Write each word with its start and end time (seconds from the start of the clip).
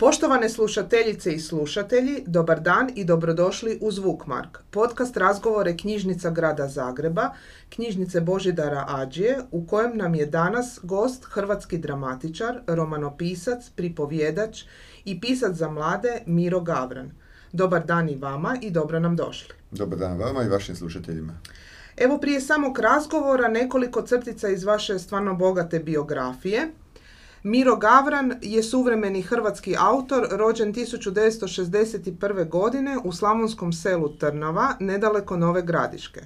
Poštovane 0.00 0.48
slušateljice 0.48 1.32
i 1.32 1.40
slušatelji, 1.40 2.22
dobar 2.26 2.60
dan 2.60 2.90
i 2.94 3.04
dobrodošli 3.04 3.78
u 3.80 3.90
Zvukmark, 3.90 4.58
podcast 4.70 5.16
razgovore 5.16 5.76
knjižnica 5.76 6.30
grada 6.30 6.68
Zagreba, 6.68 7.30
knjižnice 7.68 8.20
Božidara 8.20 8.84
Ađije, 8.88 9.38
u 9.50 9.66
kojem 9.66 9.96
nam 9.96 10.14
je 10.14 10.26
danas 10.26 10.80
gost 10.82 11.24
hrvatski 11.24 11.78
dramatičar, 11.78 12.60
romanopisac, 12.66 13.70
pripovjedač 13.76 14.62
i 15.04 15.20
pisac 15.20 15.56
za 15.56 15.70
mlade 15.70 16.22
Miro 16.26 16.60
Gavran. 16.60 17.10
Dobar 17.52 17.86
dan 17.86 18.08
i 18.08 18.16
vama 18.16 18.56
i 18.62 18.70
dobro 18.70 19.00
nam 19.00 19.16
došli. 19.16 19.54
Dobar 19.70 19.98
dan 19.98 20.18
vama 20.18 20.42
i 20.42 20.48
vašim 20.48 20.76
slušateljima. 20.76 21.40
Evo 21.96 22.18
prije 22.18 22.40
samog 22.40 22.78
razgovora 22.78 23.48
nekoliko 23.48 24.02
crtica 24.02 24.48
iz 24.48 24.64
vaše 24.64 24.98
stvarno 24.98 25.34
bogate 25.34 25.78
biografije. 25.78 26.68
Miro 27.42 27.76
Gavran 27.76 28.34
je 28.42 28.62
suvremeni 28.62 29.22
hrvatski 29.22 29.74
autor 29.78 30.26
rođen 30.30 30.74
1961. 30.74 32.48
godine 32.48 32.98
u 33.04 33.12
slavonskom 33.12 33.72
selu 33.72 34.08
Trnava, 34.08 34.76
nedaleko 34.80 35.36
Nove 35.36 35.62
Gradiške. 35.62 36.20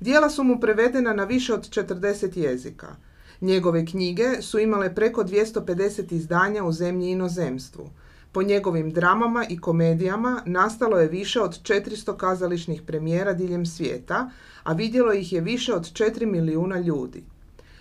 Dijela 0.00 0.30
su 0.30 0.44
mu 0.44 0.60
prevedena 0.60 1.12
na 1.12 1.24
više 1.24 1.54
od 1.54 1.68
40 1.70 2.38
jezika. 2.38 2.96
Njegove 3.40 3.86
knjige 3.86 4.42
su 4.42 4.58
imale 4.58 4.94
preko 4.94 5.24
250 5.24 6.12
izdanja 6.12 6.64
u 6.64 6.72
zemlji 6.72 7.06
i 7.08 7.10
inozemstvu. 7.10 7.90
Po 8.32 8.42
njegovim 8.42 8.90
dramama 8.90 9.44
i 9.48 9.60
komedijama 9.60 10.42
nastalo 10.46 10.98
je 10.98 11.08
više 11.08 11.40
od 11.40 11.62
400 11.62 12.16
kazališnih 12.16 12.82
premijera 12.82 13.32
diljem 13.32 13.66
svijeta, 13.66 14.30
a 14.62 14.72
vidjelo 14.72 15.12
ih 15.12 15.32
je 15.32 15.40
više 15.40 15.74
od 15.74 15.82
4 15.92 16.26
milijuna 16.26 16.78
ljudi. 16.78 17.24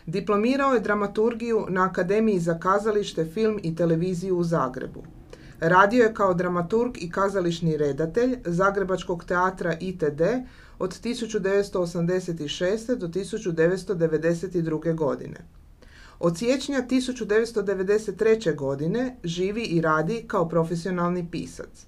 Diplomirao 0.07 0.73
je 0.73 0.79
dramaturgiju 0.79 1.65
na 1.69 1.83
Akademiji 1.83 2.39
za 2.39 2.59
kazalište, 2.59 3.25
film 3.25 3.59
i 3.63 3.75
televiziju 3.75 4.37
u 4.37 4.43
Zagrebu. 4.43 5.03
Radio 5.59 6.03
je 6.03 6.13
kao 6.13 6.33
dramaturg 6.33 6.91
i 6.97 7.11
kazališni 7.11 7.77
redatelj 7.77 8.37
Zagrebačkog 8.45 9.23
teatra 9.23 9.77
ITD 9.79 10.21
od 10.79 11.01
1986. 11.01 12.95
do 12.95 13.07
1992. 13.07 14.95
godine. 14.95 15.37
Od 16.19 16.37
siječnja 16.37 16.83
1993. 16.89 18.55
godine 18.55 19.15
živi 19.23 19.63
i 19.63 19.81
radi 19.81 20.23
kao 20.27 20.49
profesionalni 20.49 21.27
pisac. 21.31 21.85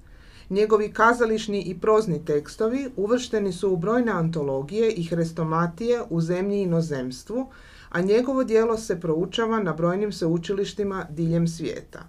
Njegovi 0.49 0.93
kazališni 0.93 1.61
i 1.61 1.79
prozni 1.79 2.25
tekstovi 2.25 2.89
uvršteni 2.95 3.53
su 3.53 3.71
u 3.71 3.77
brojne 3.77 4.11
antologije 4.11 4.91
i 4.91 5.03
hrestomatije 5.03 6.01
u 6.09 6.21
zemlji 6.21 6.57
i 6.57 6.63
inozemstvu, 6.63 7.49
a 7.89 8.01
njegovo 8.01 8.43
djelo 8.43 8.77
se 8.77 8.99
proučava 8.99 9.63
na 9.63 9.73
brojnim 9.73 10.11
sveučilištima 10.11 11.05
diljem 11.09 11.47
svijeta. 11.47 11.99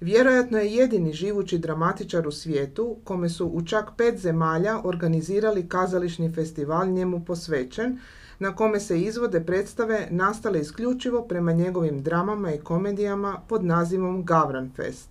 Vjerojatno 0.00 0.58
je 0.58 0.74
jedini 0.74 1.12
živući 1.12 1.58
dramatičar 1.58 2.28
u 2.28 2.32
svijetu 2.32 2.96
kome 3.04 3.28
su 3.28 3.46
u 3.46 3.64
čak 3.64 3.90
pet 3.96 4.18
zemalja 4.18 4.80
organizirali 4.84 5.68
kazališni 5.68 6.32
festival 6.32 6.88
njemu 6.88 7.24
posvećen, 7.24 7.98
na 8.38 8.56
kome 8.56 8.80
se 8.80 9.00
izvode 9.00 9.40
predstave 9.40 10.08
nastale 10.10 10.60
isključivo 10.60 11.22
prema 11.22 11.52
njegovim 11.52 12.02
dramama 12.02 12.52
i 12.52 12.58
komedijama 12.58 13.40
pod 13.48 13.64
nazivom 13.64 14.24
Gavran 14.24 14.70
Fest. 14.76 15.08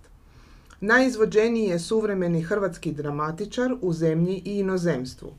Najizvođeniji 0.80 1.68
je 1.68 1.78
suvremeni 1.78 2.42
hrvatski 2.42 2.92
dramatičar 2.92 3.74
u 3.80 3.92
zemlji 3.92 4.42
i 4.44 4.58
inozemstvu. 4.58 5.32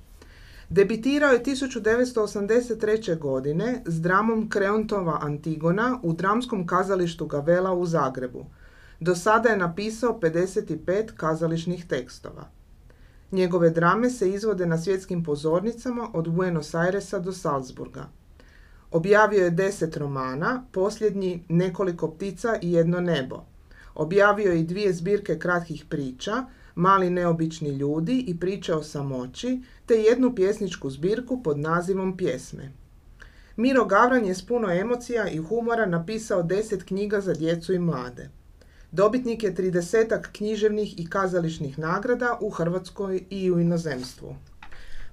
Debitirao 0.71 1.31
je 1.31 1.43
1983. 1.43 3.19
godine 3.19 3.81
s 3.85 4.01
dramom 4.01 4.49
Kreontova 4.49 5.19
Antigona 5.21 5.99
u 6.03 6.13
dramskom 6.13 6.67
kazalištu 6.67 7.25
Gavela 7.25 7.73
u 7.73 7.85
Zagrebu. 7.85 8.45
Do 8.99 9.15
sada 9.15 9.49
je 9.49 9.57
napisao 9.57 10.19
55 10.21 11.15
kazališnih 11.15 11.87
tekstova. 11.87 12.49
Njegove 13.31 13.69
drame 13.69 14.09
se 14.09 14.29
izvode 14.29 14.65
na 14.65 14.77
svjetskim 14.77 15.23
pozornicama 15.23 16.09
od 16.13 16.29
Buenos 16.29 16.75
Airesa 16.75 17.19
do 17.19 17.31
Salzburga. 17.31 18.09
Objavio 18.91 19.43
je 19.43 19.49
deset 19.49 19.97
romana, 19.97 20.63
posljednji 20.71 21.45
Nekoliko 21.49 22.11
ptica 22.11 22.57
i 22.61 22.71
jedno 22.71 23.01
nebo. 23.01 23.43
Objavio 23.95 24.51
je 24.51 24.59
i 24.59 24.63
dvije 24.63 24.93
zbirke 24.93 25.39
kratkih 25.39 25.85
priča, 25.89 26.45
Mali 26.75 27.09
neobični 27.09 27.69
ljudi 27.69 28.23
i 28.27 28.39
priče 28.39 28.73
o 28.75 28.83
samoći, 28.83 29.61
te 29.85 29.95
jednu 29.95 30.35
pjesničku 30.35 30.89
zbirku 30.89 31.43
pod 31.43 31.59
nazivom 31.59 32.17
Pjesme. 32.17 32.71
Miro 33.55 33.85
Gavran 33.85 34.25
je 34.25 34.35
s 34.35 34.47
puno 34.47 34.71
emocija 34.71 35.29
i 35.29 35.37
humora 35.37 35.85
napisao 35.85 36.43
deset 36.43 36.83
knjiga 36.83 37.21
za 37.21 37.33
djecu 37.33 37.73
i 37.73 37.79
mlade. 37.79 38.29
Dobitnik 38.91 39.43
je 39.43 39.55
tridesetak 39.55 40.29
književnih 40.31 40.99
i 40.99 41.09
kazališnih 41.09 41.79
nagrada 41.79 42.37
u 42.41 42.49
Hrvatskoj 42.49 43.23
i 43.29 43.51
u 43.51 43.59
inozemstvu. 43.59 44.35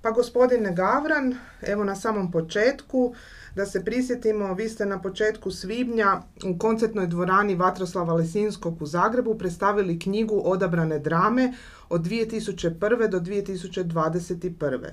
Pa 0.03 0.11
gospodine 0.11 0.75
Gavran, 0.75 1.35
evo 1.63 1.85
na 1.85 1.97
samom 1.97 2.31
početku, 2.31 3.15
da 3.59 3.67
se 3.67 3.85
prisjetimo, 3.85 4.55
vi 4.55 4.69
ste 4.69 4.87
na 4.87 5.01
početku 5.03 5.51
svibnja 5.51 6.23
u 6.45 6.59
koncertnoj 6.59 7.07
dvorani 7.07 7.55
Vatroslava 7.55 8.15
Lesinskog 8.15 8.83
u 8.83 8.87
Zagrebu 8.87 9.35
predstavili 9.39 9.99
knjigu 9.99 10.43
Odabrane 10.45 10.99
drame 10.99 11.53
od 11.89 12.01
2001. 12.01 13.09
do 13.09 13.21
2021. 13.21 14.89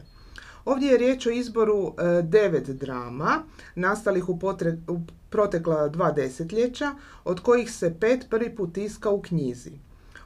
Ovdje 0.66 0.92
je 0.92 0.98
riječ 0.98 1.28
o 1.28 1.30
izboru 1.30 1.88
e, 1.88 2.22
devet 2.22 2.70
drama, 2.70 3.44
nastalih 3.76 4.30
u, 4.30 4.40
u 4.88 5.00
protekla 5.30 5.88
dva 5.90 6.12
desetljeća, 6.12 6.96
od 7.24 7.40
kojih 7.40 7.72
se 7.72 7.96
pet 8.00 8.26
prvi 8.30 8.56
put 8.56 8.74
tiska 8.74 9.10
u 9.10 9.22
knjizi. 9.22 9.72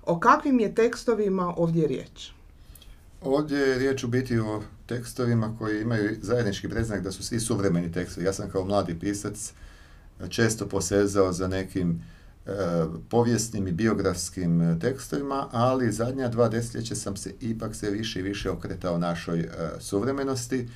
O 0.06 0.20
kakvim 0.20 0.60
je 0.60 0.76
tekstovima 0.76 1.54
ovdje 1.58 1.88
riječ? 1.88 2.32
Ovdje 3.22 3.60
je 3.60 3.80
riječ 3.80 4.04
u 4.04 4.08
biti 4.08 4.40
o 4.40 4.62
tekstovima 4.90 5.56
koji 5.58 5.82
imaju 5.82 6.16
zajednički 6.22 6.70
predznak 6.70 7.02
da 7.02 7.12
su 7.12 7.24
svi 7.24 7.40
suvremeni 7.40 7.92
tekstovi. 7.92 8.26
Ja 8.26 8.34
sam 8.34 8.50
kao 8.50 8.66
mladi 8.66 9.00
pisac 9.00 9.54
često 10.30 10.68
posezao 10.68 11.34
za 11.34 11.48
nekim 11.48 12.02
e, 12.46 12.52
povijesnim 13.10 13.68
i 13.68 13.72
biografskim 13.72 14.80
tekstovima, 14.82 15.48
ali 15.52 15.92
zadnja 15.92 16.28
dva 16.28 16.50
desetljeća 16.50 16.96
sam 16.96 17.18
se 17.18 17.34
ipak 17.42 17.76
sve 17.76 17.92
više 17.92 18.20
i 18.20 18.24
više 18.24 18.50
okretao 18.50 18.98
našoj 18.98 19.40
e, 19.40 19.48
suvremenosti 19.80 20.68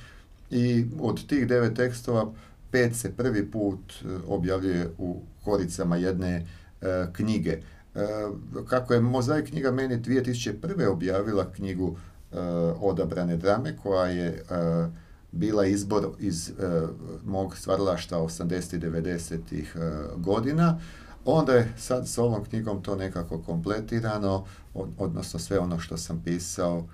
i 0.50 0.86
od 1.00 1.26
tih 1.26 1.46
devet 1.46 1.76
tekstova 1.76 2.32
pet 2.70 2.96
se 2.96 3.12
prvi 3.12 3.50
put 3.50 3.92
e, 3.92 4.06
objavljuje 4.26 4.90
u 4.98 5.22
koricama 5.44 5.96
jedne 5.96 6.46
knjige. 7.12 7.58
Kako 8.68 8.94
je 8.94 9.00
Mozaik 9.00 9.48
knjiga 9.48 9.70
meni 9.70 9.96
2001. 9.96 10.86
objavila 10.86 11.52
knjigu 11.52 11.96
odabrane 12.80 13.36
drame 13.36 13.76
koja 13.76 14.06
je 14.06 14.28
eh, 14.28 14.88
bila 15.32 15.66
izbor 15.66 16.08
iz 16.18 16.50
eh, 16.50 16.86
mog 17.24 17.56
stvaralašta 17.56 18.16
80. 18.16 18.76
i 18.76 18.80
90. 18.80 19.64
godina. 20.16 20.80
Onda 21.24 21.52
je 21.52 21.72
sad 21.78 22.08
s 22.08 22.18
ovom 22.18 22.44
knjigom 22.44 22.82
to 22.82 22.96
nekako 22.96 23.38
kompletirano, 23.38 24.44
odnosno 24.98 25.40
sve 25.40 25.58
ono 25.58 25.78
što 25.78 25.96
sam 25.96 26.22
pisao 26.24 26.84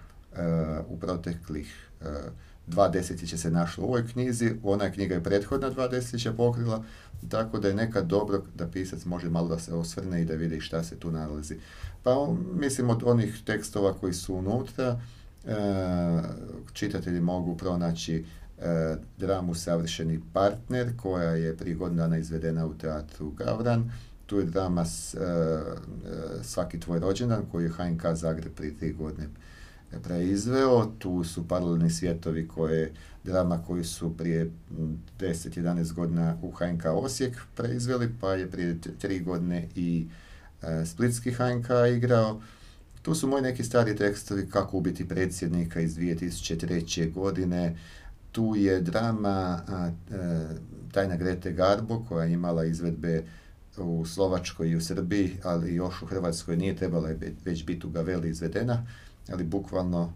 u 0.89 0.99
proteklih 1.01 1.91
dva 2.71 2.89
desetljeća 2.89 3.37
se 3.37 3.51
našlo 3.51 3.85
u 3.85 3.89
ovoj 3.89 4.07
knjizi, 4.07 4.53
ona 4.63 4.91
knjiga 4.91 5.15
je 5.15 5.23
prethodna 5.23 5.71
dva 5.71 5.89
desetljeća 5.89 6.33
pokrila, 6.33 6.85
tako 7.29 7.59
da 7.59 7.69
je 7.69 7.75
nekad 7.75 8.07
dobro 8.07 8.43
da 8.55 8.69
pisac 8.69 9.05
može 9.05 9.31
malo 9.31 9.49
da 9.49 9.59
se 9.59 9.75
osvrne 9.75 10.23
i 10.23 10.25
da 10.25 10.35
vidi 10.35 10.61
šta 10.61 10.85
se 10.85 10.97
tu 10.97 11.11
nalazi. 11.11 11.57
Pa 12.03 12.29
mislim 12.55 12.91
od 12.91 13.03
onih 13.05 13.43
tekstova 13.45 13.95
koji 13.95 14.13
su 14.13 14.35
unutra, 14.35 15.01
čitatelji 16.73 17.21
mogu 17.21 17.57
pronaći 17.57 18.25
e, 18.59 18.97
dramu 19.19 19.55
Savršeni 19.55 20.21
partner 20.33 20.97
koja 20.97 21.31
je 21.31 21.57
prije 21.57 21.75
godina 21.75 22.19
izvedena 22.19 22.67
u 22.67 22.75
teatru 22.75 23.31
Gavran. 23.31 23.93
Tu 24.27 24.39
je 24.39 24.45
drama 24.45 24.85
s, 24.85 25.15
e, 25.15 25.19
Svaki 26.43 26.81
tvoj 26.81 26.99
rođendan 26.99 27.43
koji 27.53 27.65
je 27.65 27.71
HNK 27.71 28.03
Zagreb 28.15 28.53
prije 28.57 28.77
tri 28.77 28.93
godine 28.93 29.29
preizveo. 30.03 30.87
Tu 30.99 31.25
su 31.25 31.49
paralelni 31.49 31.91
svjetovi 31.91 32.49
koje 32.49 32.93
drama 33.25 33.63
koji 33.67 33.85
su 33.85 34.17
prije 34.17 34.51
10-11 35.19 35.93
godina 35.93 36.37
u 36.43 36.51
HNK 36.51 36.85
Osijek 36.85 37.37
preizveli, 37.57 38.15
pa 38.21 38.33
je 38.33 38.51
prije 38.51 38.79
tri 38.99 39.21
godine 39.21 39.69
i 39.75 40.07
Splitski 40.85 41.33
HNK 41.33 41.69
igrao. 41.97 42.41
Tu 43.03 43.15
su 43.15 43.29
moji 43.29 43.43
neki 43.43 43.65
stari 43.65 43.97
tekstovi 43.97 44.51
kako 44.51 44.77
ubiti 44.77 45.09
predsjednika 45.09 45.81
iz 45.81 45.97
2003. 45.97 47.13
godine. 47.13 47.77
Tu 48.33 48.55
je 48.57 48.81
drama 48.81 49.61
a, 49.69 49.91
e, 50.11 50.49
Tajna 50.93 51.17
Grete 51.17 51.53
Garbo 51.53 52.05
koja 52.09 52.25
je 52.25 52.33
imala 52.33 52.65
izvedbe 52.65 53.23
u 53.77 54.07
Slovačkoj 54.07 54.69
i 54.69 54.77
u 54.77 54.81
Srbiji, 54.81 55.37
ali 55.43 55.75
još 55.75 56.03
u 56.03 56.07
Hrvatskoj 56.07 56.57
nije 56.57 56.77
trebala 56.77 57.11
već 57.45 57.65
biti 57.65 57.87
u 57.87 57.91
Gaveli 57.91 58.29
izvedena, 58.29 58.87
ali 59.29 59.45
bukvalno 59.45 60.13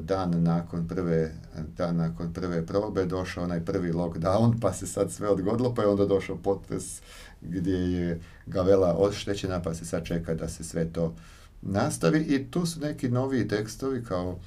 dan 0.00 0.42
nakon 0.42 0.88
prve 0.88 1.32
dan 1.76 1.96
nakon 1.96 2.32
prve 2.32 2.66
probe 2.66 3.04
došao 3.04 3.44
onaj 3.44 3.64
prvi 3.64 3.92
lockdown 3.92 4.60
pa 4.60 4.72
se 4.72 4.86
sad 4.86 5.12
sve 5.12 5.28
odgodilo 5.28 5.74
pa 5.74 5.82
je 5.82 5.88
onda 5.88 6.06
došao 6.06 6.36
potres 6.36 7.00
gdje 7.40 7.72
je 7.72 8.20
gavela 8.46 8.96
oštećena 8.98 9.62
pa 9.62 9.74
se 9.74 9.84
sad 9.84 10.04
čeka 10.04 10.34
da 10.34 10.48
se 10.48 10.64
sve 10.64 10.92
to 10.92 11.14
nastavi 11.64 12.20
i 12.20 12.50
tu 12.50 12.66
su 12.66 12.80
neki 12.80 13.08
noviji 13.08 13.48
tekstovi 13.48 14.04
kao 14.04 14.38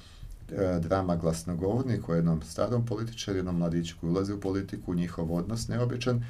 e, 0.52 0.80
drama 0.80 1.16
glasnogovornik 1.16 2.10
o 2.10 2.16
jednom 2.16 2.42
starom 2.42 2.86
političaru, 2.86 3.38
jednom 3.38 3.58
mladiću 3.58 3.96
koji 4.02 4.12
ulazi 4.12 4.34
u 4.34 4.40
politiku, 4.40 4.94
njihov 4.94 5.34
odnos 5.34 5.68
neobičan 5.68 6.24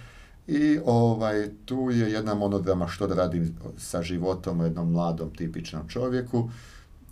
i 0.47 0.79
ovaj, 0.85 1.49
tu 1.65 1.89
je 1.91 2.11
jedna 2.11 2.33
monodrama 2.33 2.87
što 2.87 3.07
da 3.07 3.15
radim 3.15 3.55
sa 3.77 4.01
životom 4.01 4.59
u 4.59 4.63
jednom 4.63 4.91
mladom 4.91 5.29
tipičnom 5.35 5.87
čovjeku. 5.87 6.49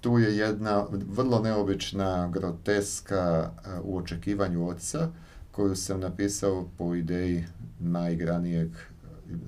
Tu 0.01 0.19
je 0.19 0.38
jedna 0.38 0.86
vrlo 0.92 1.39
neobična 1.39 2.27
groteska 2.27 3.51
e, 3.66 3.69
u 3.83 3.98
očekivanju 3.98 4.68
oca 4.68 5.10
koju 5.51 5.75
sam 5.75 6.00
napisao 6.00 6.68
po 6.77 6.95
ideji 6.95 7.45
najigranijeg, 7.80 8.69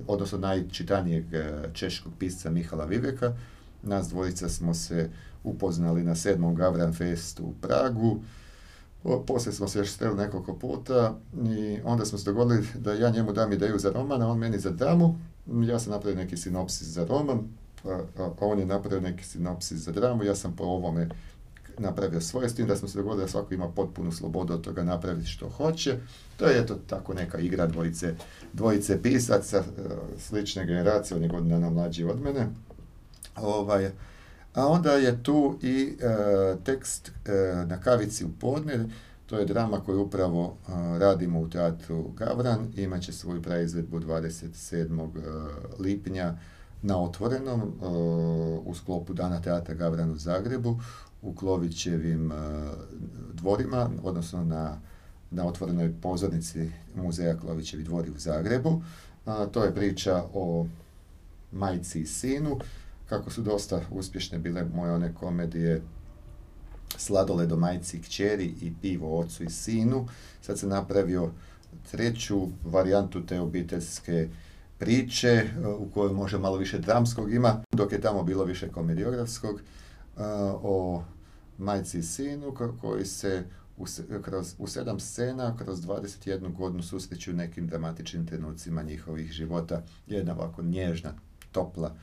odnosno 0.06 0.38
najčitanijeg 0.38 1.34
e, 1.34 1.52
češkog 1.72 2.12
pisca 2.18 2.50
Mihala 2.50 2.84
Viveka. 2.84 3.32
Nas 3.82 4.08
dvojica 4.08 4.48
smo 4.48 4.74
se 4.74 5.10
upoznali 5.44 6.04
na 6.04 6.14
sedmom 6.14 6.54
Gavran 6.54 6.92
Festu 6.92 7.44
u 7.44 7.54
Pragu. 7.60 8.20
Poslije 9.26 9.52
smo 9.52 9.68
se 9.68 9.78
još 9.78 9.90
steli 9.90 10.16
nekoliko 10.16 10.54
puta 10.54 11.18
i 11.44 11.78
onda 11.84 12.04
smo 12.04 12.18
se 12.18 12.24
dogodili 12.24 12.66
da 12.74 12.92
ja 12.92 13.10
njemu 13.10 13.32
dam 13.32 13.52
ideju 13.52 13.78
za 13.78 13.90
roman, 13.90 14.22
a 14.22 14.28
on 14.28 14.38
meni 14.38 14.58
za 14.58 14.70
dramu. 14.70 15.18
Ja 15.46 15.78
sam 15.78 15.92
napravio 15.92 16.16
neki 16.16 16.36
sinopsis 16.36 16.88
za 16.88 17.04
roman, 17.04 17.40
a, 17.84 18.30
on 18.40 18.58
je 18.58 18.66
napravio 18.66 19.00
neki 19.00 19.24
sinopsis 19.24 19.78
za 19.78 19.92
dramu, 19.92 20.24
ja 20.24 20.34
sam 20.34 20.56
po 20.56 20.64
ovome 20.64 21.08
napravio 21.78 22.20
svoje, 22.20 22.48
s 22.48 22.54
tim 22.54 22.66
da 22.66 22.76
smo 22.76 22.88
se 22.88 22.98
dogodili 22.98 23.22
da 23.22 23.28
svako 23.28 23.54
ima 23.54 23.68
potpunu 23.68 24.12
slobodu 24.12 24.54
od 24.54 24.60
toga 24.60 24.84
napraviti 24.84 25.28
što 25.28 25.48
hoće. 25.48 25.98
To 26.36 26.46
je 26.46 26.58
eto 26.58 26.78
tako 26.86 27.14
neka 27.14 27.38
igra 27.38 27.66
dvojice, 27.66 28.14
dvojice 28.52 29.02
pisaca, 29.02 29.58
e, 29.58 29.62
slične 30.18 30.66
generacije, 30.66 31.16
on 31.16 31.22
je 31.22 31.28
godina 31.28 31.70
mlađi 31.70 32.04
od 32.04 32.20
mene. 32.20 32.46
Ovaj, 33.42 33.90
a 34.54 34.66
onda 34.66 34.92
je 34.92 35.22
tu 35.22 35.58
i 35.62 35.96
e, 36.00 36.56
tekst 36.64 37.12
e, 37.26 37.32
na 37.66 37.80
kavici 37.80 38.24
u 38.24 38.28
podne, 38.40 38.84
to 39.26 39.38
je 39.38 39.44
drama 39.44 39.80
koju 39.80 40.02
upravo 40.02 40.56
e, 40.68 40.98
radimo 40.98 41.40
u 41.40 41.48
teatru 41.48 42.04
Gavran, 42.16 42.72
imat 42.76 43.02
će 43.02 43.12
svoju 43.12 43.42
praizvedbu 43.42 44.00
27. 44.00 45.08
lipnja 45.78 46.34
na 46.82 47.02
otvorenom 47.02 47.72
u 48.64 48.74
sklopu 48.74 49.14
Dana 49.14 49.40
teatra 49.40 49.74
Gavran 49.74 50.10
u 50.10 50.16
Zagrebu 50.16 50.80
u 51.22 51.34
Klovićevim 51.34 52.32
dvorima, 53.32 53.90
odnosno 54.02 54.44
na, 54.44 54.78
na 55.30 55.46
otvorenoj 55.46 55.94
pozornici 56.02 56.70
muzeja 56.94 57.38
Klovićevi 57.38 57.82
dvori 57.82 58.10
u 58.10 58.18
Zagrebu. 58.18 58.82
To 59.52 59.64
je 59.64 59.74
priča 59.74 60.24
o 60.34 60.66
majci 61.52 62.00
i 62.00 62.06
sinu 62.06 62.58
kako 63.08 63.30
su 63.30 63.42
dosta 63.42 63.80
uspješne 63.90 64.38
bile 64.38 64.64
moje 64.74 64.92
one 64.92 65.14
komedije 65.14 65.82
Sladole 66.96 67.46
do 67.46 67.56
majci 67.56 68.02
kćeri 68.02 68.44
i 68.44 68.72
Pivo 68.82 69.18
ocu 69.18 69.44
i 69.44 69.50
sinu. 69.50 70.08
Sad 70.40 70.58
se 70.58 70.66
napravio 70.66 71.30
treću 71.90 72.48
varijantu 72.64 73.26
te 73.26 73.40
obiteljske 73.40 74.28
priče 74.78 75.28
e, 75.28 75.66
u 75.66 75.90
kojoj 75.90 76.12
može 76.12 76.38
malo 76.38 76.56
više 76.56 76.78
dramskog 76.78 77.32
ima, 77.32 77.62
dok 77.72 77.92
je 77.92 78.00
tamo 78.00 78.22
bilo 78.22 78.44
više 78.44 78.68
komediografskog 78.68 79.60
e, 79.60 79.62
o 80.62 81.02
majci 81.58 81.98
i 81.98 82.02
sinu 82.02 82.54
koji 82.80 83.04
se 83.04 83.44
kroz, 84.22 84.54
u 84.58 84.66
sedam 84.66 85.00
scena 85.00 85.56
kroz 85.56 85.80
21 85.80 86.56
godinu 86.56 86.82
susreću 86.82 87.32
nekim 87.32 87.66
dramatičnim 87.66 88.26
trenucima 88.26 88.82
njihovih 88.82 89.32
života. 89.32 89.82
Jedna 90.06 90.34
ovako 90.34 90.62
nježna, 90.62 91.12
topla 91.52 91.94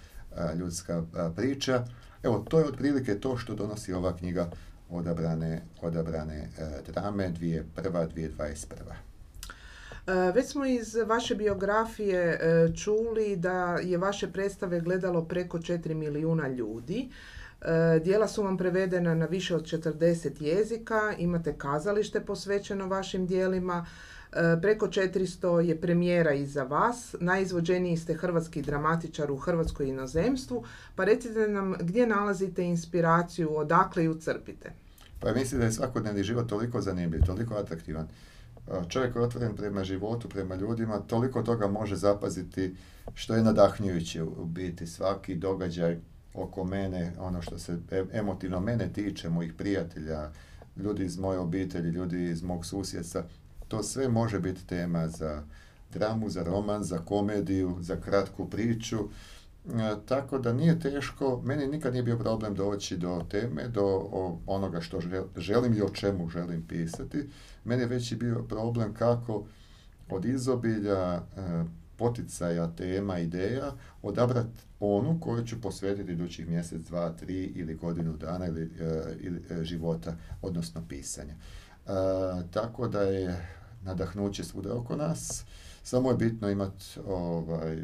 ljudska 0.55 1.03
priča. 1.35 1.85
Evo, 2.23 2.45
to 2.49 2.59
je 2.59 2.65
otprilike 2.65 3.19
to 3.19 3.37
što 3.37 3.55
donosi 3.55 3.93
ova 3.93 4.17
knjiga 4.17 4.49
odabrane, 4.89 5.61
odabrane 5.81 6.49
e, 6.57 6.91
drame 6.91 7.31
2001. 7.41 7.63
2021. 7.77 8.65
E, 10.07 10.31
već 10.31 10.47
smo 10.47 10.65
iz 10.65 10.95
vaše 10.95 11.35
biografije 11.35 12.21
e, 12.21 12.69
čuli 12.75 13.35
da 13.35 13.77
je 13.83 13.97
vaše 13.97 14.31
predstave 14.31 14.79
gledalo 14.79 15.25
preko 15.25 15.57
4 15.57 15.93
milijuna 15.93 16.47
ljudi. 16.47 17.09
Dijela 18.03 18.27
su 18.27 18.43
vam 18.43 18.57
prevedena 18.57 19.15
na 19.15 19.25
više 19.25 19.55
od 19.55 19.63
40 19.63 20.41
jezika, 20.43 21.13
imate 21.17 21.57
kazalište 21.57 22.21
posvećeno 22.21 22.87
vašim 22.87 23.27
dijelima, 23.27 23.85
preko 24.61 24.87
400 24.87 25.59
je 25.59 25.81
premijera 25.81 26.33
iza 26.33 26.63
vas, 26.63 27.15
najizvođeniji 27.19 27.97
ste 27.97 28.13
hrvatski 28.13 28.61
dramatičar 28.61 29.31
u 29.31 29.37
Hrvatskoj 29.37 29.89
inozemstvu, 29.89 30.63
pa 30.95 31.03
recite 31.03 31.47
nam 31.47 31.73
gdje 31.79 32.07
nalazite 32.07 32.63
inspiraciju, 32.63 33.57
odakle 33.57 34.03
ju 34.03 34.15
crpite? 34.15 34.71
Pa 35.19 35.33
mislim 35.33 35.59
da 35.59 35.65
je 35.65 35.71
svakodnevni 35.71 36.23
život 36.23 36.49
toliko 36.49 36.81
zanimljiv, 36.81 37.21
toliko 37.25 37.55
atraktivan. 37.55 38.07
E, 38.67 38.89
čovjek 38.89 39.15
je 39.15 39.21
otvoren 39.21 39.55
prema 39.55 39.83
životu, 39.83 40.29
prema 40.29 40.55
ljudima, 40.55 40.99
toliko 40.99 41.43
toga 41.43 41.67
može 41.67 41.95
zapaziti 41.95 42.75
što 43.13 43.35
je 43.35 43.43
nadahnjujuće 43.43 44.23
u 44.23 44.45
biti. 44.45 44.87
Svaki 44.87 45.35
događaj 45.35 45.97
oko 46.33 46.63
mene, 46.63 47.13
ono 47.19 47.41
što 47.41 47.59
se 47.59 47.77
e, 47.91 48.03
emotivno 48.13 48.59
mene 48.59 48.93
tiče, 48.93 49.29
mojih 49.29 49.53
prijatelja, 49.53 50.31
ljudi 50.77 51.05
iz 51.05 51.17
moje 51.17 51.39
obitelji, 51.39 51.89
ljudi 51.89 52.23
iz 52.23 52.43
mog 52.43 52.65
susjedstva, 52.65 53.23
to 53.67 53.83
sve 53.83 54.09
može 54.09 54.39
biti 54.39 54.67
tema 54.67 55.07
za 55.07 55.43
dramu, 55.93 56.29
za 56.29 56.43
roman, 56.43 56.83
za 56.83 56.97
komediju, 56.97 57.77
za 57.79 57.95
kratku 57.95 58.49
priču. 58.49 58.97
E, 58.99 59.95
tako 60.05 60.39
da 60.39 60.53
nije 60.53 60.79
teško, 60.79 61.41
meni 61.45 61.67
nikad 61.67 61.93
nije 61.93 62.03
bio 62.03 62.17
problem 62.17 62.55
doći 62.55 62.97
do 62.97 63.25
teme, 63.29 63.67
do 63.67 64.09
onoga 64.45 64.81
što 64.81 64.99
želim 65.37 65.73
i 65.73 65.81
o 65.81 65.89
čemu 65.89 66.29
želim 66.29 66.67
pisati. 66.67 67.29
Meni 67.63 67.81
je 67.81 67.87
veći 67.87 68.15
bio 68.15 68.43
problem 68.49 68.93
kako 68.93 69.45
od 70.09 70.25
izobilja 70.25 71.13
e, 71.13 71.21
poticaja, 71.97 72.67
tema, 72.67 73.19
ideja, 73.19 73.71
odabrati 74.01 74.63
onu 74.79 75.19
koju 75.19 75.45
ću 75.45 75.61
posvetiti 75.61 76.11
idućih 76.11 76.47
mjesec, 76.47 76.81
dva, 76.81 77.09
tri 77.09 77.43
ili 77.43 77.75
godinu 77.75 78.17
dana 78.17 78.47
ili, 78.47 78.71
e, 78.79 79.15
ili 79.19 79.65
života, 79.65 80.15
odnosno 80.41 80.83
pisanja. 80.89 81.33
Tako 82.51 82.87
da 82.87 83.01
je 83.01 83.47
nadahnuće 83.85 84.43
svuda 84.43 84.75
oko 84.75 84.95
nas. 84.95 85.45
Samo 85.83 86.09
je 86.09 86.17
bitno 86.17 86.49
imati 86.49 86.85
ovaj, 87.07 87.77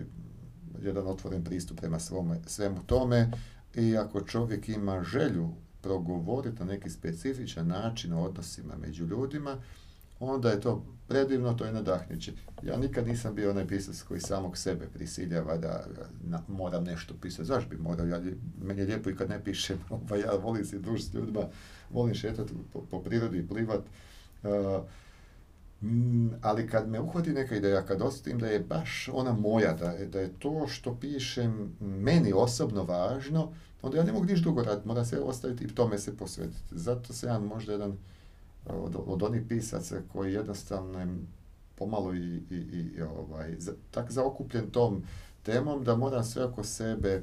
jedan 0.82 1.08
otvoren 1.08 1.44
pristup 1.44 1.78
prema 1.80 2.00
svome, 2.00 2.40
svemu 2.46 2.84
tome 2.86 3.32
i 3.76 3.98
ako 3.98 4.22
čovjek 4.22 4.70
ima 4.70 5.04
želju 5.04 5.50
progovoriti 5.82 6.60
na 6.60 6.66
neki 6.66 6.90
specifičan 6.90 7.68
način 7.68 8.14
o 8.14 8.24
odnosima 8.24 8.74
među 8.82 9.06
ljudima, 9.06 9.58
onda 10.20 10.50
je 10.50 10.62
to 10.62 10.86
predivno, 11.08 11.54
to 11.54 11.66
je 11.66 11.74
nadahnjuće. 11.74 12.34
Ja 12.64 12.78
nikad 12.78 13.08
nisam 13.08 13.36
bio 13.36 13.50
onaj 13.50 13.68
pisac 13.68 14.02
koji 14.02 14.20
samog 14.20 14.58
sebe 14.58 14.88
prisiljava 14.94 15.58
da 15.58 15.86
moram 16.48 16.84
nešto 16.84 17.14
pisati. 17.22 17.46
Zašto 17.46 17.70
bi 17.70 17.78
morao? 17.78 18.06
Ja, 18.06 18.22
meni 18.62 18.82
je 18.82 18.86
lijepo 18.86 19.10
i 19.10 19.16
kad 19.16 19.30
ne 19.30 19.44
pišem. 19.44 19.80
Ovaj, 19.90 20.20
ja 20.20 20.32
volim 20.32 20.66
se 20.66 20.80
družiti 20.80 21.10
s 21.10 21.14
ljudima, 21.14 21.42
volim 21.90 22.16
šetati 22.16 22.54
po, 22.74 22.82
po 22.92 23.00
prirodi, 23.00 23.48
plivat. 23.48 23.82
Mm, 25.82 26.30
ali 26.42 26.68
kad 26.68 26.90
me 26.90 27.00
uhvati 27.00 27.34
neka 27.34 27.56
ideja, 27.56 27.82
kad 27.82 28.02
osjetim 28.02 28.40
da 28.40 28.48
je 28.48 28.60
baš 28.60 29.10
ona 29.14 29.34
moja, 29.34 29.74
da 29.74 29.92
je, 29.92 30.08
da 30.08 30.20
je 30.20 30.30
to 30.40 30.68
što 30.68 30.96
pišem 30.96 31.76
meni 31.80 32.34
osobno 32.34 32.84
važno, 32.84 33.54
onda 33.82 33.98
ja 33.98 34.04
ne 34.04 34.12
mogu 34.12 34.26
niš 34.26 34.40
dugo 34.40 34.64
raditi, 34.64 34.88
moram 34.88 35.06
se 35.06 35.20
ostaviti 35.20 35.64
i 35.64 35.76
tome 35.76 35.98
se 35.98 36.18
posvetiti. 36.18 36.64
Zato 36.72 37.14
se 37.14 37.28
ja 37.28 37.40
možda 37.40 37.72
jedan 37.72 37.98
od, 38.66 38.96
od 39.06 39.24
onih 39.24 39.42
pisaca 39.50 40.02
koji 40.14 40.34
jednostavno 40.34 41.08
pomalo 41.76 42.14
i, 42.14 42.42
i, 42.50 42.56
i 42.56 43.02
ovaj, 43.02 43.56
za, 43.58 43.74
tak 43.92 44.12
zaokupljen 44.12 44.70
tom 44.70 45.04
temom 45.44 45.84
da 45.84 45.96
moram 45.96 46.24
sve 46.24 46.46
oko 46.46 46.64
sebe 46.64 47.22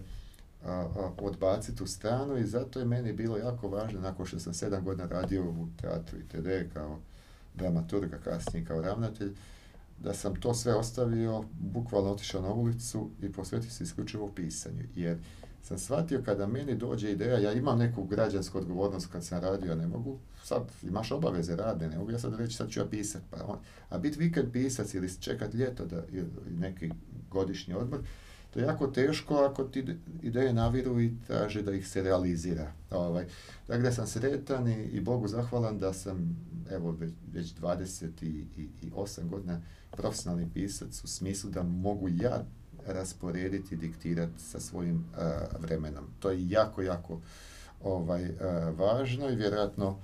odbaciti 1.21 1.83
u 1.83 1.87
stranu 1.87 2.37
i 2.37 2.47
zato 2.47 2.79
je 2.79 2.85
meni 2.85 3.13
bilo 3.13 3.37
jako 3.37 3.69
važno, 3.69 4.01
nakon 4.01 4.27
što 4.27 4.39
sam 4.39 4.55
sedam 4.55 4.85
godina 4.85 5.07
radio 5.07 5.43
u 5.45 5.67
teatru 5.81 6.19
itd. 6.19 6.73
kao 6.75 6.99
dramaturga, 7.59 8.19
kasnije 8.19 8.65
kao 8.65 8.81
ravnatelj, 8.83 9.33
da 9.99 10.15
sam 10.15 10.41
to 10.41 10.55
sve 10.55 10.75
ostavio, 10.75 11.45
bukvalno 11.61 12.11
otišao 12.11 12.43
na 12.43 12.53
ulicu 12.53 13.11
i 13.23 13.33
posvetio 13.33 13.71
se 13.71 13.85
isključivo 13.85 14.33
pisanju. 14.35 14.85
Jer 14.95 15.19
sam 15.63 15.79
shvatio 15.79 16.23
kada 16.25 16.47
meni 16.47 16.77
dođe 16.77 17.13
ideja, 17.13 17.39
ja 17.39 17.53
imam 17.53 17.79
neku 17.79 18.05
građansku 18.05 18.59
odgovornost 18.59 19.07
kad 19.13 19.25
sam 19.25 19.41
radio, 19.41 19.75
ne 19.75 19.87
mogu, 19.87 20.19
sad 20.45 20.63
imaš 20.83 21.13
obaveze 21.13 21.57
radne, 21.57 21.89
ne 21.89 21.99
mogu 21.99 22.11
ja 22.11 22.19
sad 22.19 22.35
reći 22.35 22.57
sad 22.57 22.71
ću 22.71 22.81
ja 22.81 22.87
pisat. 22.87 23.23
Pa 23.31 23.45
on, 23.45 23.59
a 23.89 23.99
biti 23.99 24.19
vikend 24.19 24.53
pisac 24.53 24.95
ili 24.95 25.21
čekat 25.21 25.55
ljeto 25.55 25.87
da, 25.87 26.03
ili 26.13 26.29
neki 26.59 26.91
godišnji 27.31 27.75
odmor, 27.75 28.01
Je 28.59 28.65
jako 28.65 28.87
teško 28.87 29.35
ako 29.35 29.65
ti 29.65 29.85
ideje 30.23 30.53
naviru 30.53 31.01
i 31.01 31.13
traže 31.27 31.63
da 31.63 31.73
ih 31.73 31.89
se 31.89 32.03
realizira. 32.03 32.73
Ovaj. 32.91 33.27
Dakle, 33.69 33.83
da 33.83 33.93
sam 33.93 34.07
sretan 34.07 34.69
i, 34.69 34.85
i 34.85 35.01
Bogu 35.01 35.29
zahvalan 35.29 35.79
da 35.79 35.93
sam 35.93 36.37
evo 36.71 36.91
već, 36.91 37.13
već 37.33 37.55
28 37.55 39.29
godina 39.29 39.61
profesionalni 39.91 40.51
pisac 40.55 41.05
u 41.05 41.07
smislu 41.07 41.51
da 41.51 41.63
mogu 41.63 42.09
ja 42.09 42.45
rasporediti, 42.87 43.77
diktirati 43.77 44.43
sa 44.43 44.61
svojim 44.61 44.97
uh, 44.97 45.23
vremenom. 45.61 46.05
To 46.19 46.31
je 46.31 46.49
jako, 46.49 46.83
jako 46.83 47.21
ovaj, 47.83 48.25
uh, 48.25 48.79
važno 48.79 49.29
i 49.29 49.37
vjerojatno 49.37 49.99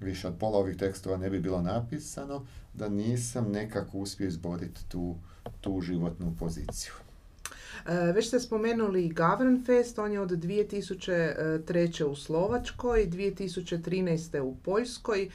više 0.00 0.28
od 0.28 0.34
pola 0.38 0.58
ovih 0.58 0.76
tekstova 0.76 1.16
ne 1.16 1.30
bi 1.30 1.40
bilo 1.40 1.62
napisano 1.62 2.46
da 2.74 2.88
nisam 2.88 3.50
nekako 3.52 3.98
uspio 3.98 4.26
izboriti 4.26 4.88
tu, 4.88 5.16
tu 5.60 5.80
životnu 5.80 6.36
poziciju. 6.38 7.03
E, 7.86 8.12
već 8.12 8.28
ste 8.28 8.40
spomenuli 8.40 9.08
Gavran 9.08 9.62
Fest, 9.66 9.98
on 9.98 10.12
je 10.12 10.20
od 10.20 10.30
2003. 10.30 12.04
u 12.04 12.16
Slovačkoj, 12.16 13.06
2013. 13.06 14.40
u 14.40 14.56
Poljskoj, 14.56 15.22
e, 15.22 15.30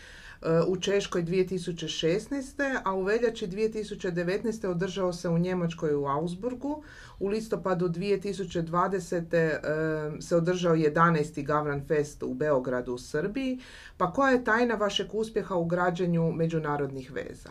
u 0.67 0.77
Češkoj 0.77 1.23
2016. 1.23 2.81
a 2.83 2.93
u 2.93 3.03
veljači 3.03 3.47
2019. 3.47 4.67
održao 4.67 5.13
se 5.13 5.29
u 5.29 5.37
Njemačkoj 5.37 5.95
u 5.95 6.05
Augsburgu. 6.05 6.83
U 7.19 7.27
listopadu 7.27 7.89
2020. 7.89 9.33
E, 9.33 10.21
se 10.21 10.35
održao 10.35 10.75
11. 10.75 11.45
Gavran 11.45 11.81
Fest 11.87 12.23
u 12.23 12.33
Beogradu 12.33 12.93
u 12.93 12.97
Srbiji. 12.97 13.59
Pa 13.97 14.13
koja 14.13 14.31
je 14.31 14.43
tajna 14.43 14.75
vašeg 14.75 15.07
uspjeha 15.15 15.55
u 15.55 15.65
građenju 15.65 16.31
međunarodnih 16.31 17.11
veza? 17.11 17.49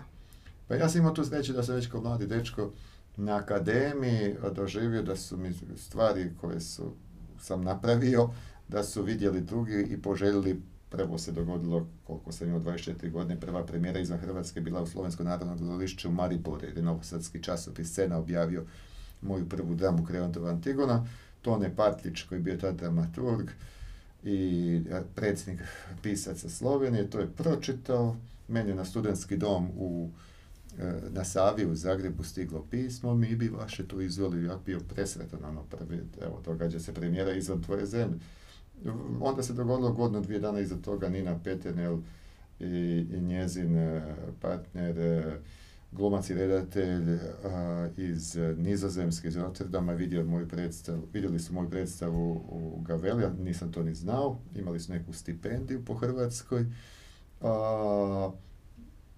Pa 0.69 0.75
ja 0.75 0.89
sam 0.89 1.01
imao 1.01 1.15
tu 1.15 1.25
sreću 1.25 1.53
da 1.53 1.63
sam 1.63 1.75
već 1.75 1.87
kao 1.87 2.01
mladi 2.01 2.27
dečko 2.27 2.71
na 3.19 3.37
akademiji 3.37 4.35
doživio 4.55 5.03
da 5.03 5.17
su 5.17 5.37
mi 5.37 5.55
stvari 5.77 6.31
koje 6.41 6.61
su, 6.61 6.93
sam 7.41 7.65
napravio, 7.65 8.31
da 8.69 8.85
su 8.85 9.03
vidjeli 9.03 9.41
drugi 9.41 9.87
i 9.91 10.03
poželjeli 10.03 10.63
prvo 10.91 11.19
se 11.19 11.33
dogodilo, 11.33 11.87
koliko 12.07 12.33
sam 12.33 12.49
imao 12.49 12.61
24 12.61 13.11
godine, 13.11 13.41
prva 13.41 13.67
premijera 13.67 14.01
izvan 14.01 14.19
Hrvatske 14.19 14.61
bila 14.61 14.83
u 14.83 14.87
Slovensko 14.87 15.25
narodno 15.25 15.57
gledališće 15.57 16.09
u 16.09 16.13
Mariboru, 16.13 16.67
jer 16.67 16.77
je 16.77 16.83
Novosadski 16.83 17.43
časopis 17.43 17.91
Scena 17.91 18.19
objavio 18.19 18.65
moju 19.23 19.49
prvu 19.49 19.75
dramu 19.75 20.05
Kreontova 20.05 20.51
Antigona, 20.51 21.07
Tone 21.43 21.77
Partlić 21.77 22.23
koji 22.23 22.39
je 22.39 22.43
bio 22.43 22.57
tada 22.57 22.73
dramaturg 22.73 23.49
i 24.25 24.81
predsjednik 25.15 25.61
pisaca 26.03 26.49
Slovenije, 26.49 27.11
to 27.11 27.21
je 27.21 27.33
pročitao, 27.37 28.17
meni 28.49 28.75
na 28.75 28.85
studentski 28.85 29.37
dom 29.37 29.71
u 29.77 30.11
E, 30.11 30.28
na 31.11 31.25
Savi 31.25 31.67
u 31.67 31.75
Zagrebu 31.75 32.23
stiglo 32.23 32.67
pismo, 32.71 33.15
mi 33.15 33.37
bi 33.37 33.49
vaše 33.49 33.89
tu 33.89 34.01
izveli, 34.01 34.45
ja 34.45 34.59
bio 34.67 34.81
presretan, 34.95 35.45
ono 35.45 35.63
prvi, 35.63 36.01
evo, 36.23 36.43
događa 36.45 36.81
se 36.81 36.95
premijera 36.95 37.33
izvan 37.33 37.63
tvoje 37.63 37.87
zemlje. 37.87 38.19
Onda 39.21 39.43
se 39.43 39.53
dogodilo 39.53 39.93
godinu, 39.93 40.21
dvije 40.21 40.41
dana 40.41 40.61
iza 40.61 40.77
toga 40.77 41.09
Nina 41.09 41.39
Peternel 41.45 41.99
i, 42.61 43.07
i 43.13 43.21
njezin 43.21 43.77
e, 43.77 44.15
partner, 44.41 44.99
e, 44.99 45.41
glumac 45.93 46.31
i 46.31 46.35
redatelj 46.35 47.19
iz 47.97 48.37
Nizozemske, 48.57 49.29
iz 49.29 49.37
Rotterdama, 49.37 49.93
vidio 49.93 50.25
moju 50.25 50.49
predstavu, 50.49 51.03
vidjeli 51.13 51.39
su 51.39 51.53
moju 51.53 51.71
predstavu 51.71 52.33
u 52.49 52.83
Gaveli, 52.87 53.25
nisam 53.39 53.73
to 53.73 53.83
ni 53.83 53.95
znao, 53.95 54.39
imali 54.55 54.81
su 54.81 54.93
neku 54.93 55.13
stipendiju 55.13 55.85
po 55.85 55.95
Hrvatskoj. 55.95 56.67
A, 57.41 58.31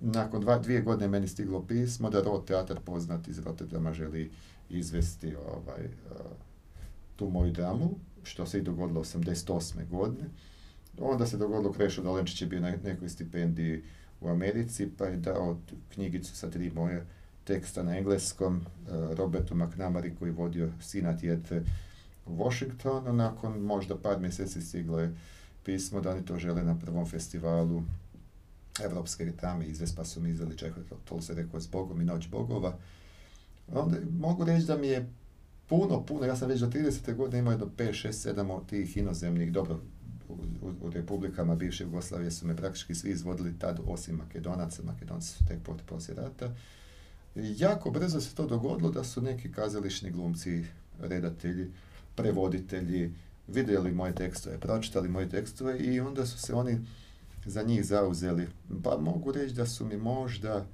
nakon 0.00 0.40
dva, 0.40 0.59
dvije 0.59 0.80
godine 0.80 1.09
meni 1.09 1.28
stiglo 1.28 1.66
pismo 1.66 2.11
da 2.11 2.23
Rot 2.23 2.47
teatar 2.47 2.80
poznat 2.85 3.28
iz 3.28 3.38
Rotterdama 3.38 3.92
želi 3.92 4.30
izvesti 4.71 5.37
ovaj, 5.37 5.88
tu 7.16 7.30
moju 7.30 7.52
dramu, 7.52 7.90
što 8.23 8.47
se 8.47 8.59
i 8.59 8.62
dogodilo 8.62 9.00
88. 9.00 9.88
godine. 9.90 10.25
Onda 10.99 11.26
se 11.26 11.37
dogodilo 11.37 11.73
Krešo 11.73 12.02
Dolenčić 12.02 12.42
je 12.42 12.49
bio 12.49 12.61
na 12.61 12.73
nekoj 12.85 13.09
stipendiji 13.09 13.83
u 14.21 14.28
Americi, 14.28 14.90
pa 14.99 15.04
je 15.04 15.16
dao 15.16 15.59
knjigicu 15.95 16.37
sa 16.37 16.50
tri 16.50 16.71
moje 16.71 17.07
teksta 17.45 17.83
na 17.83 17.97
engleskom 17.99 18.61
Robertu 19.16 19.54
McNamari 19.54 20.14
koji 20.19 20.30
vodio 20.30 20.71
Sina 20.80 21.16
Tjetre 21.16 21.62
u 22.26 22.37
Washingtonu. 22.37 23.12
Nakon 23.12 23.61
možda 23.61 23.97
par 23.97 24.21
mjeseci 24.21 24.61
stiglo 24.61 25.00
je 25.00 25.16
pismo 25.64 26.00
da 26.00 26.11
oni 26.11 26.25
to 26.25 26.38
žele 26.38 26.62
na 26.62 26.78
prvom 26.78 27.07
festivalu 27.07 27.83
evropske 28.85 29.25
reklame 29.25 29.67
izvest, 29.67 29.97
pa 29.97 30.05
su 30.05 30.21
mi 30.21 30.31
izdali 30.31 30.57
to 31.05 31.23
se 31.23 31.35
rekao 31.35 31.61
s 31.61 31.67
Bogom 31.67 32.00
i 32.00 32.05
Noć 32.05 32.29
Bogova. 32.29 32.79
Onda 33.73 33.97
mogu 34.19 34.45
reći 34.45 34.67
da 34.67 34.77
mi 34.77 34.87
je 34.87 35.09
puno, 35.67 36.07
puno, 36.07 36.27
ja 36.27 36.37
sam 36.37 36.49
već 36.49 36.61
do 36.61 36.67
30. 36.67 37.15
godine 37.15 37.39
imao 37.39 37.50
jedno 37.50 37.67
5, 37.77 38.09
6, 38.09 38.35
7 38.35 38.50
od 38.50 38.67
tih 38.67 38.97
inozemnih, 38.97 39.53
dobro, 39.53 39.81
u, 40.62 40.91
republikama 40.91 41.55
bivše 41.55 41.85
Jugoslavije 41.85 42.31
su 42.31 42.47
me 42.47 42.57
praktički 42.57 42.95
svi 42.95 43.11
izvodili 43.11 43.59
tad, 43.59 43.81
osim 43.87 44.17
Makedonaca, 44.17 44.83
Makedonci 44.83 45.29
su 45.29 45.45
tek 45.49 45.59
poslije 45.87 46.17
rata. 46.17 46.55
Jako 47.35 47.91
brzo 47.91 48.21
se 48.21 48.35
to 48.35 48.47
dogodilo 48.47 48.91
da 48.91 49.05
su 49.05 49.23
neki 49.23 49.53
kazališni 49.53 50.11
glumci, 50.11 50.65
redatelji, 51.00 51.71
prevoditelji, 52.15 53.15
vidjeli 53.49 53.93
moje 53.93 54.15
tekstove, 54.15 54.59
pročitali 54.59 55.09
moje 55.09 55.29
tekstove 55.29 55.79
i 55.79 56.00
onda 56.00 56.27
su 56.27 56.39
se 56.39 56.55
oni 56.55 56.79
za 57.47 57.62
njih 57.62 57.85
zauzeli. 57.85 58.49
Pa 58.85 58.97
mogu 58.99 59.32
reći 59.32 59.54
da 59.54 59.66
su 59.66 59.85
mi 59.85 59.97
možda 59.97 60.64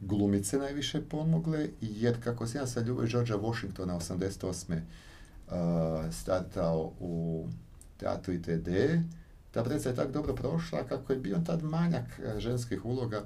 glumice 0.00 0.58
najviše 0.58 1.00
pomogle, 1.00 1.68
jer 1.80 2.24
kako 2.24 2.46
sam 2.46 2.60
ja 2.60 2.66
sa 2.66 2.80
Ljubav 2.80 3.06
Georgea 3.06 3.36
Washingtona 3.36 3.98
88. 3.98 4.80
Uh, 5.46 5.52
startao 6.12 6.92
u 7.00 7.46
teatru 7.96 8.34
ITD, 8.34 8.68
ta 9.50 9.64
predstava 9.64 9.92
je 9.92 9.96
tako 9.96 10.12
dobro 10.12 10.34
prošla, 10.34 10.84
kako 10.88 11.12
je 11.12 11.18
bio 11.18 11.38
tad 11.46 11.64
manjak 11.64 12.20
ženskih 12.38 12.84
uloga, 12.84 13.24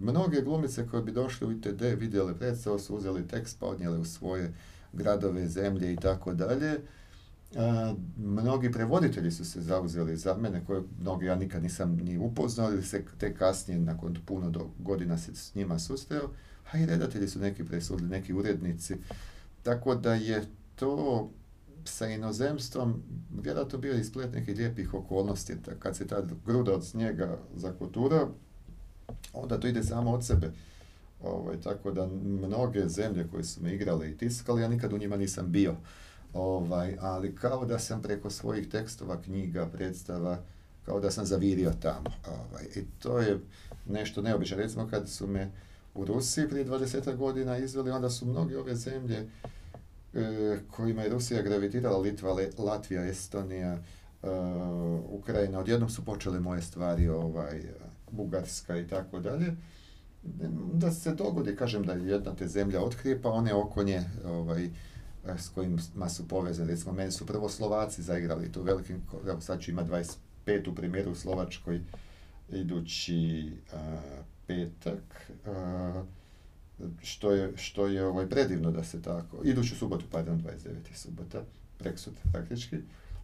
mnoge 0.00 0.40
glumice 0.40 0.88
koje 0.88 1.02
bi 1.02 1.12
došle 1.12 1.46
u 1.46 1.52
ITD 1.52 1.82
vidjele 1.82 2.34
predstavu 2.34 2.78
su 2.78 2.96
uzeli 2.96 3.28
tekst 3.28 3.56
pa 3.60 3.66
odnijele 3.66 3.98
u 3.98 4.04
svoje 4.04 4.54
gradove, 4.92 5.48
zemlje 5.48 5.92
i 5.92 5.96
tako 5.96 6.34
dalje 6.34 6.80
mnogi 8.16 8.72
prevoditelji 8.72 9.30
su 9.30 9.44
se 9.44 9.60
zauzeli 9.60 10.16
za 10.16 10.34
mene, 10.34 10.64
koje 10.66 10.82
mnogi 11.00 11.26
ja 11.26 11.34
nikad 11.34 11.62
nisam 11.62 11.96
ni 11.96 12.18
upoznao 12.18 12.72
ili 12.72 12.82
se 12.82 13.04
te 13.18 13.34
kasnije, 13.34 13.80
nakon 13.80 14.16
puno 14.26 14.50
do, 14.50 14.70
godina 14.78 15.18
se 15.18 15.34
s 15.34 15.54
njima 15.54 15.78
susreo, 15.78 16.30
a 16.72 16.78
i 16.78 16.86
redatelji 16.86 17.28
su 17.28 17.38
neki 17.38 17.64
presudili, 17.64 18.08
neki 18.08 18.32
urednici. 18.32 18.96
Tako 19.62 19.94
da 19.94 20.14
je 20.14 20.44
to 20.74 21.30
sa 21.84 22.06
inozemstvom 22.06 23.02
vjerojatno 23.42 23.78
bio 23.78 23.94
isplet 23.94 24.34
nekih 24.34 24.56
lijepih 24.56 24.94
okolnosti. 24.94 25.54
Kad 25.78 25.96
se 25.96 26.06
ta 26.06 26.22
gruda 26.46 26.74
od 26.74 26.86
snijega 26.86 27.38
zakotura, 27.56 28.28
onda 29.32 29.60
to 29.60 29.68
ide 29.68 29.82
samo 29.82 30.10
od 30.10 30.24
sebe. 30.24 30.50
Ovaj, 31.22 31.60
tako 31.60 31.90
da 31.90 32.06
mnoge 32.24 32.88
zemlje 32.88 33.26
koje 33.30 33.44
su 33.44 33.62
me 33.62 33.74
igrale 33.74 34.10
i 34.10 34.16
tiskali, 34.16 34.62
ja 34.62 34.68
nikad 34.68 34.92
u 34.92 34.98
njima 34.98 35.16
nisam 35.16 35.52
bio. 35.52 35.76
Ovaj, 36.32 36.96
ali 37.00 37.34
kao 37.34 37.64
da 37.64 37.78
sam 37.78 38.02
preko 38.02 38.30
svojih 38.30 38.68
tekstova, 38.68 39.22
knjiga, 39.22 39.66
predstava, 39.66 40.38
kao 40.84 41.00
da 41.00 41.10
sam 41.10 41.26
zavirio 41.26 41.72
tamo. 41.80 42.10
Ovaj, 42.28 42.64
I 42.76 42.84
to 42.98 43.18
je 43.18 43.40
nešto 43.88 44.22
neobično. 44.22 44.56
Recimo 44.56 44.88
kad 44.90 45.08
su 45.08 45.26
me 45.26 45.50
u 45.94 46.04
Rusiji 46.04 46.48
prije 46.48 46.66
20 46.66 47.16
godina 47.16 47.58
izveli, 47.58 47.90
onda 47.90 48.10
su 48.10 48.26
mnoge 48.26 48.58
ove 48.58 48.74
zemlje 48.74 49.28
e, 50.14 50.58
kojima 50.70 51.02
je 51.02 51.08
Rusija 51.08 51.42
gravitirala, 51.42 51.98
Litva, 51.98 52.36
Latvija, 52.58 53.04
Estonija, 53.04 53.72
e, 53.72 53.80
Ukrajina, 55.08 55.58
odjednom 55.58 55.90
su 55.90 56.04
počele 56.04 56.40
moje 56.40 56.62
stvari, 56.62 57.08
ovaj, 57.08 57.62
Bugarska 58.10 58.78
i 58.78 58.86
tako 58.86 59.20
dalje. 59.20 59.56
Da 60.72 60.90
se 60.90 61.14
dogodi, 61.14 61.56
kažem 61.56 61.82
da 61.82 61.92
jedna 61.92 62.34
te 62.34 62.48
zemlja 62.48 62.82
otkrije, 62.82 63.22
pa 63.22 63.28
one 63.28 63.54
oko 63.54 63.82
nje 63.82 64.04
ovaj, 64.24 64.70
s 65.38 65.48
kojima 65.48 66.08
su 66.08 66.28
povezani. 66.28 66.70
Recimo, 66.70 66.92
meni 66.92 67.12
su 67.12 67.26
prvo 67.26 67.48
Slovaci 67.48 68.02
zaigrali 68.02 68.52
tu 68.52 68.62
velikim, 68.62 69.02
evo 69.28 69.40
sad 69.40 69.60
ću 69.60 69.70
ima 69.70 69.84
25. 70.46 70.74
primjeru 70.74 71.10
u 71.10 71.14
Slovačkoj 71.14 71.80
idući 72.48 73.52
a, 73.72 73.98
petak, 74.46 75.30
a, 75.46 76.02
što 77.02 77.32
je, 77.32 77.52
što 77.56 77.86
je 77.86 78.06
ovaj, 78.06 78.28
predivno 78.28 78.70
da 78.70 78.84
se 78.84 79.02
tako, 79.02 79.36
iduću 79.44 79.76
subotu, 79.76 80.04
pardon, 80.10 80.42
29. 80.42 80.94
subota, 80.94 81.42
preksut 81.78 82.14
praktički, 82.32 82.76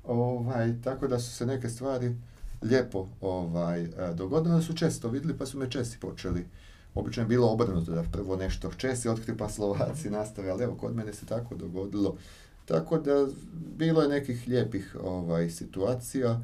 ovaj, 0.05 0.83
tako 0.85 1.09
da 1.09 1.19
su 1.19 1.33
se 1.33 1.47
neke 1.47 1.69
stvari 1.69 2.17
lijepo 2.63 3.09
ovaj, 3.21 3.89
dogodile, 4.15 4.63
su 4.63 4.75
često 4.75 5.09
vidjeli, 5.09 5.39
pa 5.39 5.47
su 5.47 5.59
me 5.59 5.71
česti 5.71 5.99
počeli 6.01 6.47
Obično 6.95 7.23
je 7.23 7.27
bilo 7.27 7.51
obrnuto 7.51 7.93
da 7.93 8.03
prvo 8.13 8.37
nešto 8.37 8.71
Česi 8.77 9.09
otkri 9.09 9.37
pa 9.37 9.49
Slovaci 9.49 10.11
nastave, 10.11 10.51
ali 10.51 10.65
evo 10.65 10.75
kod 10.75 10.97
mene 10.97 11.13
se 11.13 11.27
tako 11.27 11.55
dogodilo. 11.55 12.17
Tako 12.65 12.99
da 12.99 13.27
bilo 13.77 14.03
je 14.03 14.09
nekih 14.09 14.49
lijepih 14.49 14.97
ovaj, 15.03 15.51
situacija. 15.51 16.41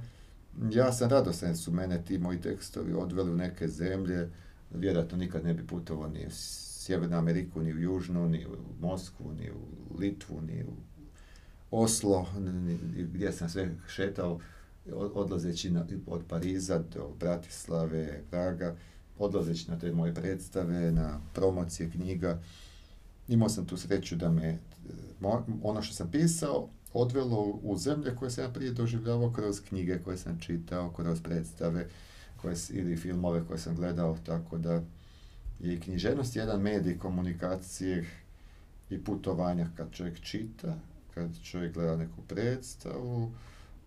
Ja 0.73 0.93
sam 0.93 1.11
radostan 1.11 1.57
su 1.57 1.73
mene 1.73 2.05
ti 2.05 2.19
moji 2.19 2.41
tekstovi 2.41 2.93
odveli 2.93 3.31
u 3.31 3.37
neke 3.37 3.69
zemlje, 3.69 4.29
vjerojatno 4.75 5.19
nikad 5.19 5.45
ne 5.45 5.55
bi 5.55 5.67
putovao 5.67 6.09
ni 6.09 6.27
u 6.27 6.31
Sjevernu 6.31 7.17
Ameriku, 7.17 7.63
ni 7.63 7.75
u 7.75 7.79
Južnu, 7.79 8.29
ni 8.29 8.47
u 8.47 8.57
Moskvu, 8.81 9.33
ni 9.33 9.51
u 9.51 9.99
Litvu, 9.99 10.41
ni 10.41 10.65
u 10.65 10.73
Oslo, 11.71 12.27
gdje 12.97 13.33
sam 13.33 13.49
sve 13.49 13.75
šetao, 13.89 14.41
odlazeći 14.93 15.71
na, 15.71 15.87
od 16.07 16.23
Pariza 16.29 16.79
do 16.79 17.11
Bratislave, 17.21 18.23
Praga, 18.31 18.77
odlazeći 19.19 19.71
na 19.71 19.79
te 19.79 19.93
moje 19.93 20.15
predstave, 20.15 20.93
na 20.93 21.21
promocije 21.35 21.91
knjiga. 21.91 22.39
Imao 23.29 23.49
sam 23.49 23.67
tu 23.67 23.77
sreću 23.77 24.17
da 24.17 24.31
me 24.31 24.59
ono 25.63 25.83
što 25.83 25.95
sam 25.95 26.11
pisao 26.11 26.69
odvelo 26.93 27.59
u 27.63 27.77
zemlje 27.77 28.17
koje 28.17 28.31
sam 28.31 28.45
ja 28.45 28.51
prije 28.51 28.73
doživljavao 28.73 29.33
kroz 29.33 29.61
knjige 29.61 29.99
koje 30.05 30.17
sam 30.17 30.41
čitao, 30.41 30.91
kroz 30.91 31.21
predstave 31.21 31.89
koje, 32.37 32.57
ili 32.71 32.97
filmove 32.97 33.45
koje 33.47 33.59
sam 33.59 33.77
gledao, 33.77 34.17
tako 34.27 34.59
da 34.59 34.83
je 35.61 35.75
i 35.75 35.81
književnost 35.81 36.37
jedan 36.37 36.61
medij 36.61 36.99
komunikacije 36.99 38.07
i 38.91 39.05
putovanja 39.05 39.69
kad 39.77 39.93
čovjek 39.93 40.21
čita, 40.21 40.79
kad 41.15 41.43
čovjek 41.43 41.75
gleda 41.75 41.97
neku 41.97 42.23
predstavu, 42.29 43.31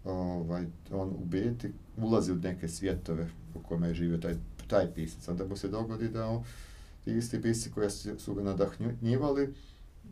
ovaj, 0.04 0.66
on 0.92 1.10
u 1.10 1.26
biti 1.26 1.72
ulazi 1.98 2.32
u 2.32 2.36
neke 2.36 2.68
svjetove 2.68 3.30
u 3.56 3.60
kojima 3.60 3.88
je 3.88 3.94
živio 3.94 4.18
taj, 4.18 4.36
taj 4.72 4.94
pisac. 4.96 5.28
Onda 5.28 5.46
mu 5.46 5.58
se 5.58 5.68
dogodi 5.68 6.10
da 6.10 6.26
on, 6.28 6.44
ti 7.04 7.12
isti 7.18 7.42
pisci 7.42 7.72
koji 7.72 7.90
su 8.18 8.34
ga 8.34 8.44
nadahnjivali, 8.44 9.54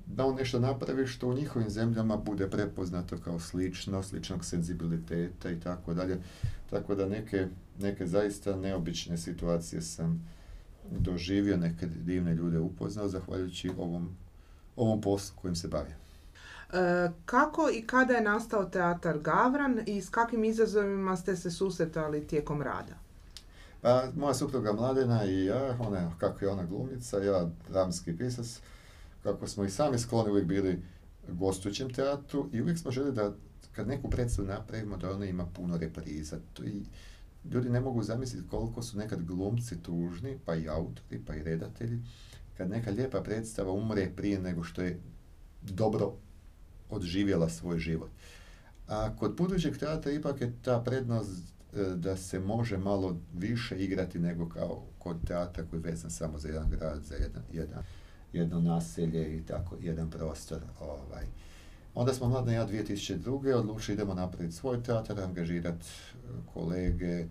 da 0.06 0.26
on 0.26 0.36
nešto 0.36 0.60
napravi 0.60 1.08
što 1.08 1.28
u 1.28 1.34
njihovim 1.34 1.70
zemljama 1.70 2.18
bude 2.18 2.50
prepoznato 2.50 3.18
kao 3.18 3.40
slično, 3.40 4.04
sličnog 4.04 4.46
senzibiliteta 4.46 5.52
i 5.52 5.60
tako 5.60 5.94
dalje. 5.94 6.18
Tako 6.70 6.96
da 6.96 7.10
neke, 7.10 7.48
neke 7.80 8.08
zaista 8.08 8.56
neobične 8.56 9.18
situacije 9.18 9.82
sam 9.82 10.30
doživio, 10.92 11.58
neke 11.58 11.86
divne 11.86 12.36
ljude 12.36 12.60
upoznao 12.60 13.08
zahvaljujući 13.08 13.72
ovom, 13.78 14.10
ovom 14.76 15.02
poslu 15.02 15.36
kojim 15.42 15.56
se 15.56 15.68
bavim. 15.68 15.94
E, 16.74 17.10
kako 17.26 17.70
i 17.74 17.82
kada 17.88 18.14
je 18.14 18.22
nastao 18.22 18.66
teatar 18.66 19.20
Gavran 19.20 19.80
i 19.86 20.02
s 20.02 20.10
kakvim 20.10 20.44
izazovima 20.44 21.18
ste 21.18 21.36
se 21.36 21.52
susretali 21.52 22.28
tijekom 22.28 22.62
rada? 22.62 23.09
Pa, 23.82 24.12
moja 24.16 24.34
supruga 24.34 24.74
Mladena 24.74 25.26
i 25.26 25.46
ja, 25.46 25.78
ona, 25.80 26.12
kako 26.18 26.46
je 26.46 26.52
ona 26.52 26.66
glumica, 26.66 27.18
ja 27.18 27.50
dramski 27.70 28.18
pisac, 28.18 28.60
kako 29.24 29.48
smo 29.48 29.64
i 29.64 29.70
sami 29.70 30.00
skloni 30.00 30.30
uvijek 30.30 30.48
bili 30.48 30.82
gostujućem 31.28 31.94
teatru 31.94 32.50
i 32.54 32.62
uvijek 32.62 32.78
smo 32.78 32.92
želi 32.92 33.12
da 33.12 33.34
kad 33.72 33.88
neku 33.88 34.10
predstavu 34.10 34.48
napravimo 34.48 34.98
da 34.98 35.12
ona 35.12 35.26
ima 35.26 35.46
puno 35.46 35.78
repriza. 35.78 36.38
To 36.54 36.64
i 36.64 36.86
ljudi 37.52 37.70
ne 37.70 37.80
mogu 37.80 38.04
zamisliti 38.04 38.48
koliko 38.50 38.82
su 38.82 38.98
nekad 38.98 39.24
glumci 39.24 39.84
tužni, 39.84 40.38
pa 40.46 40.56
i 40.56 40.70
autori, 40.70 41.22
pa 41.28 41.36
i 41.36 41.44
redatelji, 41.44 42.00
kad 42.58 42.70
neka 42.70 42.92
lijepa 42.92 43.22
predstava 43.22 43.72
umre 43.72 44.12
prije 44.16 44.40
nego 44.40 44.64
što 44.64 44.82
je 44.82 45.00
dobro 45.62 46.14
odživjela 46.90 47.50
svoj 47.50 47.80
život. 47.80 48.10
A 48.88 49.16
kod 49.16 49.36
budućeg 49.36 49.78
teatra 49.78 50.12
ipak 50.12 50.42
je 50.42 50.54
ta 50.62 50.82
prednost 50.86 51.59
da 51.96 52.18
se 52.18 52.40
može 52.40 52.78
malo 52.78 53.18
više 53.34 53.84
igrati 53.84 54.20
nego 54.20 54.50
kao 54.50 54.84
kod 54.98 55.28
teatra 55.28 55.64
koji 55.70 55.80
je 55.80 55.92
vezan 55.92 56.12
samo 56.12 56.40
za 56.40 56.48
jedan 56.48 56.70
grad, 56.70 57.04
za 57.04 57.16
jedan, 57.16 57.44
jedan 57.54 57.84
jedno 58.34 58.62
naselje 58.62 59.38
i 59.38 59.42
tako, 59.42 59.76
jedan 59.82 60.10
prostor. 60.10 60.62
Ovaj. 60.80 61.26
Onda 61.96 62.14
smo 62.14 62.30
mladne 62.30 62.54
ja 62.54 62.68
2002. 62.68 63.54
odlučili 63.54 63.96
idemo 63.96 64.14
napraviti 64.14 64.56
svoj 64.56 64.84
teatar, 64.84 65.20
angažirati 65.20 65.86
e, 65.86 66.28
kolege, 66.54 67.26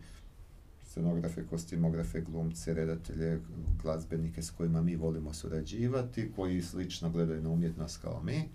scenografe, 0.83 1.47
kostimografe, 1.47 2.21
glumce, 2.21 2.75
redatelje, 2.75 3.41
glazbenike 3.83 4.43
s 4.43 4.51
kojima 4.51 4.83
mi 4.83 4.97
volimo 4.97 5.33
surađivati, 5.33 6.33
koji 6.37 6.63
slično 6.63 7.11
gledaju 7.11 7.43
na 7.43 7.51
umjetnost 7.51 8.03
kao 8.03 8.23
mi. 8.23 8.49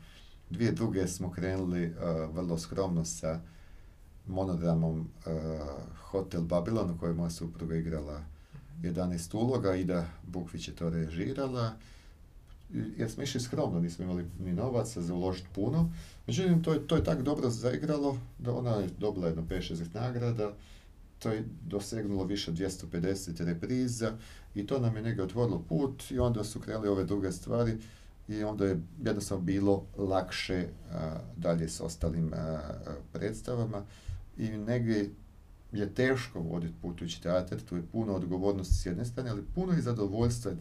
Dvije 0.50 0.72
druge 0.72 1.08
smo 1.08 1.32
krenuli 1.32 1.86
uh, 1.86 2.36
vrlo 2.36 2.58
skromno 2.58 3.06
sa 3.06 3.42
monodramom 4.28 5.00
uh, 5.00 5.32
Hotel 6.02 6.42
Babylon 6.42 6.92
u 6.92 7.00
kojoj 7.00 7.14
moja 7.14 7.30
supruga 7.30 7.76
igrala 7.76 8.22
11 8.82 9.36
uloga, 9.36 9.76
Ida 9.76 10.06
Bukvić 10.28 10.68
je 10.68 10.76
to 10.76 10.90
režirala. 10.90 11.74
Jer 12.98 13.12
smo 13.12 13.24
išli 13.24 13.42
skromno, 13.42 13.80
nismo 13.80 14.06
imali 14.06 14.26
ni 14.40 14.54
novaca 14.54 15.02
za 15.02 15.14
uložiti 15.14 15.48
puno. 15.56 15.92
Međutim, 16.28 16.64
to 16.64 16.74
je, 16.74 16.88
to 16.88 16.96
je 16.96 17.04
tako 17.04 17.22
dobro 17.22 17.50
zaigralo 17.50 18.18
da 18.40 18.54
ona 18.54 18.72
je 18.72 18.90
dobila 19.00 19.28
jedno 19.28 19.44
5-6 19.50 19.86
nagrada, 19.94 20.52
to 21.20 21.32
je 21.32 21.46
dosegnulo 21.68 22.24
više 22.24 22.52
od 22.52 22.58
250 22.58 23.46
repriza 23.46 24.12
i 24.56 24.68
to 24.68 24.80
nam 24.80 24.96
je 24.96 25.02
negdje 25.02 25.24
otvorilo 25.24 25.64
put 25.70 26.12
i 26.12 26.20
onda 26.20 26.44
su 26.44 26.60
krenuli 26.60 26.88
ove 26.88 27.04
druge 27.04 27.32
stvari 27.32 27.78
i 28.28 28.44
onda 28.44 28.66
je 28.66 28.82
jednostavno 29.04 29.44
bilo 29.44 29.86
lakše 29.98 30.68
dalje 31.38 31.70
s 31.70 31.82
ostalim 31.82 32.32
predstavama 33.14 33.84
i 34.38 34.50
negdje 34.50 35.10
je 35.72 35.94
teško 35.94 36.40
voditi 36.40 36.74
putujući 36.82 37.22
teatar, 37.22 37.60
tu 37.62 37.76
je 37.76 37.84
puno 37.92 38.14
odgovornosti 38.14 38.74
s 38.74 38.86
jedne 38.86 39.06
strane, 39.06 39.30
ali 39.30 39.44
puno 39.56 39.74
i 39.74 39.82
zadovoljstva 39.82 40.52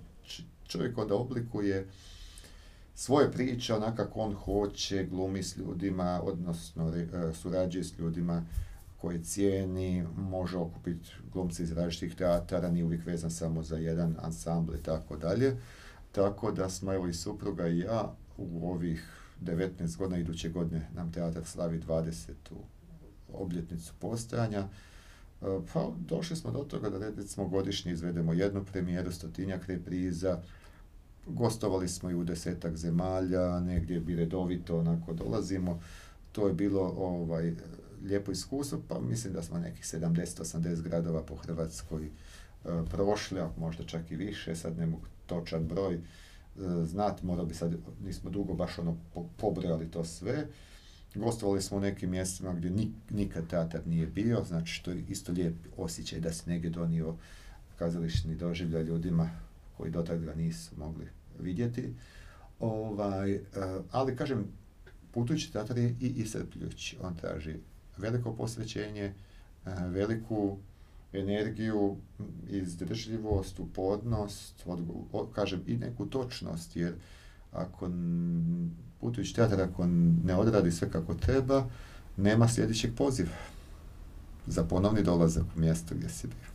čovjek 0.66 0.98
onda 0.98 1.14
oblikuje 1.14 1.88
svoje 2.94 3.32
priče 3.32 3.74
onako 3.74 3.96
kako 3.96 4.20
on 4.20 4.35
hoće, 4.35 5.04
glumi 5.04 5.42
s 5.42 5.56
ljudima, 5.56 6.20
odnosno 6.22 6.94
e, 6.96 7.06
surađuje 7.35 7.85
s 7.85 7.98
ljudima 7.98 8.44
koje 9.00 9.22
cijeni, 9.22 10.06
može 10.16 10.56
okupiti 10.56 11.11
glumci 11.32 11.62
iz 11.62 11.72
različitih 11.72 12.16
teatara, 12.16 12.70
nije 12.70 12.85
uvijek 12.85 13.06
vezan 13.06 13.30
samo 13.30 13.62
za 13.62 13.76
jedan 13.76 14.16
ansambl 14.22 14.74
i 14.74 14.82
tako 14.82 15.16
dalje. 15.16 15.56
Tako 16.12 16.52
da 16.52 16.68
smo 16.68 16.92
evo 16.92 17.08
i 17.08 17.14
supruga 17.14 17.68
i 17.68 17.78
ja 17.78 18.14
u 18.37 18.70
ovih 18.70 19.08
19 19.40 19.96
godina, 19.96 20.18
iduće 20.18 20.48
godine 20.48 20.88
nam 20.94 21.12
teatar 21.12 21.44
slavi 21.44 21.80
20. 21.80 22.32
obljetnicu 23.35 23.92
postojanja. 23.99 24.68
E, 25.42 25.47
pa 25.73 25.90
došli 26.09 26.37
smo 26.37 26.51
do 26.51 26.59
toga 26.59 26.90
da 26.90 26.99
recimo 26.99 27.49
godišnje 27.49 27.92
izvedemo 27.92 28.33
jednu 28.33 28.64
premijeru, 28.64 29.12
stotinjak 29.12 29.66
repriza, 29.66 30.40
gostovali 31.27 31.88
smo 31.88 32.11
i 32.11 32.14
u 32.14 32.25
desetak 32.25 32.77
zemalja, 32.77 33.61
negdje 33.61 34.01
bi 34.01 34.16
redovito 34.16 34.79
onako 34.79 35.12
dolazimo. 35.12 35.81
To 36.33 36.47
je 36.49 36.55
bilo 36.55 36.95
ovaj, 36.97 37.55
lijepo 38.05 38.33
iskustvo, 38.33 38.81
pa 38.88 39.01
mislim 39.01 39.33
da 39.33 39.42
smo 39.42 39.59
nekih 39.59 39.85
70-80 39.85 40.83
gradova 40.83 41.23
po 41.23 41.37
Hrvatskoj 41.37 42.07
e, 42.07 42.11
prošli, 42.90 43.40
a 43.40 43.51
možda 43.59 43.85
čak 43.85 44.11
i 44.11 44.16
više, 44.16 44.57
sad 44.57 44.79
ne 44.79 44.87
mogu 44.87 45.07
točan 45.27 45.66
broj 45.66 45.95
e, 45.95 46.01
znati, 46.85 47.27
morao 47.27 47.47
bi 47.47 47.55
sad, 47.55 47.75
nismo 48.05 48.31
dugo 48.31 48.55
baš 48.55 48.79
ono 48.79 48.97
pobrojali 49.37 49.90
to 49.90 50.05
sve. 50.05 50.47
Gostovali 51.14 51.62
smo 51.62 51.77
u 51.77 51.81
nekim 51.81 52.11
mjestima 52.11 52.53
gdje 52.53 52.72
nikad 53.11 53.46
teatar 53.46 53.81
nije 53.87 54.07
bio, 54.07 54.44
znači 54.44 54.72
što 54.72 54.90
je 54.90 55.05
isto 55.09 55.33
lijep 55.33 55.55
osjećaj 55.77 56.20
da 56.20 56.33
se 56.33 56.51
negdje 56.51 56.70
donio 56.70 57.14
kazališni 57.79 58.37
doživljaj 58.37 58.83
ljudima 58.83 59.31
koji 59.77 59.90
do 59.90 60.03
ga 60.03 60.35
nisu 60.35 60.70
mogli 60.77 61.09
vidjeti. 61.40 61.94
Ovaj, 62.61 63.35
eh, 63.35 63.40
ali 63.90 64.16
kažem, 64.16 64.44
putujući 65.11 65.53
teatar 65.53 65.79
je 65.79 65.94
i 66.01 66.07
iscrpljujući. 66.07 66.96
On 67.03 67.16
traži 67.16 67.57
veliko 67.96 68.33
posvećenje, 68.33 69.05
eh, 69.05 69.70
veliku 69.88 70.59
energiju, 71.12 71.96
izdržljivost, 72.48 73.59
upodnost, 73.59 74.66
kažem 75.35 75.62
i 75.66 75.77
neku 75.77 76.07
točnost, 76.07 76.77
jer 76.77 76.94
ako 77.53 77.90
putujući 79.02 79.34
teatar, 79.34 79.60
ako 79.60 79.86
ne 80.24 80.36
odradi 80.36 80.72
sve 80.72 80.90
kako 80.90 81.14
treba, 81.14 81.64
nema 82.16 82.48
sljedećeg 82.48 82.94
poziva 82.94 83.36
za 84.46 84.64
ponovni 84.64 85.02
dolazak 85.02 85.44
u 85.56 85.60
mjesto 85.60 85.94
gdje 85.94 86.08
si 86.08 86.26
bio. 86.26 86.52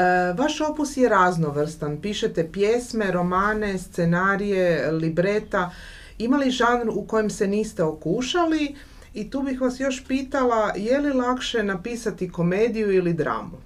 E, 0.00 0.32
vaš 0.32 0.60
opus 0.60 0.96
je 0.96 1.08
raznovrstan, 1.08 2.00
pišete 2.00 2.52
pjesme, 2.52 3.10
romane, 3.10 3.78
scenarije, 3.78 4.90
libreta. 4.92 5.70
Ima 6.18 6.36
li 6.36 6.50
žanr 6.50 6.88
u 6.94 7.06
kojem 7.06 7.30
se 7.30 7.46
niste 7.46 7.82
okušali? 7.82 8.74
I 9.14 9.30
tu 9.30 9.42
bih 9.42 9.60
vas 9.60 9.80
još 9.80 10.04
pitala, 10.08 10.72
je 10.76 11.00
li 11.00 11.12
lakše 11.12 11.62
napisati 11.62 12.30
komediju 12.30 12.92
ili 12.92 13.12
dramu? 13.12 13.58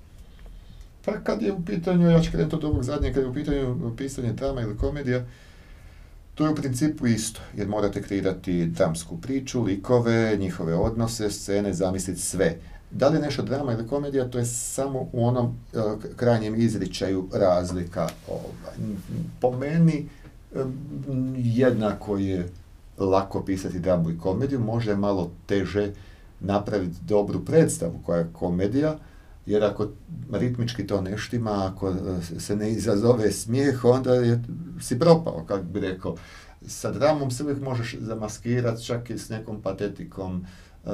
Pa 1.05 1.13
kad 1.13 1.43
je 1.43 1.53
u 1.53 1.65
pitanju, 1.65 2.11
ja 2.11 2.21
ću 2.21 2.31
krenuti 2.33 2.57
od 2.57 2.65
ovog 2.65 2.83
zadnjeg, 2.83 3.15
kad 3.15 3.23
je 3.23 3.29
u 3.29 3.35
pitanju 3.35 3.95
pisanje 3.97 4.33
drama 4.33 4.61
ili 4.61 4.77
komedija, 4.77 5.27
to 6.37 6.45
je 6.45 6.51
u 6.51 6.55
principu 6.55 7.07
isto, 7.07 7.41
jer 7.57 7.69
morate 7.69 8.03
kreirati 8.03 8.67
dramsku 8.67 9.21
priču, 9.21 9.63
likove, 9.63 10.37
njihove 10.37 10.75
odnose, 10.75 11.31
scene, 11.31 11.73
zamisliti 11.73 12.21
sve. 12.21 12.57
Da 12.91 13.09
li 13.09 13.17
je 13.17 13.23
nešto 13.23 13.43
drama 13.43 13.73
ili 13.73 13.89
komedija, 13.89 14.31
to 14.31 14.39
je 14.39 14.45
samo 14.45 15.09
u 15.13 15.27
onom 15.27 15.47
uh, 15.47 15.83
krajnjem 16.17 16.61
izričaju 16.61 17.29
razlika. 17.33 18.09
Ovaj. 18.29 18.77
Po 19.41 19.51
meni 19.51 20.09
jednako 21.37 22.19
je 22.19 22.49
lako 22.99 23.43
pisati 23.43 23.79
dramu 23.79 24.11
i 24.11 24.19
komediju, 24.19 24.61
može 24.61 24.97
malo 24.97 25.31
teže 25.47 25.93
napraviti 26.41 26.97
dobru 27.09 27.45
predstavu 27.45 28.01
koja 28.07 28.19
je 28.19 28.31
komedija, 28.33 28.99
jer 29.47 29.65
ako 29.65 29.89
ritmički 30.33 30.87
to 30.87 31.01
ne 31.01 31.19
štima, 31.19 31.71
ako 31.73 31.91
e, 31.91 32.41
se 32.41 32.57
ne 32.57 32.73
izazove 32.73 33.33
smijeh, 33.33 33.85
onda 33.85 34.15
je, 34.15 34.43
si 34.81 34.99
propao, 34.99 35.45
kako 35.49 35.65
bi 35.65 35.81
rekao. 35.81 36.17
Sa 36.67 36.93
dramom 36.93 37.31
se 37.31 37.43
uvijek 37.43 37.61
možeš 37.61 37.97
zamaskirati, 38.01 38.85
čak 38.85 39.11
i 39.11 39.19
s 39.19 39.29
nekom 39.29 39.63
patetikom. 39.63 40.47
E, 40.87 40.91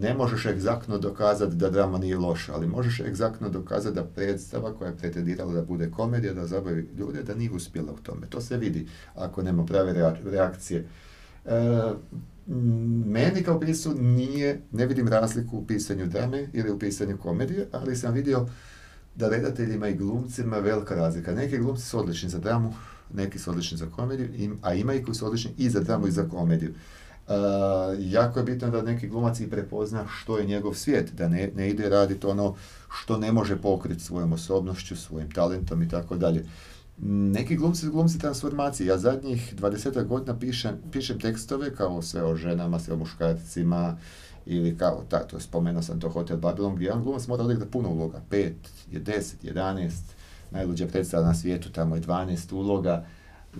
ne 0.00 0.14
možeš 0.14 0.46
egzaktno 0.46 0.98
dokazati 0.98 1.56
da 1.56 1.70
drama 1.70 1.98
nije 1.98 2.18
loša, 2.18 2.54
ali 2.54 2.66
možeš 2.66 3.00
egzaktno 3.00 3.48
dokazati 3.48 3.94
da 3.94 4.04
predstava 4.04 4.74
koja 4.74 4.88
je 4.88 4.96
pretendirala 4.96 5.52
da 5.52 5.62
bude 5.62 5.90
komedija, 5.90 6.34
da 6.34 6.46
zabavi 6.46 6.88
ljude, 6.98 7.22
da 7.22 7.34
nije 7.34 7.50
uspjela 7.50 7.92
u 7.92 7.96
tome. 8.02 8.26
To 8.26 8.40
se 8.40 8.56
vidi 8.56 8.88
ako 9.14 9.42
nema 9.42 9.66
prave 9.66 10.14
reakcije. 10.24 10.86
E, 11.46 11.92
meni 13.06 13.42
kao 13.42 13.60
pisu 13.60 13.94
nije, 13.94 14.60
ne 14.72 14.86
vidim 14.86 15.08
razliku 15.08 15.56
u 15.56 15.66
pisanju 15.66 16.06
drame 16.06 16.48
ili 16.52 16.70
u 16.70 16.78
pisanju 16.78 17.18
komedije, 17.18 17.68
ali 17.72 17.96
sam 17.96 18.14
vidio 18.14 18.46
da 19.14 19.28
redateljima 19.28 19.88
i 19.88 19.94
glumcima 19.94 20.58
velika 20.58 20.94
razlika. 20.94 21.34
Neki 21.34 21.58
glumci 21.58 21.82
su 21.82 21.98
odlični 21.98 22.28
za 22.28 22.38
dramu, 22.38 22.74
neki 23.14 23.38
su 23.38 23.50
odlični 23.50 23.78
za 23.78 23.86
komediju, 23.86 24.56
a 24.62 24.74
ima 24.74 24.94
i 24.94 25.02
koji 25.02 25.14
su 25.14 25.26
odlični 25.26 25.50
i 25.58 25.70
za 25.70 25.80
dramu 25.80 26.06
i 26.06 26.10
za 26.10 26.28
komediju. 26.28 26.70
Uh, 26.70 27.34
jako 27.98 28.38
je 28.38 28.44
bitno 28.44 28.70
da 28.70 28.82
neki 28.82 29.08
glumac 29.08 29.40
i 29.40 29.50
prepozna 29.50 30.04
što 30.08 30.38
je 30.38 30.46
njegov 30.46 30.74
svijet, 30.74 31.12
da 31.12 31.28
ne, 31.28 31.50
ne 31.56 31.70
ide 31.70 31.88
raditi 31.88 32.26
ono 32.26 32.54
što 33.02 33.18
ne 33.18 33.32
može 33.32 33.56
pokriti 33.56 34.04
svojom 34.04 34.32
osobnošću, 34.32 34.96
svojim 34.96 35.30
talentom 35.30 35.82
i 35.82 35.88
tako 35.88 36.16
dalje. 36.16 36.44
Neki 37.02 37.56
glumci 37.56 37.88
glumci 37.88 38.18
transformacije. 38.18 38.86
Ja 38.86 38.98
zadnjih 38.98 39.54
20 39.56 40.06
godina 40.06 40.38
pišem, 40.38 40.76
pišem 40.92 41.18
tekstove 41.20 41.74
kao 41.74 42.02
sve 42.02 42.24
o 42.24 42.36
ženama, 42.36 42.78
sve 42.78 42.94
o 42.94 42.96
muškarcima, 42.96 43.96
ili 44.46 44.78
kao, 44.78 45.04
ta, 45.08 45.18
to 45.18 45.40
spomenuo 45.40 45.82
sam 45.82 46.00
to 46.00 46.08
Hotel 46.08 46.36
Babylon, 46.36 46.74
gdje 46.74 46.84
jedan 46.84 47.02
glumac 47.02 47.26
mora 47.26 47.44
odigrati 47.44 47.70
puno 47.70 47.88
uloga, 47.88 48.20
5, 48.30 48.52
10, 48.92 49.34
11, 49.42 49.90
najluđa 50.50 50.86
predstava 50.86 51.26
na 51.26 51.34
svijetu, 51.34 51.72
tamo 51.72 51.94
je 51.94 52.02
12 52.02 52.54
uloga, 52.54 53.06
e, 53.54 53.58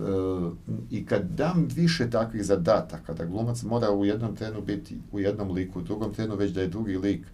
i 0.89 1.05
kad 1.05 1.21
dam 1.23 1.67
više 1.75 2.09
takvih 2.09 2.45
zadataka, 2.45 3.13
da 3.13 3.25
glumac 3.25 3.63
mora 3.63 3.91
u 3.91 4.05
jednom 4.05 4.35
trenu 4.35 4.61
biti 4.61 4.97
u 5.11 5.19
jednom 5.19 5.51
liku, 5.51 5.79
u 5.79 5.83
drugom 5.83 6.13
trenu 6.13 6.35
već 6.35 6.51
da 6.51 6.61
je 6.61 6.67
drugi 6.67 6.97
lik, 6.97 7.25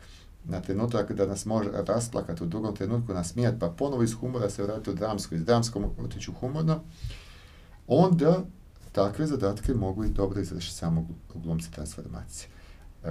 na 0.50 0.62
trenutak 0.62 1.12
da 1.12 1.26
nas 1.26 1.46
može 1.46 1.70
rasplakati, 1.88 2.44
u 2.44 2.48
drugom 2.48 2.76
trenutku 2.76 3.14
nasmijati, 3.14 3.60
pa 3.60 3.70
ponovo 3.70 4.04
iz 4.04 4.14
humora 4.14 4.50
se 4.50 4.64
vratiti 4.64 4.90
u 4.90 4.94
dramsko, 4.94 5.36
iz 5.36 5.46
dramskog 5.46 5.84
otići 6.04 6.32
u 6.32 6.34
humorno, 6.34 6.80
onda 7.88 8.44
takve 8.92 9.28
zadatke 9.28 9.74
mogu 9.74 10.04
i 10.04 10.10
dobro 10.10 10.42
izvršiti 10.42 10.76
samo 10.76 11.08
glumci 11.36 11.72
transformacije. 11.72 12.50
E, 13.04 13.10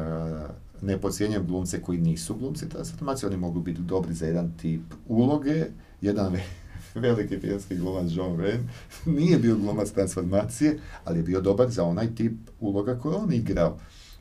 ne 0.82 1.00
podcjenjujem 1.00 1.46
glumce 1.46 1.82
koji 1.82 1.98
nisu 1.98 2.34
glumci 2.34 2.68
transformacije, 2.68 3.28
oni 3.28 3.36
mogu 3.36 3.60
biti 3.60 3.80
dobri 3.80 4.14
za 4.14 4.26
jedan 4.26 4.52
tip 4.62 4.82
uloge, 5.08 5.64
jedan 6.00 6.36
veliki 6.94 7.38
filmski 7.38 7.76
glumac 7.76 8.10
John 8.10 8.36
Wayne 8.36 8.62
nije 9.18 9.38
bio 9.38 9.56
glumac 9.56 9.90
transformacije, 9.90 10.78
ali 11.04 11.18
je 11.18 11.22
bio 11.22 11.40
dobar 11.40 11.70
za 11.70 11.84
onaj 11.84 12.14
tip 12.14 12.32
uloga 12.60 12.98
koju 12.98 13.14
on 13.14 13.32
igrao. 13.32 13.78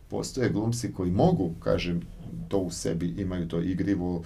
Postoje 0.10 0.50
glumci 0.50 0.94
koji 0.94 1.12
mogu, 1.12 1.54
kažem, 1.60 2.02
to 2.48 2.58
u 2.58 2.72
sebi 2.72 3.08
imaju 3.08 3.48
to 3.48 3.62
igrivo, 3.62 4.24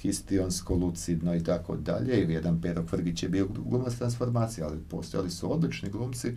histionsko, 0.00 0.74
lucidno 0.74 1.34
i 1.34 1.44
tako 1.44 1.76
dalje. 1.76 2.22
Ili 2.22 2.34
jedan 2.34 2.60
Pero 2.60 2.86
Kvrgić 2.86 3.22
je 3.22 3.28
bio 3.28 3.48
glumac 3.68 3.94
transformacije, 3.94 4.64
ali 4.64 4.78
postojali 4.90 5.30
su 5.30 5.52
odlični 5.52 5.90
glumci 5.90 6.32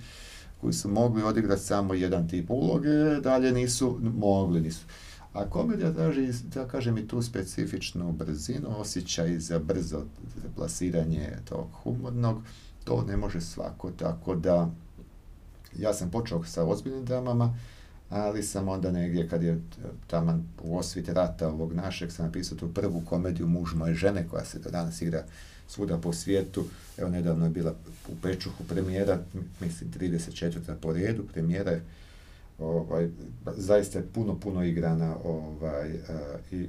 koji 0.62 0.74
su 0.74 0.90
mogli 0.90 1.24
odigrati 1.24 1.62
samo 1.62 1.94
jedan 1.94 2.28
tip 2.28 2.50
uloge, 2.50 3.20
dalje 3.24 3.52
nisu 3.52 4.00
mogli, 4.02 4.62
nisu. 4.62 4.86
A 5.34 5.50
komedija 5.50 5.94
traži, 5.94 6.30
da 6.54 6.68
kažem, 6.68 6.98
i 6.98 7.08
tu 7.08 7.22
specifičnu 7.22 8.12
brzinu, 8.12 8.68
osjećaj 8.80 9.40
za 9.40 9.60
brzo 9.60 10.04
plasiranje 10.56 11.30
tog 11.46 11.68
humornog, 11.84 12.44
to 12.84 13.04
ne 13.08 13.18
može 13.18 13.42
svako, 13.42 13.92
tako 13.92 14.36
da 14.36 14.72
ja 15.78 15.94
sam 15.94 16.12
počeo 16.12 16.44
sa 16.44 16.64
ozbiljnim 16.64 17.06
dramama, 17.06 17.58
ali 18.12 18.44
sam 18.44 18.68
onda 18.68 18.92
negdje 18.92 19.28
kad 19.30 19.44
je 19.44 19.62
taman 20.08 20.44
u 20.64 20.78
osvit 20.78 21.10
rata 21.10 21.48
ovog 21.48 21.74
našeg 21.74 22.12
sam 22.12 22.26
napisao 22.26 22.58
tu 22.58 22.74
prvu 22.74 23.02
komediju 23.06 23.48
Muž 23.48 23.74
moje 23.74 23.94
žene 23.94 24.28
koja 24.28 24.46
se 24.46 24.60
do 24.60 24.70
danas 24.70 25.02
igra 25.02 25.24
svuda 25.68 25.98
po 25.98 26.14
svijetu. 26.14 26.66
Evo 26.98 27.10
nedavno 27.10 27.46
je 27.46 27.52
bila 27.52 27.74
u 28.10 28.12
Pečuhu 28.22 28.64
premijera, 28.70 29.20
mislim 29.62 29.92
34. 29.92 30.76
po 30.82 30.94
redu 30.94 31.24
premijera 31.34 31.72
je 31.72 31.82
ovaj, 32.60 33.10
zaista 33.58 34.00
je 34.00 34.08
puno, 34.14 34.40
puno 34.40 34.64
igrana 34.64 35.16
ovaj, 35.24 35.90
i 36.52 36.68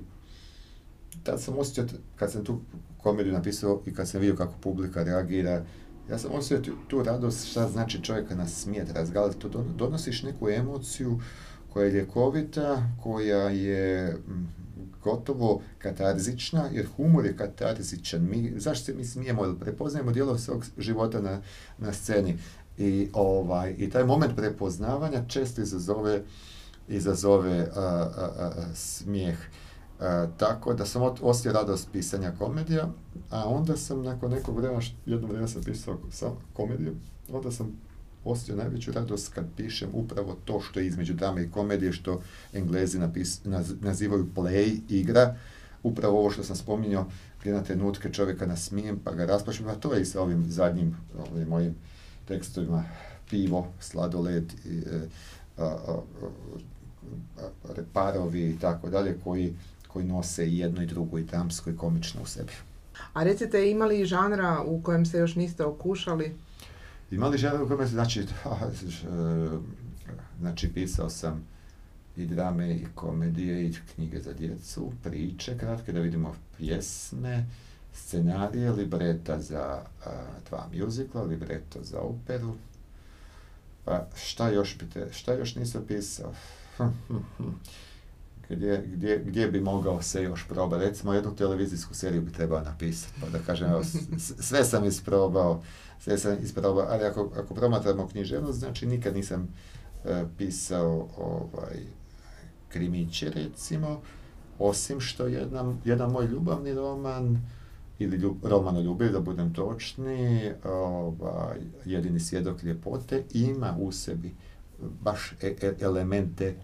tad 1.22 1.42
sam 1.42 1.58
osjećao, 1.58 1.84
kad 2.16 2.32
sam 2.32 2.44
tu 2.44 2.60
komediju 3.02 3.32
napisao 3.32 3.82
i 3.86 3.94
kad 3.94 4.08
sam 4.08 4.20
vidio 4.20 4.36
kako 4.36 4.54
publika 4.60 5.02
reagira, 5.02 5.64
ja 6.12 6.18
sam 6.18 6.30
osjetio 6.32 6.74
tu 6.88 7.02
radost 7.02 7.50
šta 7.50 7.68
znači 7.68 8.02
čovjeka 8.02 8.34
nas 8.34 8.62
smijet 8.62 8.90
razgaliti, 8.90 9.38
to 9.40 9.64
donosiš 9.76 10.22
neku 10.22 10.50
emociju 10.50 11.20
koja 11.72 11.86
je 11.86 11.92
ljekovita, 11.92 12.82
koja 13.02 13.50
je 13.50 14.16
gotovo 15.04 15.60
katarzična, 15.78 16.68
jer 16.72 16.86
humor 16.96 17.26
je 17.26 17.36
katarzičan. 17.36 18.28
Mi, 18.30 18.52
zašto 18.56 18.84
se 18.84 18.94
mi 18.94 19.04
smijemo? 19.04 19.44
Jer 19.44 19.58
prepoznajemo 19.58 20.12
dijelo 20.12 20.38
svog 20.38 20.64
života 20.78 21.20
na, 21.20 21.40
na 21.78 21.92
sceni. 21.92 22.38
I, 22.78 23.08
ovaj, 23.12 23.74
I 23.78 23.90
taj 23.90 24.04
moment 24.04 24.36
prepoznavanja 24.36 25.24
često 25.28 25.62
izazove, 25.62 26.22
izazove 26.88 27.68
smijeh. 28.74 29.38
E, 30.02 30.26
tako 30.36 30.74
da 30.74 30.86
sam 30.86 31.02
osjetio 31.22 31.52
radost 31.52 31.88
pisanja 31.92 32.32
komedija, 32.38 32.88
a 33.30 33.48
onda 33.48 33.76
sam 33.76 34.02
nakon 34.02 34.30
nekog 34.30 34.56
vremena, 34.56 34.80
jedno 35.06 35.26
vrijeme 35.28 35.48
sam 35.48 35.62
pisao 35.62 35.98
sam 36.10 36.30
komediju, 36.52 36.94
onda 37.32 37.50
sam 37.50 37.72
osjetio 38.24 38.56
najveću 38.56 38.92
radost 38.92 39.32
kad 39.34 39.44
pišem 39.56 39.88
upravo 39.92 40.36
to 40.44 40.60
što 40.60 40.80
je 40.80 40.86
između 40.86 41.14
drame 41.14 41.42
i 41.42 41.50
komedije, 41.50 41.92
što 41.92 42.20
englezi 42.52 42.98
napis, 42.98 43.40
nazivaju 43.80 44.28
play, 44.34 44.80
igra, 44.88 45.36
upravo 45.82 46.18
ovo 46.18 46.30
što 46.30 46.44
sam 46.44 46.56
spominjao, 46.56 47.06
gdje 47.40 47.52
na 47.52 47.62
trenutke 47.62 48.12
čovjeka 48.12 48.46
nasmijem 48.46 49.00
pa 49.04 49.12
ga 49.12 49.26
raspašem, 49.26 49.68
a 49.68 49.74
to 49.74 49.94
je 49.94 50.02
i 50.02 50.04
sa 50.04 50.22
ovim 50.22 50.50
zadnjim 50.50 50.96
ovim 51.32 51.48
mojim 51.48 51.74
tekstovima, 52.28 52.84
pivo, 53.30 53.66
sladoled, 53.80 54.52
i, 54.64 54.78
e, 54.78 55.00
a, 55.58 55.64
a, 55.64 56.00
a, 57.94 58.36
i 58.36 58.56
tako 58.60 58.90
dalje, 58.90 59.18
koji 59.24 59.54
koji 59.92 60.04
nose 60.04 60.46
i 60.46 60.58
jedno 60.58 60.82
i 60.82 60.86
drugo 60.86 61.18
i 61.18 61.24
dramsko 61.24 61.70
i 61.70 61.76
komično 61.76 62.22
u 62.22 62.26
sebi. 62.26 62.52
A 63.12 63.24
recite, 63.24 63.70
imali 63.70 64.00
i 64.00 64.04
žanra 64.04 64.62
u 64.66 64.82
kojem 64.82 65.06
se 65.06 65.18
još 65.18 65.34
niste 65.34 65.64
okušali? 65.64 66.34
Imali 67.10 67.38
žanra 67.38 67.62
u 67.62 67.66
kojem 67.66 67.88
se, 67.88 67.92
znači, 67.92 68.26
znači 70.40 70.72
pisao 70.72 71.10
sam 71.10 71.44
i 72.16 72.26
drame 72.26 72.74
i 72.74 72.86
komedije 72.94 73.66
i 73.66 73.74
knjige 73.94 74.20
za 74.20 74.32
djecu, 74.32 74.92
priče 75.02 75.58
kratke, 75.58 75.92
da 75.92 76.00
vidimo 76.00 76.34
pjesme, 76.58 77.46
scenarije, 77.94 78.72
libreta 78.72 79.40
za 79.40 79.82
a, 80.06 80.10
dva 80.48 80.68
mjuzikla, 80.72 81.22
libreto 81.22 81.78
za 81.82 82.00
operu. 82.00 82.54
Pa 83.84 84.06
šta 84.14 84.48
još, 84.48 84.78
bite, 84.78 85.08
šta 85.12 85.34
još 85.34 85.54
nisam 85.54 85.84
pisao? 85.88 86.32
gdje, 88.56 88.84
gdje, 88.86 89.22
gdje 89.26 89.48
bi 89.48 89.60
mogao 89.60 90.02
se 90.02 90.22
još 90.22 90.48
probati. 90.48 90.84
Recimo 90.84 91.12
jednu 91.12 91.36
televizijsku 91.36 91.94
seriju 91.94 92.22
bi 92.22 92.32
trebao 92.32 92.60
napisati, 92.60 93.14
pa 93.20 93.28
da 93.28 93.38
kažem, 93.38 93.70
evo, 93.70 93.82
sve 94.18 94.64
sam 94.64 94.84
isprobao, 94.84 95.62
sve 96.00 96.18
sam 96.18 96.36
isprobao, 96.42 96.86
ali 96.88 97.04
ako, 97.04 97.30
ako 97.36 97.54
promatramo 97.54 98.08
književnost, 98.08 98.58
znači 98.58 98.86
nikad 98.86 99.14
nisam 99.16 99.48
e, 100.04 100.24
pisao 100.38 101.08
ovaj, 101.16 101.78
krimiće, 102.68 103.30
recimo, 103.30 104.00
osim 104.58 105.00
što 105.00 105.26
jedan, 105.26 105.80
jedan 105.84 106.10
moj 106.10 106.26
ljubavni 106.26 106.74
roman, 106.74 107.38
ili 107.98 108.16
ljub, 108.16 108.36
roman 108.44 108.76
o 108.76 108.80
ljubavi, 108.80 109.12
da 109.12 109.20
budem 109.20 109.54
točni, 109.54 110.52
ovaj, 110.64 111.58
jedini 111.84 112.20
svjedok 112.20 112.62
ljepote, 112.62 113.24
ima 113.34 113.76
u 113.80 113.92
sebi 113.92 114.34
baš 115.00 115.32
e, 115.42 115.54
e, 115.62 115.74
elemente 115.80 116.54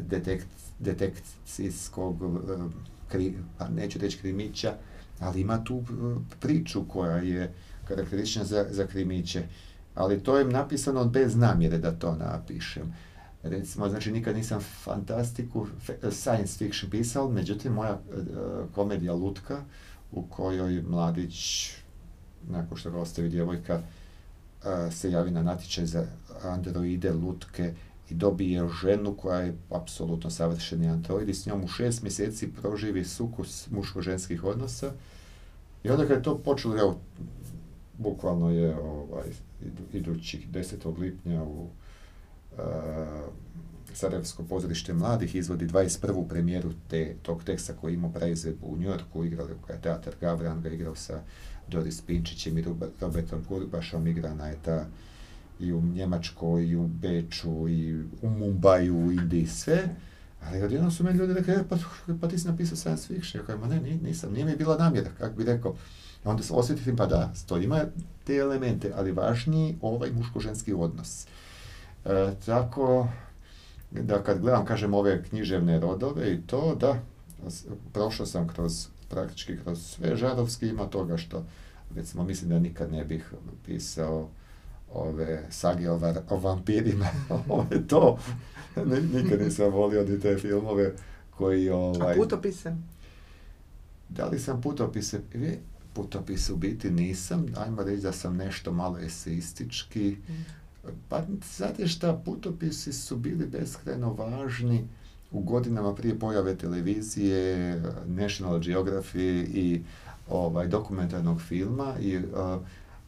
detekt, 0.00 0.46
detekcijskog, 0.78 2.22
e, 2.22 2.56
kri, 3.08 3.34
pa 3.58 3.68
neću 3.68 3.98
reći 3.98 4.18
krimića, 4.18 4.74
ali 5.20 5.40
ima 5.40 5.64
tu 5.64 5.78
e, 5.78 5.82
priču 6.40 6.84
koja 6.88 7.16
je 7.16 7.54
karakteristična 7.88 8.44
za, 8.44 8.66
za 8.70 8.86
krimiće. 8.86 9.42
Ali 9.94 10.22
to 10.22 10.38
je 10.38 10.44
napisano 10.44 11.04
bez 11.04 11.36
namjere 11.36 11.78
da 11.78 11.92
to 11.92 12.16
napišem. 12.16 12.94
Recimo, 13.42 13.88
znači 13.88 14.12
nikad 14.12 14.36
nisam 14.36 14.60
fantastiku, 14.60 15.66
science 16.10 16.58
fiction 16.58 16.90
pisao, 16.90 17.28
međutim 17.28 17.72
moja 17.72 18.00
komedija 18.74 19.14
Lutka, 19.14 19.62
u 20.12 20.22
kojoj 20.22 20.82
mladić, 20.82 21.70
nakon 22.48 22.76
što 22.76 22.90
ga 22.90 22.98
ostavi 22.98 23.28
djevojka, 23.28 23.80
se 24.90 25.10
javi 25.10 25.30
na 25.30 25.42
natječaj 25.42 25.86
za 25.86 26.06
androide, 26.42 27.12
lutke 27.12 27.74
i 28.10 28.14
dobije 28.14 28.68
ženu 28.82 29.14
koja 29.14 29.40
je 29.40 29.56
apsolutno 29.70 30.30
savršeni 30.30 30.88
android 30.88 31.28
i 31.28 31.34
s 31.34 31.46
njom 31.46 31.64
u 31.64 31.68
šest 31.68 32.02
mjeseci 32.02 32.52
proživi 32.52 33.04
sukus 33.04 33.68
muško-ženskih 33.70 34.44
odnosa. 34.44 34.92
I 35.84 35.90
onda 35.90 36.06
kad 36.06 36.16
je 36.16 36.22
to 36.22 36.38
počelo, 36.38 36.78
evo, 36.78 37.00
bukvalno 37.98 38.50
je 38.50 38.78
ovaj, 38.78 39.28
idućih 39.92 40.48
10. 40.50 40.98
lipnja 40.98 41.42
u 41.42 41.68
uh, 42.52 42.58
Sarajevsko 43.94 44.42
pozorište 44.42 44.94
mladih 44.94 45.34
izvodi 45.34 45.66
21. 45.66 46.28
premijeru 46.28 46.70
te, 46.88 47.14
tog 47.22 47.44
teksta 47.44 47.72
koji 47.72 47.94
imao 47.94 48.12
preizvedbu 48.12 48.66
u 48.66 48.76
Njorku, 48.76 49.24
igrali 49.24 49.52
u 49.52 49.82
teatar 49.82 50.14
Gavran, 50.20 50.62
ga 50.62 50.68
igrao 50.68 50.94
sa 50.94 51.22
Doris 51.68 52.00
Pinčićem 52.00 52.58
i 52.58 52.64
Robertom 53.00 53.44
Kurbašom, 53.48 54.06
igrana 54.06 54.46
je 54.46 54.56
ta 54.64 54.86
i 55.60 55.72
u 55.72 55.82
Njemačkoj, 55.82 56.66
i 56.66 56.76
u 56.76 56.86
Beču, 56.86 57.68
i 57.68 58.02
u 58.22 58.30
Mumbaju, 58.30 58.96
u 58.96 59.12
Indiji, 59.12 59.46
sve. 59.46 59.88
Ali 60.42 60.62
odjednom 60.62 60.90
su 60.90 61.04
meni 61.04 61.18
ljudi 61.18 61.34
rekli, 61.34 61.54
e, 61.54 61.64
pa, 61.68 61.76
pa 62.20 62.28
ti 62.28 62.38
si 62.38 62.48
napisao 62.48 62.76
science 62.76 63.06
fiction. 63.06 63.42
Ja 63.42 63.46
kažem, 63.46 63.82
ne, 63.82 63.98
nisam, 64.02 64.32
nije 64.32 64.44
mi 64.44 64.56
bila 64.56 64.76
namjera, 64.76 65.10
kako 65.18 65.36
bi 65.36 65.44
rekao. 65.44 65.74
Onda 66.24 66.42
se 66.42 66.52
osjetim, 66.52 66.96
pa 66.96 67.06
da, 67.06 67.32
to 67.46 67.58
ima 67.58 67.84
te 68.24 68.36
elemente, 68.36 68.92
ali 68.96 69.12
važniji 69.12 69.76
ovaj 69.80 70.10
muško-ženski 70.10 70.74
odnos. 70.74 71.26
E, 72.04 72.32
tako, 72.46 73.08
da 73.90 74.22
kad 74.22 74.40
gledam, 74.40 74.64
kažem, 74.64 74.94
ove 74.94 75.22
književne 75.22 75.80
rodove 75.80 76.32
i 76.32 76.40
to, 76.46 76.76
da, 76.80 77.02
prošao 77.92 78.26
sam 78.26 78.48
kroz, 78.48 78.86
praktički 79.08 79.56
kroz 79.56 79.86
sve 79.86 80.16
žarovski, 80.16 80.68
ima 80.68 80.86
toga 80.86 81.16
što, 81.16 81.44
recimo, 81.96 82.24
mislim 82.24 82.50
da 82.50 82.58
nikad 82.58 82.92
ne 82.92 83.04
bih 83.04 83.32
pisao 83.66 84.28
ove 84.92 85.46
sage 85.50 85.90
o, 85.90 86.00
o 86.30 86.36
vampirima, 86.36 87.06
ove 87.48 87.86
to, 87.86 88.18
nikad 89.12 89.40
nisam 89.40 89.72
volio 89.72 90.04
ni 90.04 90.20
te 90.20 90.36
filmove 90.36 90.92
koji 91.30 91.70
ovaj... 91.70 92.12
A 92.12 92.16
putopise? 92.16 92.76
Da 94.08 94.26
li 94.26 94.38
sam 94.38 94.60
putopise? 94.60 95.20
Putopis 95.92 96.50
u 96.50 96.56
biti 96.56 96.90
nisam, 96.90 97.46
ajmo 97.56 97.82
reći 97.82 98.02
da 98.02 98.12
sam 98.12 98.36
nešto 98.36 98.72
malo 98.72 98.98
eseistički, 98.98 100.16
mm. 100.28 100.32
pa 101.08 101.22
znate 101.56 101.86
šta, 101.86 102.22
putopisi 102.24 102.92
su 102.92 103.16
bili 103.16 103.46
beskrajno 103.46 104.12
važni 104.12 104.88
u 105.30 105.40
godinama 105.40 105.94
prije 105.94 106.18
pojave 106.18 106.56
televizije, 106.56 107.82
National 108.06 108.58
Geography 108.58 109.46
i 109.54 109.82
ovaj, 110.28 110.68
dokumentarnog 110.68 111.40
filma, 111.42 111.94
i, 112.00 112.16
uh, 112.16 112.22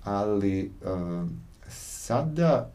ali 0.05 0.71
uh, 0.85 1.29
sada 2.13 2.71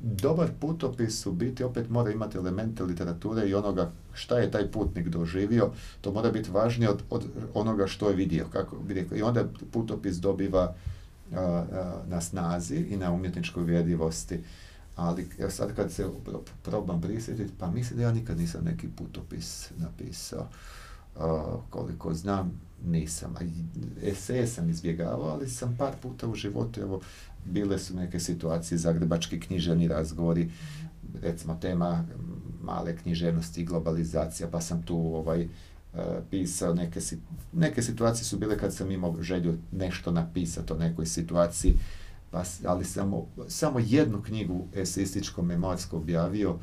dobar 0.00 0.48
putopis 0.60 1.26
u 1.26 1.32
biti 1.32 1.64
opet 1.64 1.90
mora 1.90 2.10
imati 2.10 2.38
elemente 2.38 2.84
literature 2.84 3.48
i 3.48 3.54
onoga 3.54 3.90
šta 4.14 4.38
je 4.38 4.50
taj 4.50 4.70
putnik 4.70 5.08
doživio, 5.08 5.70
to 6.00 6.12
mora 6.12 6.30
biti 6.30 6.50
važnije 6.50 6.90
od, 6.90 7.02
od 7.10 7.24
onoga 7.54 7.86
što 7.86 8.08
je 8.08 8.16
vidio. 8.16 8.46
Kako. 8.52 8.76
I 9.14 9.22
onda 9.22 9.44
putopis 9.72 10.16
dobiva 10.16 10.74
na 12.06 12.20
snazi 12.20 12.76
i 12.76 12.96
na 12.96 13.12
umjetničkoj 13.12 13.62
uvjerljivosti. 13.62 14.40
Ali 14.96 15.28
sad 15.48 15.76
kad 15.76 15.92
se 15.92 16.06
probam 16.62 17.00
prisjetiti, 17.00 17.52
pa 17.58 17.70
mislim 17.70 17.96
da 17.96 18.02
ja 18.02 18.12
nikad 18.12 18.38
nisam 18.38 18.64
neki 18.64 18.88
putopis 18.96 19.70
napisao. 19.78 20.46
koliko 21.70 22.14
znam, 22.14 22.60
nisam. 22.86 23.34
Eseje 24.02 24.46
sam 24.46 24.70
izbjegavao, 24.70 25.28
ali 25.28 25.48
sam 25.48 25.76
par 25.78 25.92
puta 26.02 26.28
u 26.28 26.34
životu, 26.34 26.80
evo, 26.80 27.00
bile 27.44 27.78
su 27.78 27.96
neke 27.96 28.20
situacije, 28.20 28.78
zagrebački 28.78 29.40
književni 29.40 29.88
razgovori, 29.88 30.50
recimo 31.22 31.54
tema 31.60 32.04
male 32.62 32.96
književnosti 32.96 33.60
i 33.60 33.64
globalizacija, 33.64 34.48
pa 34.48 34.60
sam 34.60 34.82
tu 34.82 34.96
ovaj, 34.96 35.42
e, 35.42 35.48
pisao, 36.30 36.74
neke, 36.74 37.00
neke 37.52 37.82
situacije 37.82 38.24
su 38.24 38.38
bile 38.38 38.58
kad 38.58 38.74
sam 38.74 38.90
imao 38.90 39.22
želju 39.22 39.58
nešto 39.72 40.10
napisati 40.10 40.72
o 40.72 40.76
nekoj 40.76 41.06
situaciji, 41.06 41.74
pa, 42.30 42.44
ali 42.64 42.84
samo, 42.84 43.26
samo 43.48 43.78
jednu 43.78 44.22
knjigu 44.22 44.66
eseističko-memoarsko 44.74 45.96
objavio, 45.96 46.58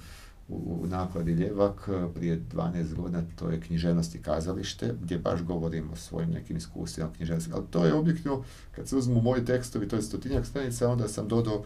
u 0.49 0.85
nakladi 0.87 1.31
Ljevak 1.31 1.89
e, 1.89 2.13
prije 2.13 2.41
12 2.53 2.95
godina, 2.95 3.23
to 3.35 3.49
je 3.49 3.61
književnost 3.61 4.15
i 4.15 4.21
kazalište, 4.21 4.93
gdje 5.01 5.17
baš 5.17 5.41
govorim 5.43 5.89
o 5.93 5.95
svojim 5.95 6.29
nekim 6.29 6.57
iskustvima 6.57 7.09
književnosti. 7.17 7.51
Ali 7.53 7.65
to 7.69 7.85
je 7.85 7.93
objektivno, 7.93 8.43
kad 8.75 8.87
se 8.87 8.95
uzmu 8.95 9.21
moji 9.21 9.45
tekstovi, 9.45 9.87
to 9.87 9.95
je 9.95 10.01
stotinjak 10.01 10.45
stranica, 10.45 10.89
onda 10.89 11.07
sam 11.07 11.27
dodao 11.27 11.63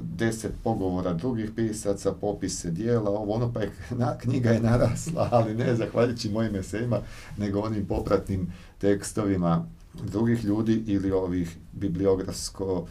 deset 0.00 0.52
pogovora 0.64 1.12
drugih 1.12 1.50
pisaca, 1.56 2.12
popise 2.12 2.70
dijela, 2.70 3.10
ovo 3.10 3.32
ono 3.32 3.52
pa 3.52 3.60
je, 3.60 3.72
knjiga 4.22 4.50
je 4.50 4.60
narasla, 4.60 5.28
ali 5.32 5.54
ne 5.54 5.74
zahvaljujući 5.74 6.30
mojim 6.30 6.56
esejima, 6.56 7.00
nego 7.38 7.60
onim 7.60 7.86
popratnim 7.86 8.52
tekstovima 8.78 9.66
drugih 10.02 10.44
ljudi 10.44 10.82
ili 10.86 11.12
ovih 11.12 11.56
bibliografsko 11.72 12.86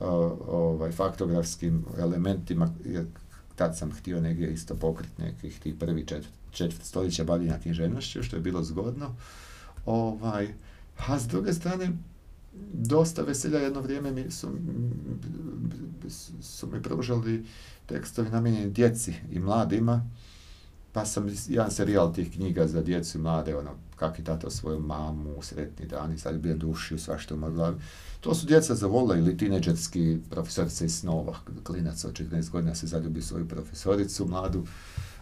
ovaj, 0.00 0.92
faktografskim 0.92 1.84
elementima, 1.98 2.68
tad 3.58 3.78
sam 3.78 3.92
htio 3.92 4.20
negdje 4.20 4.52
isto 4.52 4.74
pokriti 4.74 5.22
nekih 5.22 5.60
tih 5.60 5.74
prvi 5.74 6.06
četvrt, 6.06 6.32
četvrt 6.50 6.84
stoljeća 6.84 7.24
bavljenja 7.24 7.58
književnošću, 7.58 8.22
što 8.22 8.36
je 8.36 8.42
bilo 8.42 8.62
zgodno. 8.62 9.14
Ovaj, 9.86 10.48
a 11.06 11.18
s 11.18 11.26
druge 11.26 11.52
strane, 11.52 11.92
dosta 12.72 13.22
veselja 13.22 13.58
jedno 13.58 13.80
vrijeme 13.80 14.12
mi 14.12 14.30
su, 14.30 14.48
su 16.42 16.66
mi 16.66 16.82
pružali 16.82 17.44
tekstovi 17.86 18.30
namijenjeni 18.30 18.70
djeci 18.70 19.14
i 19.30 19.38
mladima, 19.38 20.10
pa 20.98 21.04
sam 21.04 21.26
jedan 21.48 21.70
serijal 21.70 22.14
tih 22.14 22.32
knjiga 22.32 22.66
za 22.66 22.82
djecu 22.82 23.18
i 23.18 23.20
mlade, 23.20 23.56
ono, 23.56 23.70
kak 23.96 24.18
je 24.18 24.24
tato 24.24 24.50
svoju 24.50 24.80
mamu, 24.80 25.42
sretni 25.42 25.86
dan 25.86 26.12
i 26.12 26.18
sad 26.18 26.38
bi 26.38 26.54
duši, 26.54 26.98
svašta 26.98 27.34
u 27.34 27.38
glavi. 27.38 27.76
To 28.20 28.34
su 28.34 28.46
djeca 28.46 28.74
zavola 28.74 29.16
ili 29.16 29.36
tineđerski 29.36 30.18
profesorice 30.30 30.84
iz 30.84 30.98
snova, 30.98 31.36
klinac 31.64 32.04
od 32.04 32.12
14 32.12 32.50
godina 32.50 32.74
se 32.74 32.86
zaljubi 32.86 33.22
svoju 33.22 33.48
profesoricu 33.48 34.26
mladu. 34.26 34.66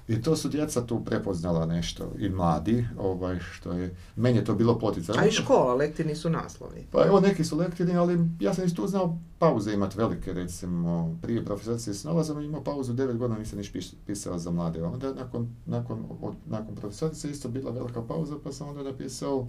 I 0.09 0.23
to 0.23 0.37
su 0.37 0.49
djeca 0.49 0.87
tu 0.87 1.05
prepoznala 1.05 1.67
nešto 1.67 2.13
i 2.19 2.29
mladi, 2.29 2.89
ovaj, 2.99 3.39
što 3.41 3.73
je, 3.73 3.95
meni 4.17 4.39
je 4.39 4.45
to 4.45 4.55
bilo 4.55 4.79
poticajno. 4.79 5.23
A 5.23 5.27
i 5.27 5.31
škola, 5.31 5.75
lektini 5.75 6.17
su 6.17 6.31
naslovi. 6.31 6.87
Pa 6.91 7.07
evo, 7.07 7.21
neki 7.21 7.45
su 7.45 7.57
lektini, 7.57 7.97
ali 7.97 8.19
ja 8.41 8.55
sam 8.55 8.65
isto 8.65 8.87
znao 8.87 9.19
pauze 9.39 9.73
imati 9.73 9.99
velike, 9.99 10.33
recimo, 10.33 11.19
prije 11.23 11.45
profesorice 11.45 11.91
iz 11.91 12.01
snova 12.01 12.25
sam 12.25 12.41
imao 12.41 12.65
pauzu 12.65 12.93
9 12.93 13.17
godina, 13.17 13.39
nisam 13.39 13.59
niš 13.59 13.73
pisao 14.07 14.39
za 14.39 14.51
mlade. 14.51 14.83
Onda 14.83 15.15
nakon, 15.15 15.49
nakon, 15.67 16.05
od, 16.23 16.35
nakon 16.47 16.75
profesorice 16.75 17.31
isto 17.31 17.49
bila 17.49 17.71
velika 17.71 18.03
pauza, 18.03 18.37
pa 18.45 18.53
sam 18.53 18.69
onda 18.69 18.83
napisao 18.83 19.49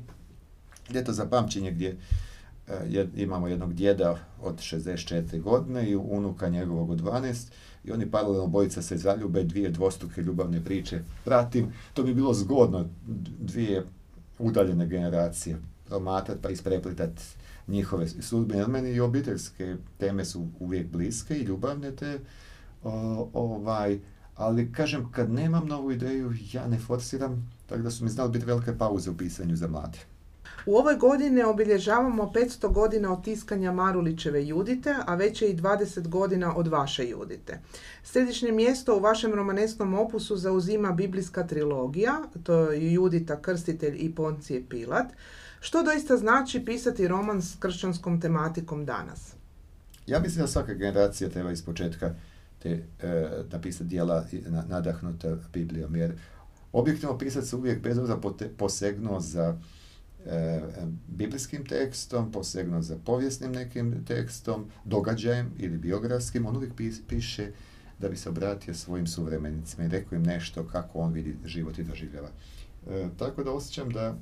ljeto 0.94 1.14
za 1.14 1.26
pamćenje 1.26 1.72
gdje 1.72 1.98
Eh, 2.68 3.06
imamo 3.16 3.48
jednog 3.48 3.74
djeda 3.74 4.18
od 4.42 4.56
64 4.56 5.42
godine 5.42 5.90
i 5.90 5.96
unuka 5.96 6.50
njegovog 6.50 6.90
od 6.90 7.02
12 7.02 7.52
i 7.84 7.92
oni 7.92 8.12
paralelno 8.12 8.48
bojica 8.48 8.82
se 8.82 8.98
zaljube, 8.98 9.44
dvije 9.44 9.70
dvostruke 9.70 10.22
ljubavne 10.22 10.66
priče 10.66 11.02
pratim. 11.26 11.74
To 11.94 12.04
bi 12.04 12.14
bilo 12.14 12.34
zgodno, 12.34 12.86
dvije 13.40 13.84
udaljene 14.40 14.88
generacije 14.88 15.58
promatrat 15.88 16.38
pa 16.42 16.50
ispreplitat 16.50 17.12
njihove 17.68 18.08
sudbine. 18.08 18.68
Meni 18.68 18.90
i 18.90 19.00
obiteljske 19.00 19.76
teme 19.98 20.26
su 20.26 20.48
uvijek 20.60 20.92
bliske 20.92 21.38
i 21.38 21.44
ljubavne 21.44 21.92
te, 21.92 22.20
ovaj, 23.34 24.00
ali 24.36 24.72
kažem, 24.72 25.12
kad 25.12 25.32
nemam 25.32 25.68
novu 25.68 25.92
ideju, 25.92 26.34
ja 26.54 26.68
ne 26.68 26.80
forsiram, 26.80 27.52
tako 27.66 27.82
da 27.82 27.92
su 27.92 28.04
mi 28.04 28.10
znali 28.10 28.32
biti 28.32 28.46
velike 28.46 28.78
pauze 28.78 29.10
u 29.12 29.18
pisanju 29.18 29.56
za 29.56 29.68
mlade. 29.68 29.98
U 30.66 30.76
ovoj 30.76 30.96
godini 30.96 31.44
obilježavamo 31.44 32.32
500 32.36 32.74
godina 32.74 33.14
od 33.14 33.24
tiskanja 33.24 33.72
Marulićeve 33.72 34.48
Judite, 34.48 34.96
a 35.06 35.16
već 35.16 35.42
je 35.42 35.50
i 35.50 35.58
20 35.58 36.08
godina 36.08 36.56
od 36.56 36.68
vaše 36.68 37.10
Judite. 37.10 37.60
Središnje 38.04 38.52
mjesto 38.52 38.98
u 38.98 39.00
vašem 39.00 39.34
romanesnom 39.34 39.94
opusu 39.94 40.38
zauzima 40.38 40.92
biblijska 40.92 41.48
trilogija, 41.48 42.24
to 42.44 42.56
je 42.56 42.94
Judita, 42.94 43.42
Krstitelj 43.42 43.98
i 44.00 44.16
Poncije 44.16 44.64
Pilat. 44.70 45.08
Što 45.60 45.84
doista 45.84 46.18
znači 46.18 46.66
pisati 46.66 47.08
roman 47.08 47.42
s 47.42 47.56
kršćanskom 47.60 48.22
tematikom 48.22 48.86
danas? 48.86 49.34
Ja 50.08 50.20
mislim 50.20 50.42
da 50.42 50.48
svaka 50.48 50.74
generacija 50.74 51.30
treba 51.30 51.52
iz 51.52 51.66
početka 51.66 52.16
te, 52.60 52.84
e, 53.02 53.30
napisati 53.52 53.90
dijela 53.90 54.26
nadahnuta 54.68 55.38
Biblijom, 55.54 55.96
jer 55.96 56.14
objektivno 56.72 57.18
pisat 57.18 57.46
se 57.46 57.56
uvijek 57.56 57.82
bez 57.82 57.98
obzira 57.98 58.20
posegnuo 58.58 59.20
za 59.20 59.58
E, 60.30 60.62
biblijskim 61.08 61.66
tekstom, 61.66 62.32
posegnuo 62.32 62.82
za 62.82 62.98
povijesnim 63.06 63.52
nekim 63.52 64.06
tekstom, 64.06 64.66
događajem 64.86 65.52
ili 65.58 65.78
biografskim, 65.78 66.46
on 66.46 66.58
uvijek 66.58 66.74
piše 67.08 67.52
da 68.00 68.10
bi 68.10 68.18
se 68.18 68.30
obratio 68.30 68.74
svojim 68.74 69.08
suvremenicima 69.08 69.86
i 69.86 69.90
rekao 69.90 70.16
im 70.16 70.24
nešto 70.24 70.68
kako 70.68 71.00
on 71.00 71.14
vidi 71.14 71.36
život 71.46 71.80
i 71.80 71.84
doživljava. 71.84 72.30
E, 72.90 73.08
tako 73.18 73.44
da 73.44 73.52
osjećam 73.52 73.90
da 73.90 74.18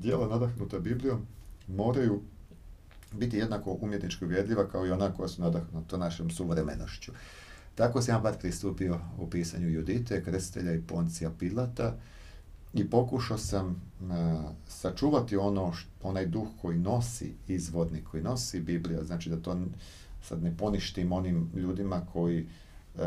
dijela 0.00 0.28
nadahnuta 0.28 0.78
Biblijom 0.78 1.26
moraju 1.68 2.20
biti 3.12 3.36
jednako 3.36 3.78
umjetnički 3.80 4.24
uvjedljiva 4.24 4.68
kao 4.68 4.86
i 4.86 4.90
ona 4.90 5.14
koja 5.14 5.28
su 5.28 5.42
nadahnuta 5.42 5.96
našom 5.96 6.30
suvremenošću. 6.30 7.12
Tako 7.74 8.02
sam 8.02 8.14
ja 8.14 8.20
bar 8.20 8.38
pristupio 8.38 9.00
u 9.18 9.30
pisanju 9.30 9.68
Judite, 9.68 10.24
Krestelja 10.24 10.74
i 10.74 10.80
Poncija 10.80 11.30
Pilata 11.38 11.96
i 12.74 12.90
pokušao 12.90 13.38
sam 13.38 13.82
sačuvati 14.68 15.36
ono, 15.36 15.72
onaj 16.02 16.26
duh 16.26 16.48
koji 16.62 16.78
nosi 16.78 17.32
izvodnik, 17.48 18.04
koji 18.10 18.22
nosi 18.22 18.60
Biblija, 18.60 19.04
znači 19.04 19.30
da 19.30 19.36
to 19.36 19.56
sad 20.22 20.42
ne 20.42 20.56
poništim 20.56 21.12
onim 21.12 21.50
ljudima 21.54 22.02
koji 22.12 22.46
uh, 22.94 23.00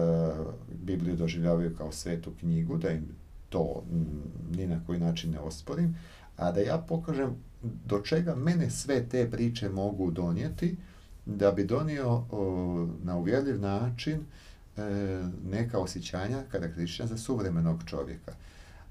Bibliju 0.84 1.16
doživljavaju 1.16 1.76
kao 1.78 1.92
svetu 1.92 2.32
knjigu, 2.40 2.78
da 2.78 2.92
im 2.92 3.08
to 3.50 3.84
ni 4.56 4.68
na 4.68 4.80
koji 4.86 5.00
način 5.00 5.32
ne 5.32 5.40
osporim, 5.40 5.98
a 6.38 6.52
da 6.52 6.62
ja 6.62 6.78
pokažem 6.78 7.36
do 7.86 8.00
čega 8.00 8.36
mene 8.36 8.70
sve 8.70 9.10
te 9.10 9.32
priče 9.32 9.70
mogu 9.70 10.12
donijeti, 10.12 10.76
da 11.26 11.52
bi 11.52 11.64
donio 11.66 12.24
na 13.04 13.18
uvjerljiv 13.18 13.62
način 13.62 14.20
e, 14.78 14.82
neka 15.50 15.80
osjećanja 15.80 16.44
karakteristična 16.52 17.08
za 17.08 17.18
suvremenog 17.18 17.84
čovjeka. 17.86 18.34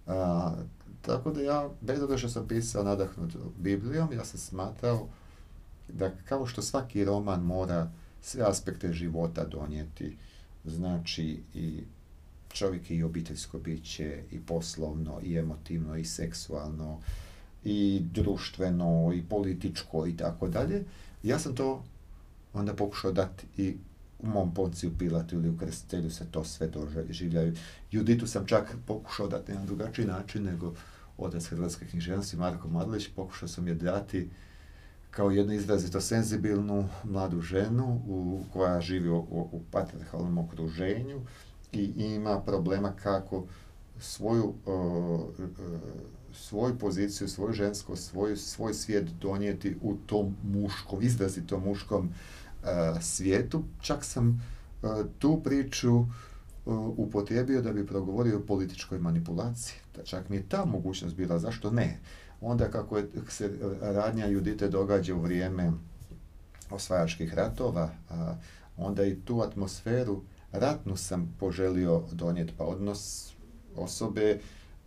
A, 0.06 0.54
tako 1.02 1.30
da 1.30 1.40
ja, 1.40 1.68
bez 1.80 2.02
obzira 2.02 2.18
što 2.18 2.28
sam 2.28 2.48
pisao 2.48 2.84
nadahnut 2.84 3.36
Biblijom, 3.58 4.12
ja 4.12 4.24
sam 4.24 4.40
smatrao 4.40 5.08
da 5.88 6.10
kao 6.28 6.46
što 6.46 6.62
svaki 6.62 7.04
roman 7.04 7.42
mora 7.42 7.90
sve 8.20 8.44
aspekte 8.48 8.92
života 8.92 9.44
donijeti, 9.44 10.16
znači 10.64 11.40
i 11.54 11.84
čovjek 12.52 12.90
i 12.90 13.02
obiteljsko 13.02 13.58
biće, 13.58 14.22
i 14.30 14.40
poslovno, 14.40 15.20
i 15.22 15.38
emotivno, 15.38 15.96
i 15.96 16.04
seksualno, 16.04 17.00
i 17.64 18.02
društveno, 18.12 19.12
i 19.14 19.22
političko, 19.22 20.06
i 20.06 20.16
tako 20.16 20.48
dalje. 20.48 20.84
Ja 21.22 21.38
sam 21.38 21.54
to 21.54 21.84
onda 22.52 22.74
pokušao 22.74 23.12
dati 23.12 23.46
i 23.56 23.76
u 24.22 24.26
mom 24.26 24.54
Ponciju 24.54 24.90
Pilatu 24.98 25.36
ili 25.36 25.48
u 25.48 25.56
Krstelju 25.56 26.10
se 26.10 26.24
to 26.30 26.44
sve 26.44 26.66
doživljaju. 26.68 27.54
Juditu 27.90 28.26
sam 28.26 28.46
čak 28.46 28.76
pokušao 28.86 29.28
dati 29.28 29.52
na 29.52 29.64
drugačiji 29.64 30.06
način 30.06 30.44
nego 30.44 30.74
otac 31.18 31.46
Hrvatske 31.46 31.86
književnosti 31.86 32.36
Marko 32.36 32.68
Madlić. 32.68 33.08
Pokušao 33.16 33.48
sam 33.48 33.68
je 33.68 33.74
dati 33.74 34.30
kao 35.10 35.30
jednu 35.30 35.52
izrazito 35.52 36.00
senzibilnu 36.00 36.88
mladu 37.04 37.40
ženu 37.40 38.02
u, 38.06 38.40
koja 38.52 38.80
živi 38.80 39.08
u, 39.08 39.18
u 39.28 39.60
patriarchalnom 39.70 40.38
okruženju 40.38 41.20
i 41.72 41.92
ima 41.96 42.40
problema 42.40 42.92
kako 43.02 43.44
svoju, 43.98 44.54
svoju 46.32 46.78
poziciju, 46.78 47.28
svoju 47.28 47.52
žensko, 47.52 47.96
svoj, 47.96 48.36
svoj 48.36 48.74
svijet 48.74 49.08
donijeti 49.20 49.76
u 49.82 49.96
tom 50.06 50.36
muškom, 50.42 51.02
izrazito 51.02 51.58
muškom 51.58 52.10
svijetu. 53.00 53.64
Čak 53.80 54.04
sam 54.04 54.42
tu 55.18 55.40
priču 55.44 56.04
upotrijebio 56.96 57.62
da 57.62 57.72
bi 57.72 57.86
progovorio 57.86 58.38
o 58.38 58.46
političkoj 58.46 58.98
manipulaciji. 58.98 59.76
Da 59.96 60.02
čak 60.02 60.28
mi 60.28 60.36
je 60.36 60.48
ta 60.48 60.64
mogućnost 60.64 61.16
bila, 61.16 61.38
zašto 61.38 61.70
ne? 61.70 61.98
Onda 62.40 62.70
kako 62.70 63.00
se 63.28 63.58
radnja 63.80 64.26
Judite 64.26 64.68
događa 64.68 65.14
u 65.14 65.20
vrijeme 65.20 65.72
osvajačkih 66.70 67.34
ratova, 67.34 67.90
a, 68.10 68.34
onda 68.76 69.04
i 69.04 69.20
tu 69.20 69.40
atmosferu 69.40 70.22
ratnu 70.52 70.96
sam 70.96 71.34
poželio 71.40 72.02
donijeti, 72.12 72.52
pa 72.58 72.64
odnos 72.64 73.32
osobe 73.76 74.40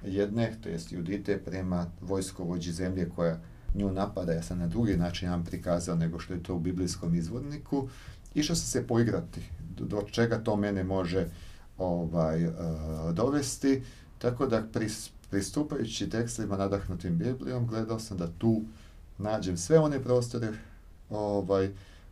jedne, 0.04 0.58
to 0.64 0.70
jest 0.70 0.92
Judite, 0.92 1.38
prema 1.38 1.86
vojskovođi 2.02 2.72
zemlje 2.72 3.10
koja 3.16 3.40
nju 3.76 3.92
napada, 3.92 4.34
ja 4.34 4.44
sam 4.44 4.60
na 4.60 4.68
drugi 4.68 4.98
način 4.98 5.30
vam 5.30 5.44
prikazao 5.44 5.96
nego 5.96 6.20
što 6.20 6.34
je 6.34 6.44
to 6.44 6.56
u 6.56 6.60
biblijskom 6.60 7.16
izvodniku, 7.16 7.88
išao 8.36 8.56
sam 8.56 8.66
se 8.66 8.88
poigrati 8.88 9.42
do 9.80 10.02
čega 10.12 10.44
to 10.44 10.56
mene 10.56 10.84
može 10.84 11.28
ovaj, 11.78 12.48
uh, 12.48 12.54
dovesti, 13.14 13.84
tako 14.18 14.48
da 14.48 14.64
pris, 14.74 15.10
pristupajući 15.30 16.10
tekstovima 16.10 16.58
nadahnutim 16.58 17.18
Biblijom, 17.18 17.68
gledao 17.68 18.00
sam 18.00 18.18
da 18.18 18.28
tu 18.38 18.62
nađem 19.18 19.58
sve 19.58 19.80
one 19.80 20.04
prostore 20.04 20.54
ovaj, 21.10 21.72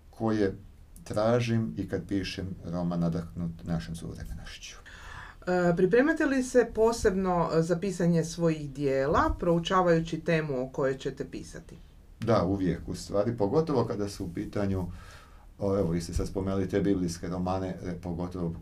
koje 0.09 0.55
tražim 1.03 1.73
i 1.77 1.89
kad 1.89 2.07
pišem 2.07 2.47
roman 2.65 2.99
nadahnut 2.99 3.51
našem 3.63 3.95
suvremenošću. 3.95 4.82
E, 5.47 5.75
pripremate 5.75 6.25
li 6.25 6.43
se 6.43 6.67
posebno 6.75 7.49
za 7.59 7.77
pisanje 7.77 8.23
svojih 8.23 8.73
dijela, 8.73 9.35
proučavajući 9.39 10.19
temu 10.19 10.63
o 10.63 10.69
kojoj 10.69 10.97
ćete 10.97 11.25
pisati? 11.25 11.75
Da, 12.19 12.45
uvijek 12.45 12.81
u 12.87 12.95
stvari, 12.95 13.37
pogotovo 13.37 13.85
kada 13.85 14.09
su 14.09 14.25
u 14.25 14.33
pitanju, 14.33 14.85
evo 15.59 15.91
vi 15.91 16.01
ste 16.01 16.13
sad 16.13 16.27
spomenuli 16.27 16.69
te 16.69 16.81
biblijske 16.81 17.27
romane, 17.27 17.67
e, 17.67 17.93
pogotovo 18.01 18.53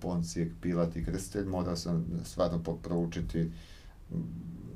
Poncijek, 0.00 0.52
Pilat 0.60 0.96
i 0.96 1.04
Krstelj, 1.04 1.46
morao 1.46 1.76
sam 1.76 2.06
stvarno 2.24 2.62
proučiti 2.82 3.50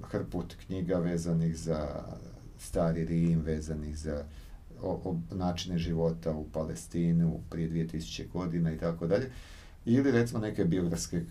hrput 0.03 0.55
knjiga 0.67 0.99
vezanih 0.99 1.57
za 1.57 1.89
stari 2.59 3.05
Rim, 3.05 3.41
vezanih 3.41 3.99
za 3.99 4.25
o, 4.83 5.01
o 5.05 5.35
načine 5.35 5.79
života 5.79 6.31
u 6.31 6.47
Palestinu 6.53 7.41
prije 7.51 7.71
2000 7.71 8.29
godina 8.33 8.73
i 8.73 8.79
tako 8.79 9.07
dalje. 9.07 9.31
Ili 9.85 10.11
recimo 10.11 10.41
neke 10.41 10.65
biografske 10.65 11.23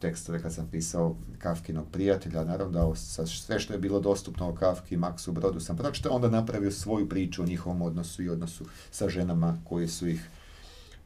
tekstove 0.00 0.42
kad 0.42 0.54
sam 0.54 0.68
pisao 0.70 1.16
Kafkinog 1.38 1.86
prijatelja, 1.92 2.44
naravno 2.44 2.88
da 2.88 2.96
sa 2.96 3.26
sve 3.26 3.60
što 3.60 3.72
je 3.72 3.78
bilo 3.78 4.00
dostupno 4.00 4.48
o 4.48 4.54
Kafki 4.54 4.94
i 4.94 4.98
Maksu 4.98 5.32
Brodu 5.32 5.60
sam 5.60 5.76
pročitao, 5.76 6.12
onda 6.12 6.28
napravio 6.28 6.70
svoju 6.70 7.08
priču 7.08 7.42
o 7.42 7.46
njihovom 7.46 7.82
odnosu 7.82 8.22
i 8.22 8.28
odnosu 8.28 8.64
sa 8.90 9.08
ženama 9.08 9.58
koje 9.64 9.88
su 9.88 10.08
ih 10.08 10.28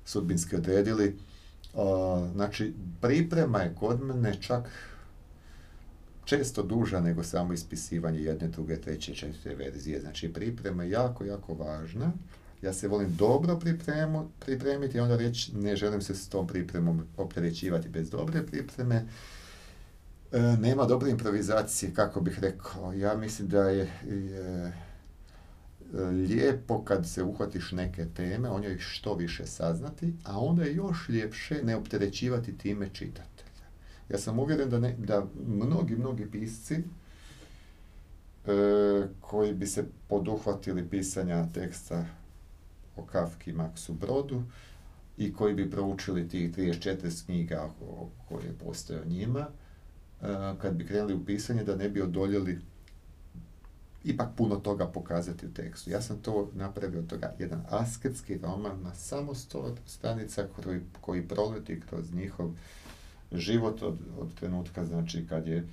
sudbinski 0.05 0.57
odredili. 0.57 1.17
Znači, 2.33 2.75
priprema 3.01 3.59
je 3.59 3.75
kod 3.79 4.03
mene 4.03 4.37
čak 4.41 4.71
često 6.25 6.63
duža 6.63 7.01
nego 7.01 7.23
samo 7.23 7.53
ispisivanje 7.53 8.19
jedne, 8.19 8.49
druge, 8.49 8.81
treće, 8.81 9.15
četvrte 9.15 9.55
verzije. 9.55 10.01
Znači, 10.01 10.33
priprema 10.33 10.85
je 10.85 10.91
jako, 10.91 11.25
jako 11.25 11.55
važna. 11.55 12.13
Ja 12.65 12.73
se 12.73 12.89
volim 12.89 13.17
dobro 13.17 13.59
pripremu, 13.59 14.29
pripremiti 14.39 14.97
i 14.97 15.01
onda 15.01 15.17
reći 15.17 15.57
ne 15.57 15.77
želim 15.77 16.03
se 16.03 16.15
s 16.15 16.29
tom 16.29 16.47
pripremom 16.47 17.07
opterećivati 17.17 17.89
bez 17.89 18.11
dobre 18.11 18.47
pripreme. 18.47 19.07
E, 20.33 20.41
nema 20.41 20.85
dobre 20.85 21.11
improvizacije, 21.11 21.95
kako 21.95 22.21
bih 22.21 22.39
rekao. 22.41 22.93
Ja 22.93 23.17
mislim 23.17 23.49
da 23.49 23.69
je, 23.69 23.91
je 24.05 24.73
lijepo 26.11 26.85
kad 26.85 27.09
se 27.09 27.23
uhvatiš 27.23 27.73
neke 27.73 28.07
teme, 28.17 28.49
o 28.49 28.61
njoj 28.61 28.79
što 28.79 29.15
više 29.15 29.47
saznati, 29.47 30.13
a 30.25 30.41
onda 30.41 30.65
je 30.65 30.75
još 30.75 31.09
ljepše 31.09 31.63
ne 31.63 31.77
opterećivati 31.77 32.59
time 32.59 32.89
čitatelja. 32.93 33.67
Ja 34.09 34.19
sam 34.19 34.39
uvjeren 34.39 34.71
da, 34.71 34.79
ne, 34.79 34.95
da 34.99 35.27
mnogi, 35.47 35.97
mnogi 35.97 36.31
pisci 36.31 36.75
e, 36.75 36.83
koji 39.21 39.55
bi 39.55 39.67
se 39.67 39.85
poduhvatili 40.09 40.89
pisanja 40.89 41.47
teksta 41.55 42.07
o 42.97 43.07
Kafki 43.07 43.51
i 43.51 43.55
Maksu 43.55 43.93
Brodu 43.93 44.43
i 45.17 45.33
koji 45.33 45.55
bi 45.55 45.71
proučili 45.71 46.29
tih 46.29 46.57
34 46.57 47.25
knjiga 47.25 47.71
koje 48.29 48.53
postoje 48.65 49.01
o 49.01 49.05
njima, 49.05 49.41
e, 49.41 50.27
kad 50.63 50.75
bi 50.75 50.87
krenuli 50.87 51.15
u 51.15 51.25
pisanje, 51.25 51.65
da 51.65 51.77
ne 51.77 51.89
bi 51.89 52.03
odoljeli 52.03 52.59
ipak 54.05 54.29
puno 54.37 54.57
toga 54.57 54.87
pokazati 54.87 55.47
u 55.47 55.53
tekstu. 55.53 55.91
Ja 55.91 56.03
sam 56.03 56.19
to 56.19 56.51
napravio 56.55 57.03
toga 57.03 57.35
jedan 57.39 57.63
asketski 57.69 58.39
roman 58.39 58.83
na 58.83 58.95
samo 58.95 59.35
sto 59.35 59.77
stranica 59.87 60.47
koji, 60.57 60.81
koji 61.01 61.29
proleti 61.29 61.81
kroz 61.89 62.13
njihov 62.13 62.51
život 63.33 63.83
od, 63.83 63.99
od 64.19 64.35
trenutka, 64.35 64.85
znači 64.85 65.27
kad 65.29 65.47
je 65.47 65.69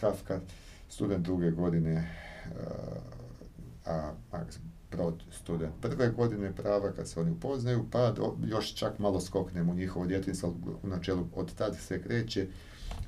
Kafka 0.00 0.40
student 0.88 1.24
druge 1.24 1.50
godine, 1.50 2.10
a 3.86 4.12
Max 4.32 4.58
Brod 4.90 5.22
student 5.30 5.72
prve 5.80 6.08
godine 6.08 6.52
prava, 6.52 6.92
kad 6.92 7.08
se 7.08 7.20
oni 7.20 7.30
upoznaju, 7.30 7.84
pa 7.90 8.14
još 8.46 8.74
čak 8.74 8.98
malo 8.98 9.20
skoknemo 9.20 9.72
u 9.72 9.74
njihovo 9.74 10.06
djetinstvo, 10.06 10.54
u 10.82 10.88
načelu 10.88 11.26
od 11.34 11.54
tad 11.54 11.76
se 11.76 12.02
kreće, 12.02 12.46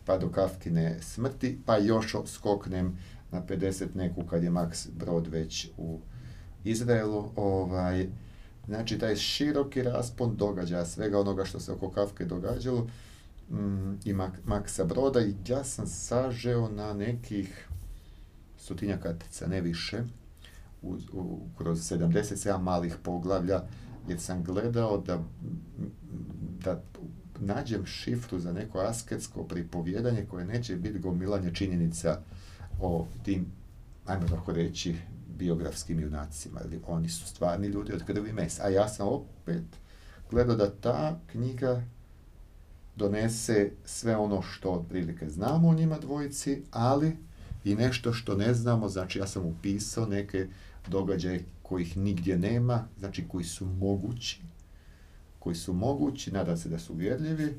pa 0.05 0.19
do 0.19 0.29
Kafkine 0.29 1.03
smrti, 1.03 1.59
pa 1.67 1.79
još 1.79 2.17
skoknem 2.27 2.99
na 3.31 3.43
50 3.43 3.87
neku 3.95 4.25
kad 4.25 4.43
je 4.43 4.51
Max 4.51 4.89
Brod 4.91 5.27
već 5.27 5.69
u 5.77 6.01
Izraelu. 6.65 7.31
Ovaj, 7.37 8.09
znači, 8.67 8.99
taj 8.99 9.17
široki 9.17 9.83
raspon 9.83 10.37
događaja, 10.37 10.85
svega 10.85 11.21
onoga 11.21 11.45
što 11.45 11.61
se 11.61 11.73
oko 11.73 11.91
Kafke 11.91 12.25
događalo 12.25 12.87
mm, 13.51 13.95
i 14.05 14.13
Mak, 14.13 14.33
Maksa 14.45 14.85
Broda 14.85 15.21
i 15.21 15.35
ja 15.49 15.65
sam 15.65 15.87
sažeo 15.87 16.69
na 16.69 16.93
nekih 16.93 17.69
stotinja 18.59 18.97
kartica, 18.97 19.47
ne 19.47 19.61
više, 19.61 20.03
u, 20.83 20.97
u, 21.13 21.41
kroz 21.59 21.79
77 21.79 22.61
malih 22.61 22.97
poglavlja, 23.03 23.63
jer 24.09 24.21
sam 24.21 24.45
gledao 24.45 24.99
da, 24.99 25.23
da 26.65 26.83
nađem 27.41 27.87
šifru 27.87 28.39
za 28.39 28.53
neko 28.53 28.79
asketsko 28.79 29.45
pripovjedanje 29.45 30.27
koje 30.31 30.45
neće 30.45 30.77
biti 30.77 30.99
gomilanje 30.99 31.55
činjenica 31.55 32.21
o 32.81 33.07
tim, 33.23 33.47
ajmo 34.07 34.29
tako 34.29 34.53
reći, 34.53 34.97
biografskim 35.39 36.01
junacima, 36.01 36.61
ili 36.65 36.81
oni 36.87 37.09
su 37.09 37.27
stvarni 37.27 37.67
ljudi 37.67 37.93
od 37.93 38.05
krvi 38.05 38.33
mesa. 38.33 38.63
A 38.65 38.69
ja 38.69 38.89
sam 38.89 39.09
opet 39.09 39.65
gledao 40.31 40.57
da 40.57 40.71
ta 40.71 41.21
knjiga 41.33 41.83
donese 42.97 43.71
sve 43.85 44.17
ono 44.17 44.43
što 44.43 44.71
otprilike 44.71 45.31
znamo 45.31 45.69
o 45.69 45.75
njima 45.75 45.99
dvojici, 45.99 46.63
ali 46.71 47.17
i 47.65 47.75
nešto 47.75 48.13
što 48.13 48.37
ne 48.37 48.55
znamo, 48.55 48.89
znači 48.89 49.19
ja 49.19 49.27
sam 49.27 49.47
upisao 49.47 50.07
neke 50.07 50.47
događaje 50.91 51.45
kojih 51.63 51.97
nigdje 51.97 52.39
nema, 52.39 52.85
znači 52.99 53.29
koji 53.29 53.45
su 53.45 53.67
mogući, 53.67 54.41
koji 55.39 55.57
su 55.57 55.73
mogući, 55.73 56.33
nadam 56.33 56.57
se 56.57 56.69
da 56.69 56.79
su 56.79 56.93
uvjerljivi, 56.93 57.55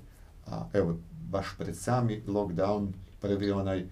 a 0.48 0.66
evo, 0.74 0.98
baš 1.30 1.46
pred 1.58 1.78
sami 1.78 2.22
lockdown, 2.28 2.88
prvi 3.22 3.52
onaj, 3.52 3.86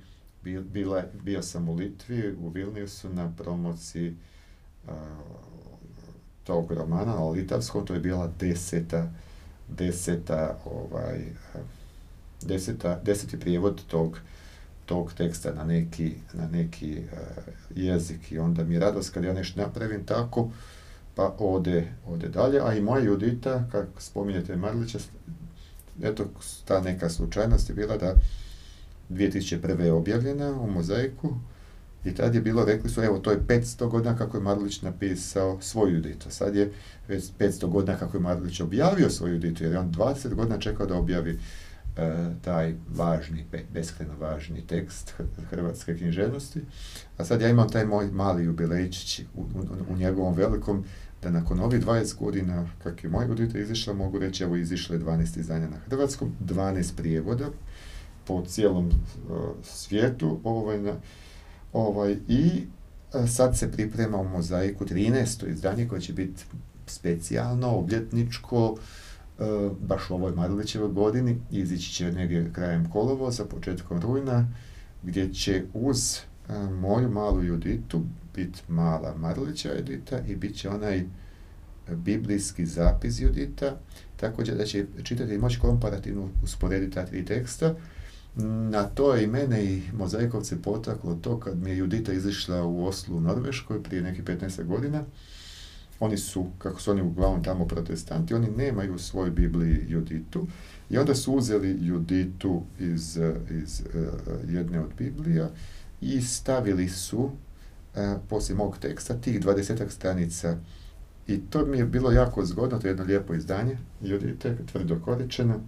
bila, 0.43 1.03
bio 1.23 1.41
sam 1.41 1.69
u 1.69 1.75
Litvi, 1.75 2.35
u 2.39 2.49
Vilniusu 2.49 3.09
na 3.09 3.31
promociji 3.38 4.15
tog 6.43 6.71
romana 6.71 7.15
na 7.15 7.29
litavskom, 7.29 7.85
to 7.85 7.93
je 7.93 7.99
bila 7.99 8.31
deseta, 8.39 9.11
deseta, 9.67 10.57
ovaj, 10.65 11.25
deseta, 12.41 12.99
deseti 13.03 13.39
prijevod 13.39 13.81
tog, 13.88 14.19
tog 14.88 15.13
teksta 15.13 15.53
na 15.53 15.63
neki, 15.63 16.13
na 16.33 16.47
neki 16.47 17.01
jezik 17.75 18.31
i 18.31 18.39
onda 18.39 18.63
mi 18.63 18.73
je 18.73 18.79
radost 18.79 19.13
kad 19.13 19.23
ja 19.23 19.33
nešto 19.33 19.61
napravim 19.61 20.05
tako, 20.05 20.51
pa 21.15 21.35
ode, 21.39 21.88
ode 22.05 22.27
dalje, 22.27 22.59
a 22.63 22.73
i 22.73 22.81
moja 22.81 23.03
Judita, 23.03 23.63
kako 23.71 24.01
spominjete 24.01 24.55
Marlića, 24.55 24.99
eto, 26.03 26.25
ta 26.65 26.81
neka 26.81 27.09
slučajnost 27.09 27.69
je 27.69 27.75
bila 27.75 27.97
da 27.97 28.13
2001. 29.09 29.81
je 29.81 29.91
objavljena 29.91 30.51
u 30.51 30.71
mozaiku 30.71 31.35
i 32.05 32.15
tad 32.15 32.35
je 32.35 32.41
bilo, 32.41 32.65
rekli 32.65 32.89
su, 32.89 33.01
evo, 33.01 33.19
to 33.19 33.31
je 33.31 33.39
500 33.47 33.89
godina 33.89 34.17
kako 34.17 34.38
je 34.38 34.43
Marlić 34.43 34.81
napisao 34.81 35.57
svoju 35.61 35.95
Juditu. 35.95 36.31
Sad 36.31 36.55
je 36.55 36.71
već 37.07 37.23
500 37.39 37.67
godina 37.67 37.97
kako 37.97 38.17
je 38.17 38.21
Marlić 38.21 38.59
objavio 38.59 39.09
svoju 39.09 39.33
Juditu, 39.33 39.63
jer 39.63 39.71
je 39.71 39.79
on 39.79 39.91
20 39.91 40.33
godina 40.33 40.59
čekao 40.59 40.85
da 40.85 40.95
objavi 40.95 41.39
taj 42.41 42.76
važni, 42.89 43.45
beskreno 43.74 44.14
važni 44.20 44.68
tekst 44.68 45.14
hrvatske 45.50 45.98
književnosti. 45.98 46.62
A 47.18 47.26
sad 47.26 47.41
ja 47.41 47.50
imam 47.50 47.70
taj 47.70 47.86
moj 47.86 48.12
mali 48.12 48.43
jubilejčić 48.43 49.20
u, 49.36 49.41
u, 49.41 49.45
u 49.89 49.98
njegovom 49.98 50.34
velikom 50.34 50.84
da 51.24 51.30
nakon 51.30 51.60
ovih 51.60 51.86
20 51.86 52.18
godina, 52.20 52.68
kak 52.84 53.04
je 53.04 53.10
moja 53.10 53.28
godina 53.28 53.60
izišla, 53.60 53.93
mogu 53.93 54.20
reći, 54.20 54.43
evo 54.43 54.56
izišle 54.56 55.00
12 55.00 55.39
izdanja 55.39 55.70
na 55.70 55.78
hrvatskom, 55.78 56.32
12 56.45 56.95
prijevoda 56.95 57.50
po 58.26 58.45
cijelom 58.45 58.88
uh, 58.88 58.93
svijetu, 59.64 60.39
ovaj, 60.43 60.93
ovaj, 61.74 62.18
i 62.28 62.68
sad 63.28 63.58
se 63.58 63.72
priprema 63.72 64.18
u 64.18 64.30
mozaiku 64.30 64.86
13. 64.86 65.52
izdanje 65.52 65.88
koje 65.88 66.02
će 66.02 66.14
biti 66.14 66.43
specijalno, 66.86 67.70
obljetničko, 67.70 68.78
baš 69.79 70.09
u 70.09 70.13
ovoj 70.13 70.31
Marlićevoj 70.31 70.89
godini, 70.89 71.41
izići 71.51 71.93
će 71.93 72.11
negdje 72.11 72.53
krajem 72.53 72.89
kolovoza, 72.89 73.45
početkom 73.45 74.01
rujna, 74.01 74.47
gdje 75.03 75.33
će 75.33 75.63
uz 75.73 76.19
moju 76.81 77.09
malu 77.09 77.43
Juditu 77.43 78.01
biti 78.35 78.61
mala 78.67 79.15
Marlića 79.17 79.73
Judita 79.73 80.19
i 80.27 80.35
bit 80.35 80.55
će 80.55 80.69
onaj 80.69 81.03
biblijski 81.91 82.65
zapis 82.65 83.21
Judita, 83.21 83.77
tako 84.15 84.43
da 84.43 84.65
će 84.65 84.85
čitati 85.03 85.38
moći 85.38 85.59
komparativno 85.59 86.29
usporediti 86.43 86.93
ta 86.93 87.05
tri 87.05 87.25
teksta. 87.25 87.75
Na 88.69 88.83
to 88.83 89.13
je 89.13 89.23
i 89.23 89.27
mene 89.27 89.65
i 89.65 89.81
mozaikovce 89.93 90.61
potaklo 90.61 91.15
to 91.15 91.39
kad 91.39 91.57
mi 91.57 91.69
je 91.69 91.77
Judita 91.77 92.13
izišla 92.13 92.63
u 92.63 92.85
Oslu 92.85 93.17
u 93.17 93.21
Norveškoj 93.21 93.83
prije 93.83 94.01
nekih 94.01 94.23
15 94.23 94.63
godina. 94.63 95.03
Oni 96.00 96.18
su, 96.18 96.45
kako 96.58 96.82
su 96.82 96.91
oni 96.91 97.02
uglavnom 97.02 97.43
tamo 97.43 97.66
protestanti, 97.66 98.34
oni 98.34 98.48
nemaju 98.48 98.95
u 98.95 99.00
svojoj 99.00 99.32
Bibliji 99.32 99.86
Juditu 99.88 100.48
i 100.89 100.98
onda 100.98 101.16
su 101.16 101.34
uzeli 101.34 101.78
Juditu 101.82 102.64
iz, 102.80 103.20
iz 103.64 103.82
uh, 103.82 104.50
jedne 104.50 104.80
od 104.80 104.89
Biblija 104.98 105.50
i 106.02 106.22
stavili 106.22 106.89
su 106.89 107.32
e, 107.95 108.16
poslije 108.30 108.58
mog 108.58 108.78
teksta 108.78 109.14
tih 109.14 109.39
dvadesetak 109.39 109.91
stranica 109.91 110.58
i 111.28 111.41
to 111.50 111.66
mi 111.66 111.78
je 111.78 111.86
bilo 111.86 112.12
jako 112.12 112.45
zgodno, 112.45 112.80
to 112.80 112.88
je 112.88 112.91
jedno 112.91 113.04
lijepo 113.04 113.34
izdanje, 113.34 113.78
vidite, 114.02 114.58
tvrdo 114.72 115.00
koričeno. 115.06 115.60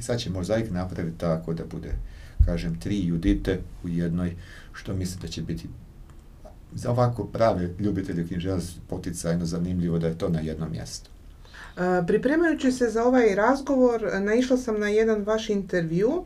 Sad 0.00 0.18
će 0.18 0.30
mozaik 0.30 0.70
napraviti 0.70 1.18
tako 1.18 1.54
da 1.54 1.64
bude, 1.64 1.94
kažem, 2.46 2.80
tri 2.80 3.06
judite 3.06 3.60
u 3.84 3.88
jednoj, 3.88 4.36
što 4.72 4.94
mislim 4.94 5.20
da 5.20 5.28
će 5.28 5.42
biti 5.42 5.68
za 6.74 6.90
ovako 6.90 7.24
prave 7.24 7.74
ljubitelje 7.78 8.26
književnosti 8.26 8.80
poticajno 8.88 9.46
zanimljivo 9.46 9.98
da 9.98 10.06
je 10.06 10.18
to 10.18 10.28
na 10.28 10.40
jednom 10.40 10.70
mjestu. 10.70 11.10
Pripremajući 12.06 12.72
se 12.72 12.90
za 12.90 13.04
ovaj 13.04 13.34
razgovor, 13.34 14.10
naišla 14.20 14.56
sam 14.56 14.80
na 14.80 14.88
jedan 14.88 15.22
vaš 15.22 15.50
intervju 15.50 16.24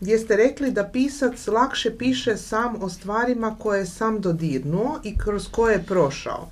gdje 0.00 0.18
ste 0.18 0.36
rekli 0.36 0.70
da 0.70 0.88
pisac 0.88 1.46
lakše 1.46 1.98
piše 1.98 2.36
sam 2.36 2.82
o 2.82 2.88
stvarima 2.88 3.56
koje 3.58 3.78
je 3.78 3.86
sam 3.86 4.20
dodirnuo 4.20 5.00
i 5.04 5.18
kroz 5.18 5.48
koje 5.48 5.72
je 5.72 5.82
prošao. 5.82 6.48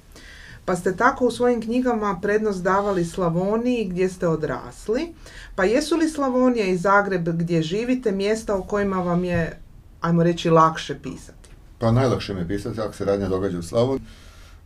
Pa 0.64 0.76
ste 0.76 0.96
tako 0.96 1.26
u 1.26 1.30
svojim 1.30 1.62
knjigama 1.62 2.18
prednost 2.22 2.62
davali 2.62 3.04
Slavoniji 3.04 3.84
gdje 3.84 4.08
ste 4.08 4.28
odrasli. 4.28 5.14
Pa 5.56 5.64
jesu 5.64 5.96
li 5.96 6.08
Slavonija 6.08 6.66
i 6.66 6.76
Zagreb 6.76 7.28
gdje 7.28 7.62
živite 7.62 8.12
mjesta 8.12 8.56
u 8.56 8.64
kojima 8.64 8.96
vam 8.96 9.24
je, 9.24 9.60
ajmo 10.00 10.22
reći, 10.22 10.50
lakše 10.50 10.98
pisati? 11.02 11.39
Pa 11.80 11.92
najlakše 11.92 12.34
mi 12.34 12.40
je 12.40 12.48
pisati 12.48 12.80
ako 12.80 12.92
se 12.92 13.04
radnja 13.04 13.28
događa 13.28 13.58
u 13.58 13.62
Slavoniji 13.62 14.06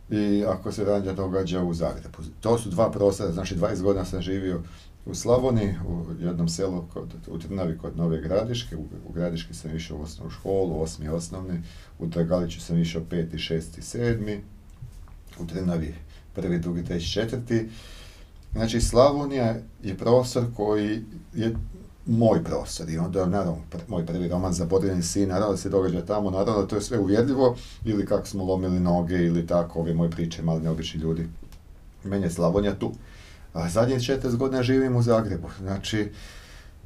i 0.09 0.43
ako 0.47 0.71
se 0.71 0.83
radnja 0.83 1.13
događa 1.13 1.63
u 1.63 1.73
Zagrebu. 1.73 2.17
To 2.39 2.57
su 2.57 2.69
dva 2.69 2.91
prostora, 2.91 3.31
znači 3.31 3.55
20 3.55 3.81
godina 3.81 4.05
sam 4.05 4.21
živio 4.21 4.61
u 5.05 5.15
Slavoniji, 5.15 5.75
u 5.87 6.05
jednom 6.19 6.49
selu 6.49 6.85
kod, 6.93 7.13
u 7.27 7.39
Trnavi 7.39 7.77
kod 7.77 7.97
Nove 7.97 8.21
Gradiške, 8.21 8.75
u, 8.75 8.85
u 9.09 9.13
Gradiški 9.13 9.53
sam 9.53 9.75
išao 9.75 9.97
u 9.97 10.01
osnovnu 10.01 10.31
školu, 10.31 10.81
osmi 10.81 11.09
osnovni, 11.09 11.61
u 11.99 12.07
Dragaliću 12.07 12.61
sam 12.61 12.77
išao 12.77 13.01
peti, 13.09 13.39
šesti, 13.39 13.81
sedmi, 13.81 14.43
u 15.39 15.47
Trnavi 15.47 15.95
prvi, 16.33 16.59
drugi, 16.59 16.85
treći, 16.85 17.11
četvrti. 17.11 17.69
Znači 18.53 18.81
Slavonija 18.81 19.55
je 19.83 19.97
prostor 19.97 20.43
koji 20.55 21.01
je 21.33 21.55
moj 22.05 22.43
prostor 22.43 22.89
i 22.89 22.97
onda 22.97 23.25
naravno 23.25 23.57
moj 23.87 24.05
prvi 24.05 24.27
roman 24.27 24.53
Zaboravljeni 24.53 25.03
sin, 25.03 25.29
naravno 25.29 25.51
da 25.51 25.57
se 25.57 25.69
događa 25.69 26.05
tamo, 26.05 26.29
naravno 26.29 26.61
da 26.61 26.67
to 26.67 26.75
je 26.75 26.81
sve 26.81 26.99
uvjerljivo 26.99 27.55
ili 27.85 28.05
kako 28.05 28.27
smo 28.27 28.43
lomili 28.43 28.79
noge 28.79 29.15
ili 29.15 29.47
tako, 29.47 29.79
ove 29.79 29.93
moje 29.93 30.11
priče, 30.11 30.41
mali 30.41 30.61
neobični 30.61 30.99
ljudi. 30.99 31.27
Meni 32.03 32.25
je 32.25 32.29
Slavonija 32.29 32.75
tu. 32.75 32.91
A 33.53 33.69
zadnjih 33.69 33.99
40 33.99 34.35
godina 34.35 34.63
živim 34.63 34.95
u 34.95 35.01
Zagrebu. 35.01 35.49
Znači, 35.59 36.11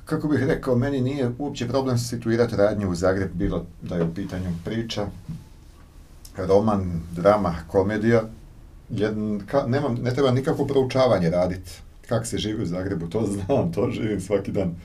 kako 0.06 0.28
bih 0.28 0.44
rekao, 0.44 0.76
meni 0.76 1.02
nije 1.02 1.32
uopće 1.38 1.68
problem 1.68 1.98
situirati 1.98 2.56
radnju 2.56 2.90
u 2.90 2.96
Zagreb, 2.96 3.32
bilo 3.34 3.66
da 3.82 3.96
je 3.96 4.04
u 4.04 4.14
pitanju 4.14 4.50
priča, 4.66 5.08
roman, 6.38 7.02
drama, 7.12 7.56
komedija. 7.68 8.24
Ka, 9.46 9.66
nemam, 9.68 9.96
ne 9.96 10.14
treba 10.14 10.32
nikakvo 10.32 10.66
proučavanje 10.66 11.30
raditi. 11.30 11.72
Kako 12.08 12.26
se 12.26 12.38
živi 12.38 12.64
u 12.64 12.66
Zagrebu, 12.66 13.08
to 13.08 13.26
znam, 13.34 13.72
to 13.74 13.92
živim 13.92 14.22
svaki 14.22 14.52
dan. 14.52 14.76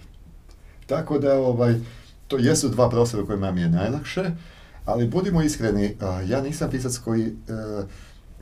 Tako 0.87 1.18
da, 1.18 1.35
ovaj, 1.35 1.74
to 2.28 2.39
jesu 2.39 2.68
dva 2.68 2.91
prostora 2.91 3.22
u 3.22 3.26
kojima 3.26 3.51
mi 3.51 3.61
je 3.61 3.68
najlakše, 3.68 4.30
ali 4.85 5.09
budimo 5.09 5.43
iskreni, 5.43 5.97
ja 6.26 6.41
nisam 6.43 6.70
pisac 6.70 6.99
koji 6.99 7.26
uh, 7.26 7.85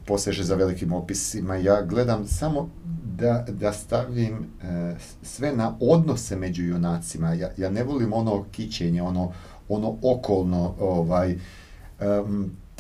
poseže 0.07 0.45
za 0.45 0.55
velikim 0.55 0.93
opisima, 0.93 1.57
ja 1.57 1.83
gledam 1.83 2.27
samo 2.27 2.69
da, 3.05 3.45
da 3.49 3.73
stavim 3.73 4.47
e, 4.63 4.95
sve 5.23 5.57
na 5.57 5.77
odnose 5.81 6.37
među 6.37 6.65
junacima. 6.65 7.35
Ja, 7.35 7.51
ja 7.57 7.71
ne 7.71 7.85
volim 7.85 8.13
ono 8.13 8.45
kićenje, 8.51 9.03
ono, 9.03 9.33
ono 9.69 9.97
okolno, 10.03 10.75
ovaj, 10.81 11.39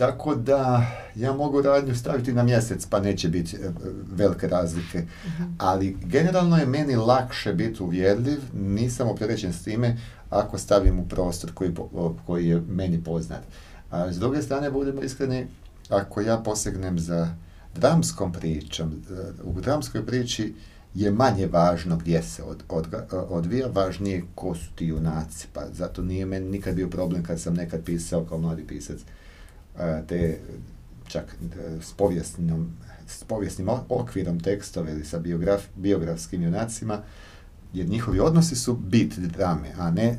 tako 0.03 0.35
da 0.35 0.87
ja 1.15 1.33
mogu 1.33 1.63
radnju 1.63 1.95
staviti 1.95 2.33
na 2.33 2.43
mjesec 2.43 2.87
pa 2.87 3.01
neće 3.01 3.29
biti 3.29 3.57
e, 3.57 3.71
velike 4.13 4.49
razlike. 4.49 4.99
Uh-huh. 4.99 5.53
Ali 5.59 5.97
generalno 6.05 6.57
je 6.57 6.67
meni 6.67 6.97
lakše 6.97 7.53
biti 7.53 7.83
uvjerljiv, 7.83 8.41
nisam 8.55 9.09
opterećen 9.09 9.53
s 9.53 9.65
time 9.65 9.97
ako 10.31 10.59
stavim 10.59 10.99
u 10.99 11.09
prostor 11.09 11.55
koji, 11.55 11.75
koji 12.27 12.49
je 12.49 12.61
meni 12.69 13.05
poznat. 13.05 13.41
A 13.91 14.13
s 14.13 14.19
druge 14.19 14.43
strane, 14.43 14.71
budemo 14.71 15.03
iskreni, 15.03 15.47
ako 15.89 16.21
ja 16.21 16.39
posegnem 16.39 16.99
za 16.99 17.35
dramskom 17.75 18.33
pričom, 18.33 18.93
e, 18.93 19.15
u 19.45 19.61
dramskoj 19.61 20.07
priči 20.07 20.55
je 20.95 21.11
manje 21.11 21.47
važno 21.47 21.97
gdje 21.97 22.23
se 22.23 22.43
od, 22.43 22.63
od, 22.69 22.87
odvija, 23.11 23.67
važnije 23.67 24.25
ko 24.35 24.55
su 24.55 24.73
ti 24.75 24.87
junaci. 24.87 25.47
Pa 25.53 25.61
zato 25.73 26.03
nije 26.03 26.27
meni 26.27 26.51
nikad 26.51 26.75
bio 26.75 26.89
problem 26.89 27.23
kad 27.23 27.41
sam 27.41 27.55
nekad 27.55 27.85
pisao 27.85 28.25
kao 28.25 28.39
mladi 28.39 28.67
pisac 28.67 29.01
e, 29.01 29.22
te 30.09 30.39
čak 31.09 31.25
e, 31.25 31.81
s 31.81 31.93
povijesnim, 31.93 32.77
s 33.07 33.25
povijesnim 33.25 33.68
okvirom 33.89 34.41
tekstove 34.41 34.93
ili 34.93 35.05
sa 35.05 35.18
biograf, 35.18 35.62
biografskim 35.77 36.43
junacima, 36.43 36.99
jer 37.73 37.89
njihovi 37.89 38.20
odnosi 38.20 38.57
su 38.57 38.75
bit 38.75 39.18
drame, 39.18 39.73
a 39.79 39.91
ne 39.91 40.18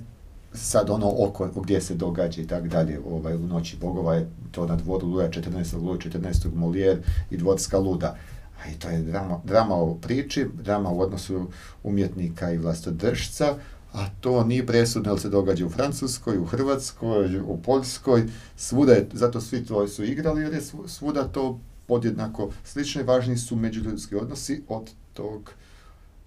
sad 0.53 0.89
ono 0.89 1.13
oko 1.19 1.47
gdje 1.47 1.81
se 1.81 1.95
događa 1.95 2.41
i 2.41 2.47
tako 2.47 2.67
dalje, 2.67 2.99
ovaj, 3.09 3.35
u 3.35 3.47
noći 3.47 3.77
bogova 3.81 4.15
je 4.15 4.29
to 4.51 4.65
na 4.65 4.75
dvoru 4.75 5.07
Luja 5.07 5.29
14. 5.29 5.81
Luja 5.81 5.97
14. 5.97 6.55
Molijer 6.55 7.01
i 7.31 7.37
dvorska 7.37 7.77
luda. 7.77 8.17
A 8.63 8.69
i 8.69 8.73
to 8.73 8.89
je 8.89 9.01
drama, 9.01 9.39
drama 9.43 9.75
o 9.75 9.95
priči, 9.95 10.45
drama 10.63 10.89
u 10.89 11.01
odnosu 11.01 11.47
umjetnika 11.83 12.51
i 12.51 12.57
vlastodržca, 12.57 13.55
a 13.93 14.09
to 14.21 14.43
nije 14.43 14.65
presudno 14.65 15.11
jer 15.11 15.19
se 15.19 15.29
događa 15.29 15.65
u 15.65 15.69
Francuskoj, 15.69 16.37
u 16.37 16.45
Hrvatskoj, 16.45 17.39
u 17.39 17.61
Poljskoj, 17.61 18.23
svuda 18.57 18.93
je, 18.93 19.09
zato 19.13 19.41
svi 19.41 19.65
to 19.65 19.87
su 19.87 20.03
igrali 20.03 20.41
jer 20.41 20.53
je 20.53 20.61
svuda 20.87 21.23
to 21.23 21.59
podjednako 21.87 22.51
slično 22.63 23.01
i 23.01 23.05
važni 23.05 23.37
su 23.37 23.55
međuljudski 23.55 24.15
odnosi 24.15 24.63
od 24.67 24.91
tog, 25.13 25.51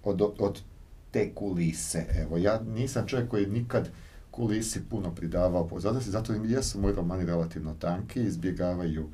od, 0.03 0.21
od 0.39 0.61
te 1.11 1.33
kulise. 1.33 2.05
Evo, 2.09 2.37
ja 2.37 2.61
nisam 2.75 3.07
čovjek 3.07 3.29
koji 3.29 3.45
nikad 3.45 3.89
kulisi 4.31 4.81
puno 4.89 5.15
pridavao 5.15 5.67
pozornosti, 5.67 6.11
zato 6.11 6.33
im 6.33 6.45
jesu 6.45 6.79
moji 6.79 6.95
romani 6.95 7.25
relativno 7.25 7.75
tanki, 7.79 8.21
izbjegavaju 8.21 9.09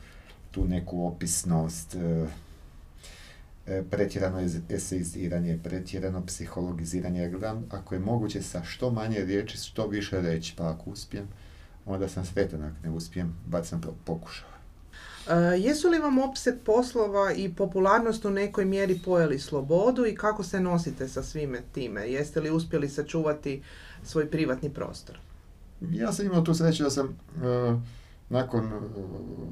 tu 0.52 0.66
neku 0.68 1.08
opisnost, 1.08 1.96
e, 1.96 2.28
pretjerano 3.90 4.40
eseiziranje, 4.70 5.60
pretjerano 5.64 6.26
psihologiziranje. 6.26 7.22
Ja 7.22 7.30
gledam, 7.30 7.66
ako 7.72 7.96
je 7.96 8.00
moguće 8.00 8.42
sa 8.42 8.64
što 8.64 8.92
manje 8.92 9.20
riječi, 9.20 9.58
što 9.58 9.88
više 9.88 10.22
reći, 10.22 10.54
pa 10.58 10.70
ako 10.70 10.90
uspijem, 10.90 11.28
onda 11.86 12.08
sam 12.08 12.26
sretan, 12.26 12.64
ako 12.64 12.76
ne 12.84 12.90
uspijem, 12.90 13.36
bar 13.46 13.66
sam 13.66 13.82
pokušao. 14.06 14.50
E, 15.30 15.34
jesu 15.60 15.90
li 15.90 16.00
vam 16.00 16.18
opseg 16.20 16.56
poslova 16.66 17.34
i 17.34 17.54
popularnost 17.54 18.26
u 18.26 18.30
nekoj 18.30 18.66
mjeri 18.66 19.00
pojeli 19.06 19.40
slobodu 19.40 20.06
i 20.06 20.16
kako 20.16 20.44
se 20.44 20.60
nosite 20.60 21.08
sa 21.08 21.24
svime 21.24 21.62
time? 21.72 22.02
Jeste 22.02 22.42
li 22.42 22.52
uspjeli 22.52 22.90
sačuvati 22.90 23.62
svoj 24.04 24.32
privatni 24.32 24.70
prostor? 24.70 25.18
Ja 25.92 26.14
sam 26.14 26.26
imao 26.26 26.42
tu 26.42 26.54
sreću 26.54 26.84
da 26.84 26.90
sam 26.90 27.08
e, 27.08 27.12
nakon 28.30 28.74
uh, 28.74 28.82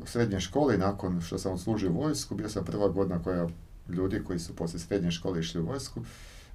srednje 0.06 0.40
škole, 0.40 0.78
nakon 0.78 1.22
što 1.22 1.38
sam 1.38 1.54
odslužio 1.54 1.92
vojsku, 1.92 2.36
bio 2.36 2.50
sam 2.50 2.66
prva 2.66 2.88
godina 2.88 3.24
koja 3.24 3.48
ljudi 3.90 4.24
koji 4.24 4.40
su 4.40 4.56
poslije 4.56 4.80
srednje 4.80 5.12
škole 5.12 5.40
išli 5.40 5.62
u 5.62 5.66
vojsku, 5.66 6.02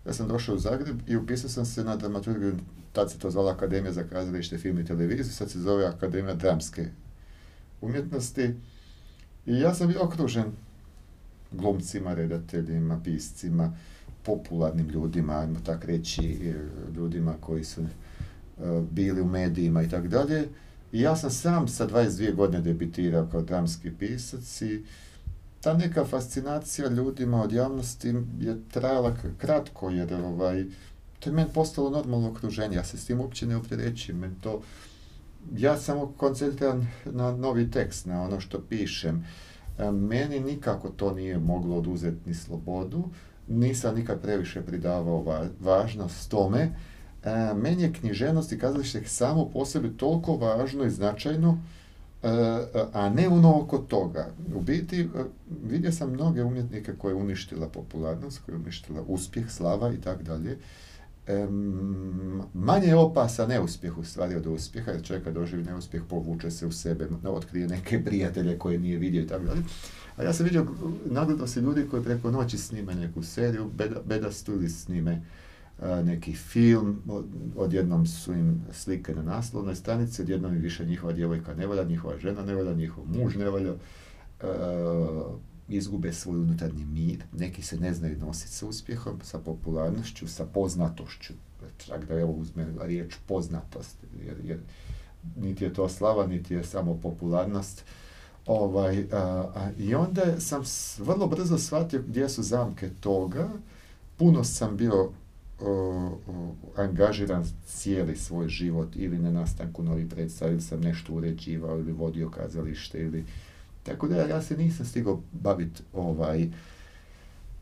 ja 0.07 0.13
sam 0.13 0.29
došao 0.29 0.55
u 0.55 0.59
Zagreb 0.59 1.01
i 1.07 1.17
upisao 1.17 1.51
sam 1.51 1.67
se 1.67 1.85
na 1.85 1.97
dramaturgiju, 1.97 2.57
tad 2.93 3.13
se 3.13 3.19
to 3.19 3.31
zvala 3.31 3.53
Akademija 3.53 3.93
za 3.93 4.05
kazalište, 4.05 4.59
film 4.59 4.79
i 4.79 4.85
televiziju, 4.85 5.35
sad 5.35 5.51
se 5.51 5.61
zove 5.61 5.87
Akademija 5.87 6.35
dramske 6.35 6.89
umjetnosti. 7.81 8.55
I 9.47 9.61
ja 9.61 9.75
sam 9.75 9.89
bio 9.89 10.05
okružen 10.05 10.53
glumcima, 11.53 12.15
redateljima, 12.15 13.01
piscima, 13.05 13.73
popularnim 14.23 14.89
ljudima, 14.89 15.39
ajmo 15.39 15.61
tak 15.67 15.85
reći, 15.85 16.55
ljudima 16.97 17.35
koji 17.41 17.65
su 17.65 17.81
uh, 17.81 17.89
bili 18.91 19.21
u 19.21 19.27
medijima 19.27 19.83
i 19.83 19.89
tako 19.89 20.09
dalje. 20.09 20.49
I 20.93 21.01
ja 21.01 21.17
sam 21.17 21.31
sam 21.31 21.69
sa 21.69 21.89
22 21.89 22.35
godine 22.35 22.63
debitirao 22.63 23.29
kao 23.33 23.43
dramski 23.43 23.91
pisac 23.99 24.63
i 24.63 24.85
ta 25.67 25.75
neka 25.75 26.05
fascinacija 26.05 26.89
ljudima 26.89 27.43
od 27.43 27.53
javnosti 27.53 28.15
je 28.41 28.57
trajala 28.71 29.17
kratko 29.39 29.91
jer 29.91 30.15
ovaj, 30.15 30.65
to 31.21 31.31
je 31.31 31.35
meni 31.35 31.49
postalo 31.55 31.91
normalno 31.91 32.31
okruženje. 32.31 32.77
Ja 32.77 32.85
se 32.85 32.99
s 32.99 33.05
tim 33.05 33.21
uopće 33.21 33.47
ne 33.47 33.57
opterećim. 33.57 34.37
to, 34.41 34.63
ja 35.57 35.77
samo 35.77 36.13
koncentriram 36.17 36.93
na 37.05 37.37
novi 37.37 37.71
tekst, 37.71 38.07
na 38.07 38.23
ono 38.23 38.41
što 38.41 38.61
pišem. 38.69 39.27
E, 39.79 39.91
meni 39.91 40.41
nikako 40.41 40.89
to 40.89 41.15
nije 41.15 41.39
moglo 41.39 41.77
oduzeti 41.77 42.29
ni 42.29 42.35
slobodu, 42.35 43.05
nisam 43.49 43.95
nikad 43.95 44.21
previše 44.21 44.63
pridavao 44.63 45.25
važnost 45.61 46.31
tome, 46.31 46.71
E, 47.27 47.55
meni 47.55 47.83
je 47.83 47.93
književnost 47.93 48.53
i 48.53 48.59
kazalište 48.59 49.05
samo 49.05 49.51
po 49.53 49.65
sebi 49.65 49.97
toliko 49.97 50.37
važno 50.37 50.85
i 50.85 50.91
značajno, 50.91 51.59
a 52.93 53.09
ne 53.09 53.29
ono 53.29 53.61
oko 53.61 53.79
toga. 53.79 54.29
U 54.55 54.61
biti, 54.61 55.01
e, 55.01 55.07
vidio 55.65 55.93
sam 55.93 56.11
mnoge 56.11 56.43
umjetnike 56.43 56.93
koje 56.99 57.13
je 57.13 57.17
uništila 57.17 57.69
popularnost, 57.69 58.41
koje 58.47 58.55
je 58.55 58.59
uništila 58.59 59.03
uspjeh, 59.07 59.51
slava 59.51 59.93
i 59.93 60.01
tako 60.01 60.23
dalje. 60.23 60.59
Manje 62.55 62.87
je 62.87 62.97
opasa 62.97 63.47
neuspjeh 63.47 63.99
u 63.99 64.05
stvari 64.05 64.35
od 64.35 64.47
uspjeha, 64.47 64.91
jer 64.91 65.03
čovjek 65.03 65.29
doživi 65.29 65.63
neuspjeh 65.63 66.03
povuče 66.09 66.51
se 66.51 66.67
u 66.67 66.73
sebe, 66.73 67.09
otkrije 67.25 67.69
neke 67.69 68.05
prijatelje 68.05 68.59
koje 68.59 68.79
nije 68.79 68.99
vidio 68.99 69.23
i 69.23 69.27
tako 69.27 69.45
dalje. 69.45 69.63
A 70.17 70.23
ja 70.23 70.33
sam 70.33 70.45
vidio, 70.45 70.67
nagledao 71.05 71.47
se 71.47 71.61
ljudi 71.61 71.87
koji 71.91 72.03
preko 72.03 72.31
noći 72.31 72.59
snime 72.59 72.95
neku 72.95 73.23
seriju, 73.23 73.71
beda, 73.75 74.01
bedastu 74.05 74.53
ili 74.53 74.69
snime 74.69 75.23
neki 76.05 76.33
film, 76.33 77.03
odjednom 77.57 78.07
su 78.07 78.33
im 78.33 78.63
slike 78.73 79.15
na 79.15 79.23
naslovnoj 79.23 79.77
stranici, 79.77 80.23
odjednom 80.23 80.55
im 80.55 80.61
više 80.61 80.85
njihova 80.85 81.13
djevojka 81.13 81.55
ne 81.55 81.67
valja, 81.67 81.85
njihova 81.85 82.19
žena 82.19 82.45
ne 82.45 82.55
valja, 82.55 82.75
njihov 82.75 83.05
muž 83.07 83.37
ne 83.37 83.51
valja, 83.51 83.75
izgube 85.69 86.13
svoj 86.13 86.39
unutarnji 86.39 86.85
mir, 86.85 87.25
neki 87.33 87.63
se 87.63 87.81
ne 87.81 87.95
znaju 87.95 88.19
nositi 88.19 88.53
sa 88.53 88.67
uspjehom, 88.67 89.21
sa 89.23 89.39
popularnošću, 89.39 90.29
sa 90.29 90.45
poznatošću, 90.45 91.33
čak 91.79 92.05
da 92.09 92.15
evo 92.15 92.33
uzme 92.33 92.67
riječ 92.81 93.15
poznatost, 93.27 93.97
jer, 94.45 94.59
niti 95.37 95.65
je 95.65 95.75
to 95.75 95.89
slava, 95.89 96.27
niti 96.27 96.55
je 96.55 96.65
samo 96.65 96.99
popularnost. 97.03 97.85
Ovaj, 98.47 99.07
I 99.79 99.95
onda 99.95 100.41
sam 100.41 100.63
vrlo 100.99 101.27
brzo 101.27 101.59
shvatio 101.59 102.03
gdje 102.09 102.29
su 102.29 102.43
zamke 102.43 102.91
toga, 103.01 103.49
puno 104.17 104.45
sam 104.45 104.77
bio 104.77 105.11
angažiran 106.77 107.45
cijeli 107.67 108.17
svoj 108.17 108.49
život 108.49 108.89
ili 108.97 109.19
na 109.19 109.31
nastanku 109.31 109.83
novih 109.83 110.07
predstava 110.07 110.51
ili 110.51 110.61
sam 110.61 110.81
nešto 110.81 111.13
uređivao 111.13 111.79
ili 111.79 111.93
vodio 111.93 112.31
kazalište 112.31 113.01
ili 113.01 113.25
tako 113.83 114.09
da 114.09 114.17
ja 114.17 114.43
se 114.43 114.57
nisam 114.57 114.87
stigao 114.87 115.23
baviti 115.33 115.83
ovaj 115.93 116.49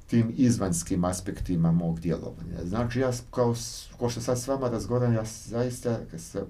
tim 0.07 0.33
izvanjskim 0.37 1.05
aspektima 1.05 1.73
mog 1.73 2.01
djelovanja. 2.01 2.65
Znači 2.65 3.01
ja 3.01 3.13
kao, 3.31 3.55
ko 3.99 4.09
što 4.09 4.21
sad 4.21 4.41
s 4.41 4.49
vama 4.49 4.69
razgovaram, 4.69 5.15
ja 5.15 5.25
zaista 5.45 6.01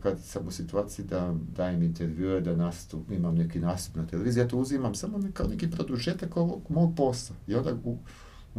kad 0.02 0.20
sam 0.22 0.48
u 0.48 0.50
situaciji 0.50 1.04
da 1.04 1.34
dajem 1.56 1.82
intervjue, 1.82 2.40
da 2.40 2.56
nastup, 2.56 3.10
imam 3.10 3.34
neki 3.34 3.60
nastup 3.60 3.96
na 3.96 4.06
televiziji, 4.06 4.42
ja 4.42 4.48
to 4.48 4.58
uzimam 4.58 4.94
samo 4.94 5.20
kao 5.32 5.46
neki 5.46 5.70
produžetak 5.70 6.36
ovog 6.36 6.62
mog 6.68 6.94
posla. 6.96 7.36
I 7.46 7.54
onda 7.54 7.74
u, 7.84 7.98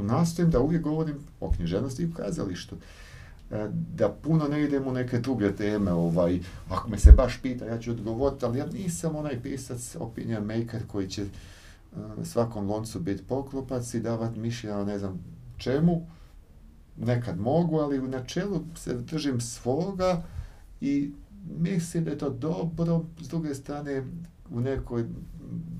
nastojim 0.03 0.51
da 0.51 0.59
uvijek 0.59 0.83
govorim 0.83 1.17
o 1.39 1.51
književnosti 1.51 2.03
i 2.03 2.13
kazalištu. 2.13 2.75
E, 3.51 3.67
da 3.95 4.09
puno 4.09 4.47
ne 4.47 4.63
idem 4.63 4.87
u 4.87 4.91
neke 4.91 5.19
druge 5.19 5.55
teme, 5.55 5.91
ovaj, 5.91 6.39
ako 6.69 6.89
me 6.89 6.97
se 6.97 7.11
baš 7.11 7.41
pita, 7.41 7.65
ja 7.65 7.79
ću 7.79 7.91
odgovoriti, 7.91 8.45
ali 8.45 8.59
ja 8.59 8.65
nisam 8.65 9.15
onaj 9.15 9.41
pisac, 9.41 9.95
opinion 9.99 10.43
maker 10.43 10.87
koji 10.87 11.07
će 11.07 11.21
e, 11.21 11.27
svakom 12.23 12.69
loncu 12.69 12.99
biti 12.99 13.23
poklopac 13.23 13.93
i 13.93 13.99
davati 13.99 14.39
mišljenja 14.39 14.83
ne 14.83 14.99
znam 14.99 15.19
čemu. 15.57 16.07
Nekad 16.97 17.39
mogu, 17.39 17.77
ali 17.77 17.99
u 17.99 18.07
načelu 18.07 18.61
se 18.75 18.93
držim 18.93 19.41
svoga 19.41 20.23
i 20.81 21.11
mislim 21.59 22.03
da 22.03 22.11
je 22.11 22.17
to 22.17 22.29
dobro. 22.29 23.05
S 23.21 23.27
druge 23.27 23.55
strane, 23.55 24.03
u 24.49 24.59
nekoj 24.59 25.05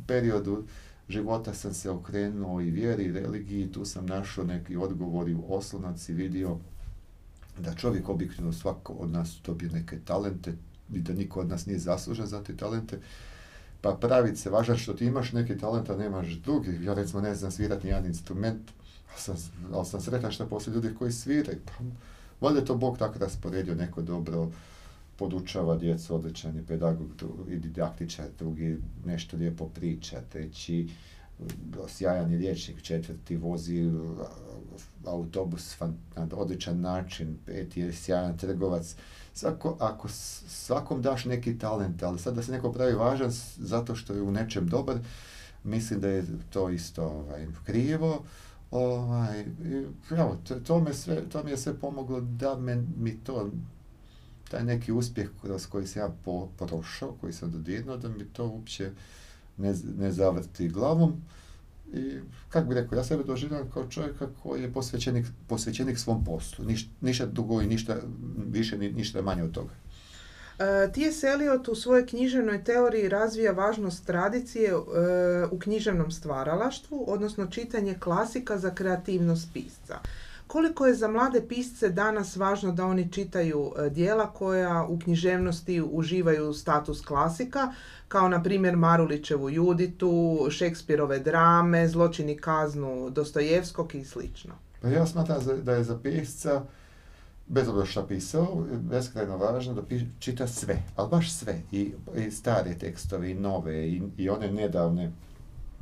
periodu 0.08 0.64
života 1.10 1.54
sam 1.54 1.74
se 1.74 1.90
okrenuo 1.90 2.62
i 2.62 2.72
vjeri 2.72 3.04
i 3.04 3.12
religiji, 3.12 3.72
tu 3.72 3.86
sam 3.86 4.06
našao 4.06 4.46
neki 4.46 4.78
odgovor 4.78 5.30
i 5.30 5.38
oslonac 5.48 6.10
i 6.10 6.14
vidio 6.14 6.58
da 7.60 7.76
čovjek 7.76 8.10
objektivno 8.10 8.54
svako 8.54 8.94
od 8.94 9.12
nas 9.12 9.38
dobije 9.46 9.72
neke 9.72 10.00
talente 10.06 10.54
i 10.94 11.00
da 11.00 11.14
niko 11.14 11.40
od 11.40 11.50
nas 11.50 11.66
nije 11.66 11.80
zaslužen 11.80 12.28
za 12.28 12.44
te 12.44 12.58
talente. 12.58 13.00
Pa 13.82 13.92
praviti 13.92 14.38
se 14.38 14.50
važan 14.50 14.78
što 14.78 14.94
ti 14.94 15.06
imaš 15.06 15.32
neki 15.32 15.56
a 15.64 15.96
nemaš 15.98 16.28
drugi. 16.28 16.84
Ja 16.84 16.94
recimo 16.94 17.22
ne 17.22 17.36
znam 17.36 17.52
svirati 17.52 17.88
jedan 17.88 18.06
instrument, 18.06 18.72
ali 19.12 19.22
sam, 19.22 19.36
ali 19.74 19.86
sam 19.86 20.02
sretan 20.02 20.32
što 20.32 20.48
poslije 20.48 20.76
ljudi 20.76 20.96
koji 21.00 21.12
sviraju. 21.12 21.60
Pa, 21.66 21.84
valjda 22.42 22.66
to 22.66 22.76
Bog 22.76 22.98
tako 22.98 23.20
rasporedio 23.20 23.76
neko 23.76 24.02
dobro 24.02 24.52
podučava 25.18 25.78
djecu, 25.78 26.16
odličan 26.16 26.56
je 26.56 26.66
pedagog 26.66 27.10
i 27.50 27.56
didaktičar, 27.56 28.26
drugi 28.40 28.78
nešto 29.06 29.38
lijepo 29.38 29.68
priča, 29.68 30.22
treći 30.30 30.90
sjajan 31.88 32.32
je 32.32 32.38
liječnik, 32.38 32.82
četvrti 32.82 33.38
vozi 33.38 33.92
autobus 35.06 35.80
na 36.16 36.28
odličan 36.34 36.82
način, 36.82 37.38
peti 37.46 37.82
je 37.82 37.94
sjajan 37.94 38.38
trgovac. 38.38 38.96
Svako, 39.34 39.78
ako 39.80 40.08
svakom 40.48 41.02
daš 41.02 41.26
neki 41.26 41.58
talent, 41.58 42.04
ali 42.04 42.20
sad 42.20 42.36
da 42.36 42.44
se 42.44 42.52
neko 42.52 42.72
pravi 42.72 42.94
važan 42.94 43.32
zato 43.58 43.96
što 43.96 44.14
je 44.14 44.22
u 44.22 44.32
nečem 44.32 44.68
dobar, 44.68 44.98
mislim 45.64 46.02
da 46.02 46.08
je 46.08 46.26
to 46.50 46.70
isto 46.70 47.04
ovaj, 47.04 47.48
krivo. 47.66 48.24
Ovaj, 48.72 49.46
evo, 50.12 50.38
to, 50.48 50.56
to, 50.56 50.80
me 50.80 50.94
sve, 50.94 51.30
to 51.30 51.44
mi 51.44 51.52
je 51.52 51.58
sve 51.58 51.74
pomoglo 51.74 52.22
da 52.22 52.58
me, 52.58 52.84
mi 52.98 53.18
to 53.24 53.50
taj 54.56 54.64
neki 54.64 54.92
uspjeh 54.92 55.30
kroz 55.42 55.68
koji 55.68 55.88
sam 55.88 56.02
ja 56.02 56.10
po, 56.26 56.48
prošao, 56.58 57.16
koji 57.22 57.34
sam 57.34 57.52
dodirnuo, 57.52 57.98
da 57.98 58.10
mi 58.10 58.26
to 58.34 58.48
uopće 58.48 58.92
ne, 59.58 59.74
ne 59.98 60.12
zavrti 60.12 60.70
glavom. 60.70 61.14
I, 61.94 62.20
kako 62.50 62.68
bi 62.68 62.76
rekao, 62.76 62.98
ja 62.98 63.04
sebe 63.04 63.24
doživljam 63.24 63.70
kao 63.74 63.88
čovjeka 63.90 64.28
koji 64.44 64.62
je 64.62 64.74
posvećenik, 64.74 65.26
posvećenik 65.48 66.00
svom 66.00 66.26
poslu. 66.26 66.66
Niš, 66.66 66.90
ništa 67.02 67.26
dugo 67.26 67.62
i 67.62 67.68
ništa 67.68 67.98
više, 68.52 68.78
ni, 68.78 68.92
ništa 68.92 69.22
manje 69.22 69.44
od 69.44 69.52
toga. 69.52 69.74
Uh, 69.74 70.94
T.S. 70.94 71.24
Eliot 71.24 71.68
u 71.68 71.76
svojoj 71.76 72.08
književnoj 72.08 72.64
teoriji 72.64 73.10
razvija 73.10 73.52
važnost 73.52 74.06
tradicije 74.06 74.70
e, 74.70 74.76
u 75.52 75.60
književnom 75.60 76.12
stvaralaštvu, 76.12 77.06
odnosno 77.08 77.48
čitanje 77.48 77.96
klasika 78.00 78.58
za 78.58 78.76
kreativnost 78.76 79.48
pisca. 79.54 80.00
Koliko 80.56 80.86
je 80.86 80.96
za 80.96 81.08
mlade 81.08 81.42
pisce 81.48 81.90
danas 81.90 82.36
važno 82.36 82.72
da 82.72 82.86
oni 82.86 83.12
čitaju 83.12 83.72
e, 83.78 83.90
dijela 83.90 84.32
koja 84.32 84.86
u 84.90 85.00
književnosti 85.00 85.82
uživaju 85.92 86.54
status 86.54 87.02
klasika, 87.02 87.74
kao 88.08 88.30
na 88.30 88.44
primjer 88.44 88.78
Marulićevu 88.78 89.50
Juditu, 89.50 90.40
Šekspirove 90.50 91.20
drame, 91.20 91.88
Zločini 91.88 92.38
kaznu 92.38 93.10
Dostojevskog 93.10 93.96
i 93.96 94.06
slično? 94.06 94.54
Pa 94.82 94.88
ja 94.88 95.06
smatram 95.06 95.40
da 95.64 95.74
je 95.74 95.84
za 95.84 96.00
pisca 96.00 96.62
bez 97.48 97.68
obzira 97.68 97.86
šta 97.86 98.06
pisao, 98.08 98.66
beskrajno 98.80 99.38
važno 99.38 99.74
da 99.74 99.82
čita 100.20 100.48
sve, 100.48 100.84
ali 100.96 101.10
baš 101.10 101.34
sve, 101.34 101.62
i, 101.72 101.92
i 102.28 102.32
stare 102.32 102.78
tekstove, 102.80 103.32
i 103.32 103.34
nove, 103.34 103.88
i, 103.88 104.02
i 104.18 104.30
one 104.30 104.52
nedavne. 104.52 105.12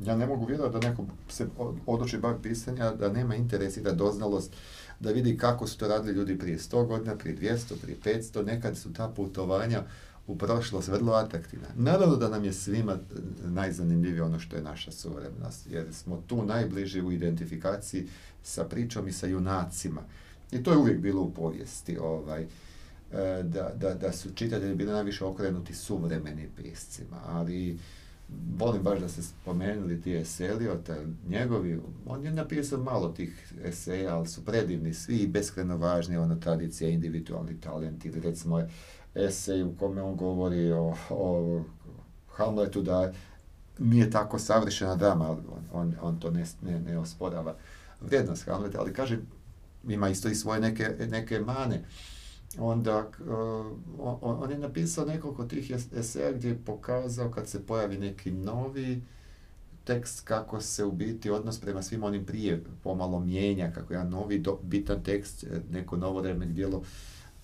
Ja 0.06 0.16
ne 0.16 0.26
mogu 0.26 0.46
vjerovati 0.46 0.78
da 0.78 0.88
neko 0.88 1.04
se 1.28 1.46
odluči 1.86 2.18
bar 2.18 2.34
pisanja, 2.42 2.90
da 2.90 3.12
nema 3.12 3.34
interes 3.34 3.76
i 3.76 3.82
da 3.82 3.92
doznalost, 3.92 4.52
da 5.00 5.10
vidi 5.10 5.38
kako 5.38 5.66
su 5.66 5.78
to 5.78 5.88
radili 5.88 6.14
ljudi 6.14 6.38
prije 6.38 6.58
100 6.58 6.86
godina, 6.86 7.16
prije 7.16 7.36
200, 7.36 7.74
prije 7.82 7.98
500, 8.04 8.46
nekad 8.46 8.76
su 8.76 8.92
ta 8.92 9.08
putovanja 9.08 9.82
u 10.26 10.38
prošlost 10.38 10.88
vrlo 10.88 11.12
atraktivna. 11.12 11.68
Naravno 11.76 12.16
da 12.16 12.28
nam 12.28 12.44
je 12.44 12.52
svima 12.52 12.98
najzanimljivije 13.44 14.22
ono 14.22 14.38
što 14.38 14.56
je 14.56 14.62
naša 14.62 14.92
suvremenost, 14.92 15.66
jer 15.70 15.94
smo 15.94 16.22
tu 16.26 16.44
najbliži 16.44 17.02
u 17.02 17.12
identifikaciji 17.12 18.06
sa 18.42 18.64
pričom 18.64 19.08
i 19.08 19.12
sa 19.12 19.26
junacima. 19.26 20.02
I 20.52 20.62
to 20.62 20.70
je 20.70 20.78
uvijek 20.78 21.00
bilo 21.00 21.22
u 21.22 21.30
povijesti, 21.30 21.98
ovaj, 21.98 22.42
e, 22.42 22.46
da, 23.42 23.72
da, 23.76 23.94
da 23.94 24.12
su 24.12 24.34
čitatelji 24.34 24.74
bili 24.74 24.92
najviše 24.92 25.24
okrenuti 25.24 25.74
suvremenim 25.74 26.48
piscima, 26.56 27.20
ali 27.26 27.78
volim 28.58 28.82
baš 28.82 29.00
da 29.00 29.08
ste 29.08 29.22
spomenuli 29.22 30.02
ti 30.02 30.14
Eseliota, 30.14 30.96
njegovi, 31.28 31.80
on 32.06 32.24
je 32.24 32.30
napisao 32.30 32.78
malo 32.78 33.08
tih 33.08 33.52
eseja, 33.64 34.16
ali 34.16 34.28
su 34.28 34.44
predivni 34.44 34.94
svi 34.94 35.16
i 35.16 35.26
beskreno 35.26 35.76
važni, 35.76 36.16
ono 36.16 36.36
tradicija, 36.36 36.90
individualni 36.90 37.60
talent 37.60 38.04
ili 38.04 38.20
recimo 38.20 38.62
esej 39.14 39.62
u 39.62 39.74
kome 39.78 40.02
on 40.02 40.16
govori 40.16 40.72
o, 40.72 40.94
o 41.10 41.62
Hamletu 42.28 42.82
da 42.82 43.12
nije 43.78 44.10
tako 44.10 44.38
savršena 44.38 44.96
drama, 44.96 45.30
on, 45.30 45.42
on, 45.72 45.94
on 46.02 46.20
to 46.20 46.30
ne, 46.30 46.44
ne, 46.62 46.80
ne 46.80 46.98
osporava 46.98 47.56
vrijednost 48.00 48.44
Hamleta, 48.44 48.80
ali 48.80 48.92
kaže 48.92 49.18
ima 49.88 50.08
isto 50.08 50.28
i 50.28 50.34
svoje 50.34 50.60
neke, 50.60 50.88
neke 51.10 51.38
mane. 51.38 51.84
Onda 52.58 52.98
uh, 52.98 53.66
on, 54.22 54.50
je 54.50 54.58
napisao 54.58 55.04
nekoliko 55.04 55.44
tih 55.44 55.72
eseja 55.96 56.32
gdje 56.32 56.48
je 56.48 56.64
pokazao 56.64 57.30
kad 57.30 57.48
se 57.48 57.66
pojavi 57.66 57.98
neki 57.98 58.30
novi 58.30 59.02
tekst 59.84 60.20
kako 60.20 60.60
se 60.60 60.84
u 60.84 60.92
biti 60.92 61.30
odnos 61.30 61.60
prema 61.60 61.82
svim 61.82 62.02
onim 62.02 62.26
prije 62.26 62.64
pomalo 62.82 63.20
mijenja, 63.20 63.72
kako 63.72 63.92
jedan 63.92 64.08
novi 64.08 64.38
do, 64.38 64.58
bitan 64.62 65.02
tekst, 65.02 65.44
e, 65.44 65.60
neko 65.70 65.96
novo 65.96 66.22
djelo. 66.46 66.82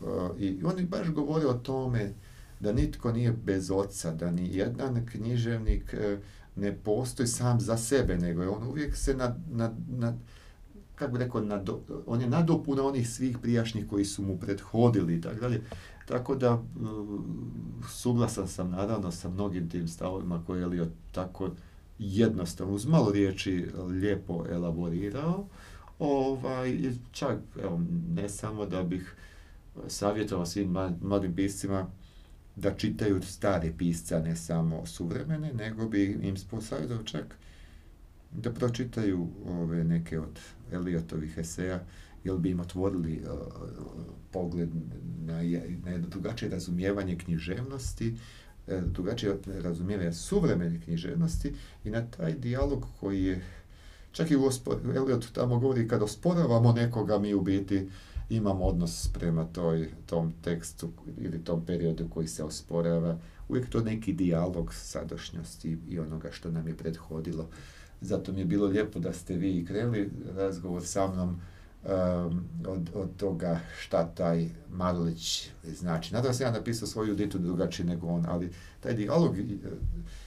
Uh, 0.01 0.09
I 0.39 0.65
on 0.65 0.79
je 0.79 0.85
baš 0.85 1.09
govorio 1.09 1.51
o 1.51 1.55
tome 1.55 2.13
da 2.61 2.73
nitko 2.73 3.13
nije 3.13 3.33
bez 3.33 3.71
oca, 3.71 4.11
da 4.11 4.31
ni 4.31 4.57
jedan 4.57 5.07
književnik 5.07 5.95
uh, 5.95 6.19
ne 6.57 6.77
postoji 6.77 7.27
sam 7.27 7.61
za 7.61 7.77
sebe, 7.77 8.17
nego 8.17 8.43
je 8.43 8.49
on 8.49 8.69
uvijek 8.69 8.97
se 8.97 9.15
nad, 9.15 9.39
nad, 9.51 9.75
nad 9.89 10.15
kako 11.01 11.12
bi 11.12 11.18
rekao, 11.18 11.40
nado, 11.40 11.80
on 12.07 12.20
je 12.20 12.28
nadopuna 12.28 12.84
onih 12.84 13.09
svih 13.11 13.38
prijašnjih 13.38 13.86
koji 13.88 14.05
su 14.05 14.22
mu 14.22 14.38
prethodili 14.38 15.16
i 15.16 15.20
tako 15.20 15.40
dalje. 15.40 15.62
Tako 16.07 16.34
da 16.34 16.55
uh, 16.55 16.61
suglasan 17.88 18.48
sam 18.48 18.70
naravno 18.70 19.11
sa 19.11 19.28
mnogim 19.28 19.70
tim 19.70 19.88
stavovima 19.88 20.42
koje 20.46 20.59
je 20.59 20.62
Elio 20.62 20.86
tako 21.12 21.51
jednostavno, 21.98 22.74
uz 22.74 22.86
malo 22.86 23.12
riječi 23.12 23.66
lijepo 23.88 24.44
elaborirao. 24.51 25.46
Ovaj, 25.98 26.78
čak, 27.12 27.38
evo, 27.62 27.80
ne 28.14 28.28
samo 28.28 28.66
da 28.66 28.82
bih 28.82 29.14
savjetovao 29.86 30.46
svim 30.46 30.76
mladim 31.03 31.34
piscima 31.34 31.86
da 32.57 32.74
čitaju 32.74 33.22
stare 33.22 33.72
pisca, 33.78 34.18
ne 34.18 34.36
samo 34.36 34.86
suvremene, 34.86 35.53
nego 35.53 35.88
bi 35.88 36.18
im 36.22 36.34
posavjetovao 36.51 37.05
čak 37.05 37.36
da 38.32 38.53
pročitaju 38.53 39.28
ove 39.46 39.84
neke 39.84 40.20
od 40.20 40.40
Eliotovih 40.73 41.39
eseja, 41.39 41.85
jer 42.25 42.37
bi 42.37 42.51
im 42.51 42.61
otvorili 42.61 43.23
uh, 43.23 43.39
pogled 44.31 44.68
na, 45.21 45.35
na 45.85 45.91
jedno 45.91 46.09
drugačije 46.09 46.51
razumijevanje 46.51 47.18
književnosti, 47.18 48.14
uh, 48.66 48.83
drugačije 48.85 49.37
razumijevanje 49.62 50.12
suvremene 50.12 50.81
književnosti 50.81 51.55
i 51.85 51.91
na 51.91 52.07
taj 52.07 52.33
dijalog 52.33 52.87
koji 53.01 53.25
je 53.25 53.43
čak 54.12 54.31
i 54.31 54.37
u 54.37 54.51
Eliot 54.97 55.33
tamo 55.33 55.59
govori 55.59 55.89
kad 55.89 56.03
osporavamo 56.03 56.73
nekoga 56.73 57.18
mi 57.18 57.35
u 57.35 57.41
biti 57.41 57.89
imamo 58.31 58.64
odnos 58.64 59.09
prema 59.12 59.45
toj, 59.45 59.89
tom 60.07 60.33
tekstu 60.43 60.91
ili 61.18 61.45
tom 61.45 61.66
periodu 61.66 62.09
koji 62.09 62.29
se 62.29 62.45
osporava. 62.45 63.18
Uvijek 63.49 63.68
to 63.68 63.81
neki 63.81 64.12
dijalog 64.12 64.75
sadašnjosti 64.75 65.79
i 65.89 65.99
onoga 65.99 66.31
što 66.33 66.51
nam 66.51 66.68
je 66.68 66.77
prethodilo. 66.77 67.49
Zato 68.01 68.32
mi 68.32 68.38
je 68.38 68.44
bilo 68.44 68.66
lijepo 68.66 68.98
da 68.98 69.12
ste 69.12 69.34
vi 69.34 69.64
krenuli 69.64 70.11
razgovor 70.36 70.86
sa 70.86 71.07
mnom 71.07 71.40
um, 71.84 72.44
od, 72.68 72.90
od 72.94 73.16
toga 73.16 73.61
šta 73.78 74.07
taj 74.07 74.48
Marulić 74.70 75.51
znači. 75.64 76.14
Nadam 76.14 76.34
se 76.34 76.44
ja 76.44 76.51
napisao 76.51 76.88
svoju 76.88 77.14
ditu 77.14 77.38
drugačije 77.38 77.86
nego 77.86 78.07
on, 78.07 78.24
ali 78.28 78.51
taj 78.80 78.94
dijalog 78.94 79.30
uh, 79.30 79.72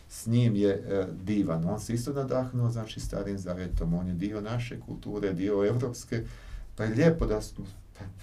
s 0.09 0.27
njim 0.27 0.55
je 0.55 0.75
uh, 0.75 1.15
divan. 1.23 1.69
On 1.69 1.79
se 1.79 1.93
isto 1.93 2.13
nadahnuo, 2.13 2.69
znači, 2.69 2.99
starim 2.99 3.37
zavjetom. 3.37 3.93
On 3.93 4.07
je 4.07 4.13
dio 4.13 4.41
naše 4.41 4.79
kulture, 4.79 5.33
dio 5.33 5.65
evropske. 5.65 6.23
Pa 6.75 6.83
je 6.83 6.95
lijepo 6.95 7.25
da 7.25 7.41
smo, 7.41 7.65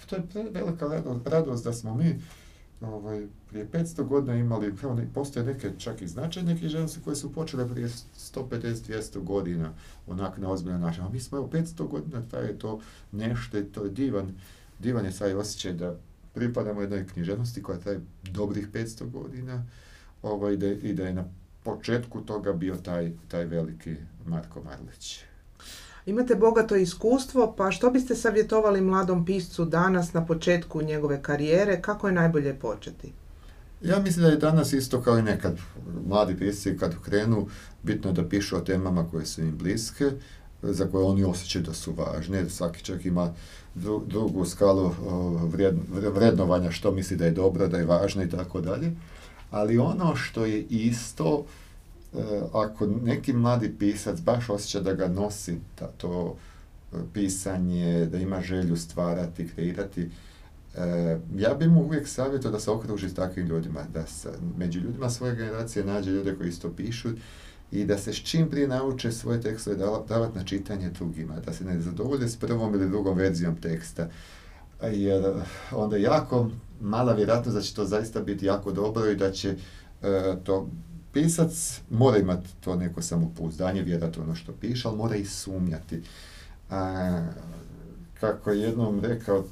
pa 0.09 0.17
to 0.17 0.39
je 0.39 0.49
velika 0.51 1.03
radost 1.25 1.63
da 1.63 1.73
smo 1.73 1.95
mi 1.95 2.19
ovaj, 2.81 3.27
prije 3.49 3.67
500 3.71 4.03
godina 4.03 4.35
imali, 4.35 4.75
postoje 5.13 5.45
neke 5.45 5.71
čak 5.77 6.01
i 6.01 6.07
značajne 6.07 6.57
književnosti 6.57 6.99
koje 7.03 7.15
su 7.15 7.33
počele 7.33 7.69
prije 7.69 7.87
150-200 7.87 9.23
godina, 9.23 9.73
onak 10.07 10.37
na 10.37 10.49
ozbiljan 10.49 10.81
način. 10.81 11.03
A 11.03 11.09
mi 11.09 11.19
smo 11.19 11.37
evo 11.37 11.49
500 11.53 11.87
godina, 11.87 12.21
taj 12.31 12.45
je 12.45 12.59
to 12.59 12.79
nešto, 13.11 13.61
to 13.61 13.83
je 13.83 13.89
divan, 13.89 14.33
divan 14.79 15.05
je 15.05 15.11
taj 15.11 15.33
osjećaj 15.33 15.73
da 15.73 15.95
pripadamo 16.33 16.81
jednoj 16.81 17.07
književnosti 17.07 17.63
koja 17.63 17.79
traje 17.79 18.01
dobrih 18.23 18.67
500 18.73 19.11
godina 19.11 19.65
ovaj, 20.21 20.57
da, 20.57 20.67
i 20.67 20.93
da 20.93 21.07
je 21.07 21.13
na 21.13 21.25
početku 21.63 22.21
toga 22.21 22.53
bio 22.53 22.75
taj, 22.75 23.11
taj 23.27 23.45
veliki 23.45 23.95
Marko 24.25 24.63
Marlić. 24.63 25.30
Imate 26.05 26.35
bogato 26.35 26.75
iskustvo, 26.75 27.53
pa 27.57 27.71
što 27.71 27.91
biste 27.91 28.15
savjetovali 28.15 28.81
mladom 28.81 29.25
piscu 29.25 29.65
danas 29.65 30.13
na 30.13 30.25
početku 30.25 30.81
njegove 30.81 31.21
karijere, 31.21 31.81
kako 31.81 32.07
je 32.07 32.13
najbolje 32.13 32.53
početi? 32.53 33.13
Ja 33.81 33.99
mislim 33.99 34.23
da 34.23 34.31
je 34.31 34.37
danas 34.37 34.73
isto 34.73 35.01
kao 35.01 35.17
i 35.17 35.21
nekad 35.21 35.57
mladi 36.07 36.37
pisci 36.37 36.77
kad 36.77 37.01
krenu, 37.01 37.47
bitno 37.83 38.09
je 38.09 38.13
da 38.13 38.29
pišu 38.29 38.57
o 38.57 38.59
temama 38.59 39.07
koje 39.11 39.25
su 39.25 39.41
im 39.41 39.57
bliske, 39.57 40.11
za 40.61 40.87
koje 40.87 41.05
oni 41.05 41.23
osjećaju 41.23 41.65
da 41.65 41.73
su 41.73 41.93
važne. 41.93 42.49
Svaki 42.49 42.83
čak 42.83 43.05
ima 43.05 43.33
dru, 43.75 44.01
drugu 44.07 44.45
skalu 44.45 44.91
vred, 45.51 45.75
vrednovanja 45.89 46.71
što 46.71 46.91
misli 46.91 47.17
da 47.17 47.25
je 47.25 47.31
dobro, 47.31 47.67
da 47.67 47.77
je 47.77 47.85
važno 47.85 48.23
i 48.23 48.29
tako 48.29 48.61
dalje. 48.61 48.91
Ali 49.51 49.77
ono 49.77 50.15
što 50.15 50.45
je 50.45 50.61
isto, 50.61 51.45
ako 52.53 52.87
neki 52.87 53.33
mladi 53.33 53.75
pisac 53.79 54.19
baš 54.21 54.49
osjeća 54.49 54.79
da 54.79 54.93
ga 54.93 55.07
nosi 55.07 55.57
da 55.79 55.87
to 55.87 56.35
e, 56.93 56.95
pisanje, 57.13 58.05
da 58.05 58.17
ima 58.17 58.41
želju 58.41 58.77
stvarati, 58.77 59.47
kreirati, 59.47 60.09
e, 60.75 61.19
ja 61.35 61.53
bih 61.53 61.69
mu 61.69 61.81
uvijek 61.81 62.07
savjetao 62.07 62.51
da 62.51 62.59
se 62.59 62.71
okruži 62.71 63.09
s 63.09 63.13
takvim 63.13 63.47
ljudima, 63.47 63.79
da 63.93 64.05
se 64.07 64.29
među 64.57 64.79
ljudima 64.79 65.09
svoje 65.09 65.35
generacije 65.35 65.85
nađe 65.85 66.11
ljude 66.11 66.35
koji 66.35 66.49
isto 66.49 66.73
pišu 66.77 67.09
i 67.71 67.85
da 67.85 67.97
se 67.97 68.13
s 68.13 68.17
čim 68.17 68.49
prije 68.49 68.67
nauče 68.67 69.11
svoje 69.11 69.41
tekstove 69.41 69.75
davati 70.09 70.37
na 70.37 70.43
čitanje 70.43 70.89
drugima, 70.89 71.39
da 71.45 71.53
se 71.53 71.65
ne 71.65 71.79
zadovolje 71.79 72.27
s 72.27 72.37
prvom 72.37 72.73
ili 72.73 72.89
drugom 72.89 73.17
verzijom 73.17 73.55
teksta, 73.55 74.09
jer 74.83 75.33
onda 75.71 75.97
jako 75.97 76.49
mala 76.81 77.13
vjerojatnost 77.13 77.55
da 77.55 77.61
će 77.61 77.75
to 77.75 77.85
zaista 77.85 78.21
biti 78.21 78.45
jako 78.45 78.71
dobro 78.71 79.09
i 79.09 79.15
da 79.15 79.31
će 79.31 79.55
to 80.43 80.67
pisac 81.13 81.81
mora 81.89 82.17
imati 82.17 82.49
to 82.59 82.75
neko 82.75 83.01
samopouzdanje, 83.01 83.81
vjerati 83.81 84.19
ono 84.19 84.35
što 84.35 84.51
piše, 84.51 84.87
ali 84.87 84.97
mora 84.97 85.15
i 85.15 85.25
sumnjati. 85.25 86.01
A, 86.69 87.27
kako 88.19 88.51
je 88.51 88.61
jednom 88.61 88.99
rekao 88.99 89.45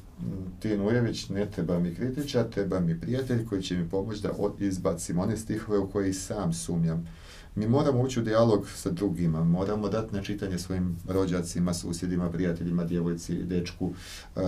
Tin 0.60 0.82
Ujević, 0.82 1.30
ne 1.30 1.46
treba 1.46 1.80
mi 1.80 1.96
kritičar, 1.96 2.50
treba 2.50 2.80
mi 2.80 3.00
prijatelj 3.00 3.46
koji 3.46 3.62
će 3.62 3.78
mi 3.78 3.90
pomoći 3.90 4.22
da 4.22 4.30
izbacim 4.60 5.20
one 5.20 5.38
stihove 5.38 5.80
u 5.80 5.90
koji 5.90 6.14
sam 6.14 6.54
sumnjam. 6.54 7.08
Mi 7.56 7.68
moramo 7.68 8.02
ući 8.02 8.20
u 8.20 8.24
dijalog 8.24 8.68
sa 8.76 8.92
drugima, 8.92 9.44
moramo 9.44 9.90
dati 9.90 10.16
na 10.16 10.22
čitanje 10.22 10.58
svojim 10.58 10.98
rođacima, 11.08 11.74
susjedima, 11.74 12.32
prijateljima, 12.32 12.84
djevojci, 12.84 13.44
dečku, 13.44 13.86
uh, 13.86 14.44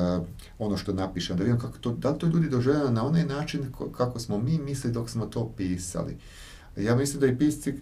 ono 0.60 0.78
što 0.78 0.94
napišem, 0.94 1.38
da 1.38 1.44
vidim 1.44 1.60
kako 1.60 1.78
to, 1.78 1.92
da 1.92 2.14
to 2.14 2.28
ljudi 2.28 2.50
doživljaju 2.50 2.92
na 2.92 3.06
onaj 3.06 3.26
način 3.26 3.72
kako 3.98 4.20
smo 4.20 4.38
mi 4.38 4.58
mislili 4.58 4.94
dok 4.94 5.10
smo 5.10 5.26
to 5.26 5.54
pisali. 5.58 6.18
Ja 6.78 6.96
mislim 6.96 7.20
da 7.20 7.28
i 7.28 7.38
pisci 7.38 7.74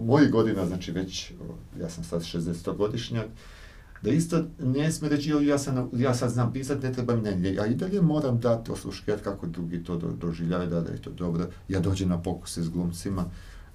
mojih 0.00 0.30
godina, 0.30 0.66
znači 0.66 0.92
već, 0.92 1.32
ja 1.80 1.88
sam 1.88 2.04
sad 2.04 2.22
60-godišnjak, 2.22 3.26
Da 4.02 4.10
isto 4.10 4.44
ne 4.58 4.92
smije 4.92 5.10
reći, 5.10 5.30
ja, 5.30 5.58
sam, 5.58 5.90
ja 5.92 6.14
sad 6.14 6.30
znam 6.30 6.52
pisat, 6.52 6.82
ne 6.82 6.92
treba 6.92 7.16
mi 7.16 7.22
ne, 7.22 7.54
ja 7.54 7.66
i 7.66 7.74
dalje 7.74 8.02
moram 8.02 8.40
dati 8.40 8.72
osluškivati 8.72 9.24
kako 9.24 9.46
drugi 9.46 9.84
to 9.84 9.96
do, 9.96 10.08
doživljaju, 10.20 10.70
da, 10.70 10.80
da 10.80 10.92
je 10.92 11.02
to 11.02 11.10
dobro. 11.10 11.46
Ja 11.68 11.80
dođem 11.80 12.08
na 12.08 12.22
pokuse 12.22 12.62
s 12.62 12.68
glumcima, 12.68 13.24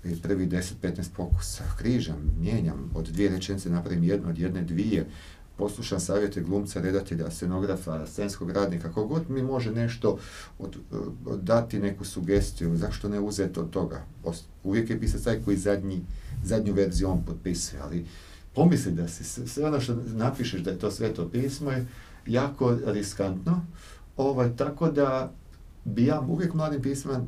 i 0.03 0.21
prvi 0.21 0.47
10-15 0.47 1.05
pokusa 1.15 1.63
križam, 1.77 2.17
mijenjam, 2.39 2.91
od 2.95 3.07
dvije 3.07 3.29
rečenice 3.29 3.69
napravim 3.69 4.03
jednu, 4.03 4.29
od 4.29 4.37
jedne 4.37 4.61
dvije, 4.61 5.05
poslušam 5.57 5.99
savjete 5.99 6.41
glumca, 6.41 6.81
redatelja, 6.81 7.31
scenografa, 7.31 8.07
scenskog 8.07 8.51
radnika, 8.51 8.89
god 8.89 9.29
mi 9.29 9.41
može 9.41 9.71
nešto 9.71 10.17
od, 10.59 10.75
dati 11.41 11.79
neku 11.79 12.05
sugestiju, 12.05 12.77
zašto 12.77 13.09
ne 13.09 13.19
uzeti 13.19 13.59
od 13.59 13.69
toga. 13.69 14.05
Uvijek 14.63 14.89
je 14.89 14.99
pisac 14.99 15.23
taj 15.23 15.41
koji 15.45 15.57
zadnji, 15.57 16.01
zadnju 16.43 16.73
verziju 16.73 17.09
on 17.09 17.23
potpisuje, 17.25 17.81
ali 17.81 18.05
pomisli 18.55 18.91
da 18.91 19.07
si 19.07 19.23
sve 19.23 19.65
ono 19.65 19.81
što 19.81 19.95
napišeš 19.95 20.61
da 20.61 20.71
je 20.71 20.79
to 20.79 20.91
sveto 20.91 21.29
pismo 21.29 21.71
je 21.71 21.87
jako 22.25 22.77
riskantno, 22.85 23.61
ovaj, 24.17 24.55
tako 24.55 24.91
da 24.91 25.33
bi 25.85 26.05
ja 26.05 26.21
uvijek 26.21 26.53
mladim 26.53 26.81
pismima 26.81 27.21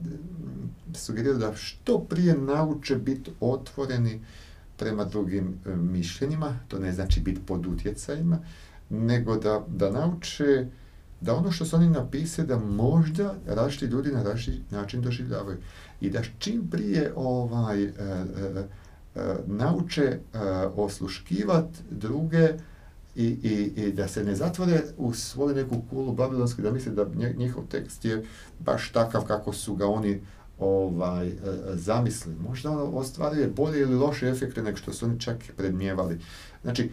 sugerirao 0.93 1.37
da 1.37 1.55
što 1.55 1.99
prije 1.99 2.37
nauče 2.37 2.95
biti 2.95 3.31
otvoreni 3.39 4.21
prema 4.79 5.05
drugim 5.05 5.59
e, 5.65 5.75
mišljenjima, 5.75 6.59
to 6.67 6.79
ne 6.79 6.91
znači 6.91 7.19
biti 7.19 7.41
pod 7.45 7.65
utjecajima, 7.65 8.39
nego 8.89 9.35
da, 9.35 9.65
da 9.67 9.91
nauče 9.91 10.67
da 11.21 11.35
ono 11.35 11.51
što 11.51 11.65
su 11.65 11.75
oni 11.75 11.89
napisali 11.89 12.47
da 12.47 12.59
možda 12.59 13.35
različiti 13.47 13.85
ljudi 13.85 14.11
na 14.11 14.23
različiti 14.23 14.75
način 14.75 15.01
doživljavaju. 15.01 15.57
I 16.01 16.09
da 16.09 16.21
čim 16.39 16.67
prije 16.71 17.13
ovaj, 17.15 17.83
e, 17.83 17.89
e, 17.89 18.65
nauče 19.47 20.19
osluškivati 20.75 21.79
druge 21.91 22.49
i, 23.15 23.25
i, 23.25 23.83
i, 23.83 23.91
da 23.93 24.07
se 24.07 24.23
ne 24.23 24.35
zatvore 24.35 24.81
u 24.97 25.13
svoju 25.13 25.55
neku 25.55 25.81
kulu 25.89 26.13
babilonsku, 26.13 26.61
da 26.61 26.71
misle 26.71 26.91
da 26.91 27.05
njihov 27.37 27.63
tekst 27.67 28.05
je 28.05 28.25
baš 28.59 28.91
takav 28.91 29.25
kako 29.25 29.53
su 29.53 29.75
ga 29.75 29.87
oni 29.87 30.21
ovaj, 30.59 31.27
e, 31.27 31.33
zamisli. 31.73 32.35
Možda 32.35 32.71
ostvaruje 32.71 33.47
bolje 33.47 33.81
ili 33.81 33.95
loše 33.95 34.27
efekte 34.27 34.63
nego 34.63 34.77
što 34.77 34.93
su 34.93 35.05
oni 35.05 35.19
čak 35.19 35.37
predmijevali. 35.57 36.19
Znači, 36.61 36.89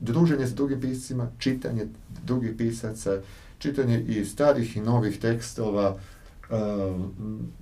druženje 0.00 0.46
s 0.46 0.54
drugim 0.54 0.80
piscima, 0.80 1.30
čitanje 1.38 1.86
drugih 2.24 2.54
pisaca, 2.58 3.20
čitanje 3.58 4.00
i 4.00 4.24
starih 4.24 4.76
i 4.76 4.80
novih 4.80 5.20
tekstova 5.20 5.96
e, 6.50 6.56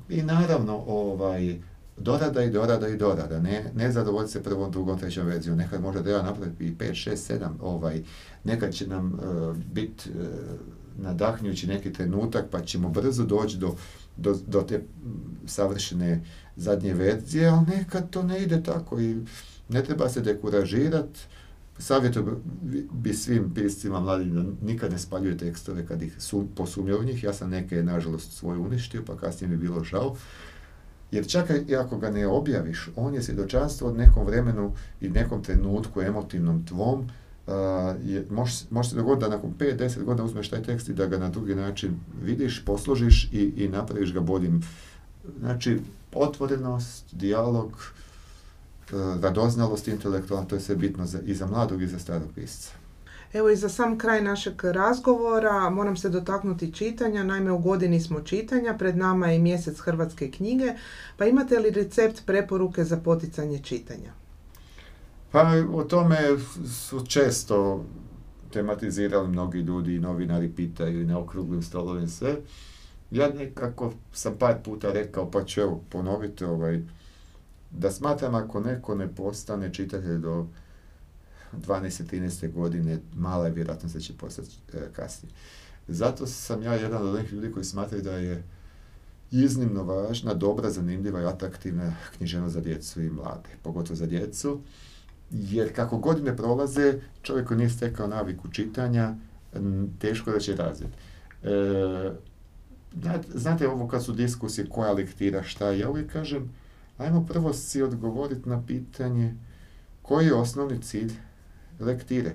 i 0.09 0.23
naravno 0.23 0.85
ovaj, 0.87 1.59
dorada 1.97 2.43
i 2.43 2.51
dorada 2.51 2.89
i 2.89 2.97
dorada. 2.97 3.41
Ne, 3.41 3.71
ne 3.75 3.93
zadovoljiti 3.93 4.33
se 4.33 4.43
prvom, 4.43 4.71
drugom, 4.71 4.99
trećom 4.99 5.27
verzijom. 5.27 5.59
Nekad 5.59 5.83
možda 5.83 6.03
treba 6.03 6.23
napraviti 6.23 6.65
i 6.65 6.75
5, 6.75 7.11
6, 7.11 7.39
7. 7.39 7.49
Ovaj, 7.61 8.03
nekad 8.45 8.73
će 8.73 8.87
nam 8.87 9.13
uh, 9.13 9.57
biti 9.57 10.11
uh, 10.11 10.27
nadahnjući 10.99 11.67
neki 11.67 11.93
trenutak 11.93 12.45
pa 12.51 12.61
ćemo 12.61 12.89
brzo 12.89 13.25
doći 13.25 13.59
do 13.59 13.75
do, 14.17 14.37
do 14.47 14.63
te 14.63 14.83
savršene 15.47 16.25
zadnje 16.57 16.95
verzije, 16.95 17.49
ali 17.49 17.67
nekad 17.67 18.11
to 18.11 18.23
ne 18.23 18.43
ide 18.43 18.63
tako 18.63 19.01
i 19.01 19.17
ne 19.69 19.85
treba 19.85 20.09
se 20.09 20.21
dekuražirati. 20.21 21.21
Savjetu 21.79 22.41
bi 22.93 23.15
svim 23.15 23.55
piscima 23.55 24.01
mladim 24.01 24.57
nikad 24.63 24.93
ne 24.93 24.99
spaljuje 24.99 25.39
tekstove 25.39 25.87
kad 25.87 26.03
ih 26.03 26.17
su, 26.19 26.47
posumnjaju 26.57 27.01
u 27.01 27.05
njih. 27.05 27.25
Ja 27.25 27.33
sam 27.33 27.51
neke, 27.51 27.83
nažalost, 27.83 28.33
svoje 28.33 28.59
uništio, 28.59 29.03
pa 29.07 29.17
kasnije 29.17 29.51
mi 29.51 29.57
bilo 29.57 29.85
žao. 29.85 30.17
Jer 31.11 31.27
čak 31.27 31.51
i 31.69 31.77
ako 31.77 31.99
ga 31.99 32.11
ne 32.11 32.27
objaviš, 32.27 32.89
on 32.97 33.15
je 33.15 33.23
svjedočanstvo 33.23 33.89
od 33.89 33.97
nekom 33.97 34.27
vremenu 34.27 34.73
i 35.01 35.09
nekom 35.09 35.43
trenutku 35.43 36.03
emotivnom 36.03 36.67
tvom, 36.67 37.09
je, 38.05 38.27
može, 38.31 38.65
može 38.71 38.91
se 38.91 38.97
dogoditi 38.97 39.25
da 39.25 39.37
nakon 39.37 39.55
5-10 39.59 40.05
godina 40.05 40.25
uzmeš 40.25 40.49
taj 40.49 40.63
tekst 40.63 40.89
i 40.89 40.95
da 40.95 41.07
ga 41.07 41.19
na 41.19 41.29
drugi 41.29 41.55
način 41.55 42.01
vidiš, 42.23 42.65
posložiš 42.65 43.29
i, 43.33 43.53
i 43.57 43.69
napraviš 43.69 44.15
ga 44.15 44.21
boljim. 44.21 44.63
Znači, 45.39 45.81
otvorenost, 46.15 47.05
dijalog, 47.13 47.93
e, 48.93 48.95
radoznalost 49.21 49.89
intelektualna, 49.89 50.49
to 50.49 50.55
je 50.55 50.61
sve 50.61 50.77
bitno 50.77 51.07
za, 51.07 51.19
i 51.27 51.35
za 51.35 51.47
mladog 51.47 51.83
i 51.83 51.87
za 51.87 51.99
starog 51.99 52.29
pisca. 52.35 52.71
Evo 53.33 53.51
i 53.51 53.57
za 53.57 53.69
sam 53.69 53.99
kraj 53.99 54.23
našeg 54.23 54.65
razgovora 54.65 55.71
moram 55.71 55.97
se 55.97 56.09
dotaknuti 56.09 56.73
čitanja. 56.73 57.25
Naime, 57.25 57.53
u 57.53 57.59
godini 57.59 58.01
smo 58.01 58.21
čitanja, 58.21 58.75
pred 58.79 58.97
nama 58.97 59.27
je 59.27 59.39
mjesec 59.39 59.81
hrvatske 59.81 60.31
knjige, 60.31 60.73
pa 61.17 61.27
imate 61.27 61.59
li 61.59 61.71
recept 61.71 62.27
preporuke 62.27 62.85
za 62.85 62.97
poticanje 62.97 63.59
čitanja? 63.59 64.24
Pa 65.35 65.53
o 65.73 65.85
tome 65.85 66.17
su 66.67 67.07
često 67.07 67.85
tematizirali 68.53 69.29
mnogi 69.29 69.59
ljudi 69.59 69.95
i 69.95 70.01
novinari 70.01 70.53
pitaju 70.57 71.03
i 71.03 71.07
na 71.07 71.19
okruglim 71.19 71.63
stolovima 71.63 72.09
sve. 72.09 72.37
Ja 73.11 73.29
nekako 73.29 73.93
sam 74.13 74.35
par 74.39 74.57
puta 74.65 74.93
rekao, 74.93 75.31
pa 75.31 75.45
ću 75.45 75.61
evo 75.61 75.81
ponoviti 75.89 76.45
ovaj, 76.45 76.83
da 77.71 77.91
smatram 77.91 78.35
ako 78.35 78.61
neko 78.61 78.95
ne 78.95 79.15
postane 79.15 79.75
čitatelj 79.75 80.19
do 80.19 80.47
12-13 81.53 82.53
godine, 82.53 82.99
mala 83.17 83.47
je 83.47 83.53
vjerojatnost 83.53 83.95
da 83.95 84.01
će 84.01 84.13
postati 84.17 84.51
e, 84.73 84.79
kasnije. 84.93 85.33
Zato 85.89 86.27
sam 86.27 86.63
ja 86.63 86.75
jedan 86.75 87.03
od 87.03 87.15
onih 87.15 87.33
ljudi 87.33 87.53
koji 87.53 87.65
smatraju 87.65 88.03
da 88.03 88.17
je 88.17 88.43
iznimno 89.31 89.83
važna, 89.83 90.35
dobra, 90.35 90.71
zanimljiva 90.71 91.23
i 91.23 91.27
atraktivna 91.27 91.97
književnost 92.17 92.55
za 92.55 92.61
djecu 92.61 93.03
i 93.03 93.11
mlade, 93.11 93.51
pogotovo 93.63 93.97
za 93.97 94.07
djecu 94.07 94.61
jer 95.35 95.75
kako 95.75 95.99
godine 95.99 96.37
prolaze, 96.37 96.95
čovjek 97.23 97.47
koji 97.47 97.59
nije 97.59 97.71
stekao 97.71 98.07
naviku 98.07 98.49
čitanja, 98.49 99.15
teško 99.99 100.31
da 100.31 100.39
će 100.39 100.57
razviti. 100.57 100.93
E, 101.43 102.11
znate 103.35 103.69
ovo 103.69 103.89
kad 103.89 104.05
su 104.05 104.13
diskusije 104.13 104.69
koja 104.69 104.93
lektira, 104.93 105.43
šta, 105.43 105.71
ja 105.71 105.91
uvijek 105.91 106.13
kažem, 106.13 106.51
ajmo 106.99 107.27
prvo 107.27 107.53
si 107.53 107.83
odgovoriti 107.83 108.49
na 108.49 108.63
pitanje 108.67 109.35
koji 110.03 110.27
je 110.27 110.35
osnovni 110.35 110.83
cilj 110.83 111.13
lektire. 111.81 112.35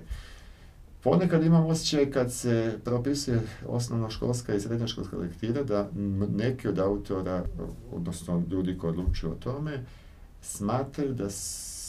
Ponekad 1.02 1.44
imam 1.44 1.66
osjećaj 1.66 2.10
kad 2.10 2.32
se 2.32 2.78
propisuje 2.84 3.40
osnovnoškolska 3.66 4.54
i 4.54 4.60
srednjoškolska 4.60 5.16
lektira 5.16 5.62
da 5.62 5.88
neki 6.36 6.68
od 6.68 6.78
autora, 6.78 7.44
odnosno 7.92 8.42
ljudi 8.50 8.78
koji 8.78 8.90
odlučuju 8.90 9.32
o 9.32 9.34
tome, 9.34 9.84
smatraju 10.42 11.14
da 11.14 11.30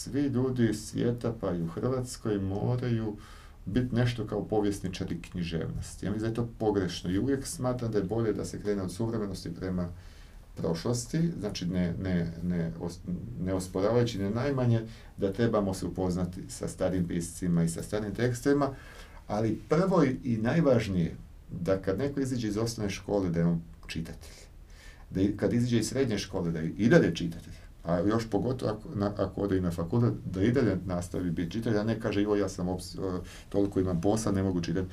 svi 0.02 0.22
ljudi 0.22 0.74
svijeta, 0.74 1.34
pa 1.40 1.54
i 1.54 1.62
u 1.62 1.66
Hrvatskoj, 1.66 2.38
moraju 2.38 3.16
biti 3.66 3.94
nešto 3.94 4.26
kao 4.26 4.44
povjesničari 4.44 5.22
književnosti. 5.22 6.06
Ja 6.06 6.12
mislim 6.12 6.34
da 6.34 6.40
je 6.40 6.46
to 6.46 6.54
pogrešno 6.58 7.10
i 7.10 7.18
uvijek 7.18 7.46
smatram 7.46 7.92
da 7.92 7.98
je 7.98 8.04
bolje 8.04 8.32
da 8.32 8.44
se 8.44 8.60
krene 8.60 8.82
od 8.82 8.92
suvremenosti 8.92 9.54
prema 9.54 9.88
prošlosti, 10.56 11.30
znači 11.40 11.66
ne, 11.66 11.94
ne, 12.02 12.32
ne, 12.42 12.72
ne 13.40 13.54
osporavajući 13.54 14.18
ne 14.18 14.30
najmanje 14.30 14.80
da 15.16 15.32
trebamo 15.32 15.74
se 15.74 15.86
upoznati 15.86 16.40
sa 16.48 16.68
starim 16.68 17.08
piscima 17.08 17.64
i 17.64 17.68
sa 17.68 17.82
starim 17.82 18.14
tekstovima, 18.14 18.74
ali 19.26 19.60
prvo 19.68 20.04
i 20.24 20.36
najvažnije 20.36 21.16
da 21.50 21.82
kad 21.82 21.98
neko 21.98 22.20
iziđe 22.20 22.48
iz 22.48 22.56
osnovne 22.56 22.90
škole 22.90 23.30
da 23.30 23.40
je 23.40 23.46
on 23.46 23.62
čitatelj. 23.86 24.42
Da 25.10 25.20
kad 25.36 25.52
iziđe 25.52 25.78
iz 25.78 25.88
srednje 25.88 26.18
škole 26.18 26.50
da 26.50 26.58
je 26.58 26.72
i 26.78 26.88
dalje 26.88 27.14
čitatelj 27.14 27.61
a 27.84 27.98
još 27.98 28.30
pogotovo 28.30 28.72
ako, 28.72 28.88
na, 28.94 29.12
ako 29.16 29.40
ode 29.40 29.58
i 29.58 29.60
na 29.60 29.70
fakultet, 29.70 30.14
da 30.24 30.42
i 30.42 30.52
dalje 30.52 30.76
nastavi 30.86 31.30
biti 31.30 31.50
čitelj, 31.50 31.78
a 31.78 31.84
ne 31.84 32.00
kaže 32.00 32.22
joj 32.22 32.40
ja 32.40 32.48
sam 32.48 32.68
ops, 32.68 32.96
toliko 33.48 33.80
imam 33.80 34.00
posla, 34.00 34.32
ne 34.32 34.42
mogu 34.42 34.60
čitati. 34.60 34.88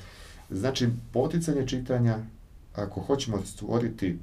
Znači, 0.50 0.88
poticanje 1.12 1.66
čitanja, 1.66 2.18
ako 2.74 3.00
hoćemo 3.00 3.42
stvoriti 3.44 4.18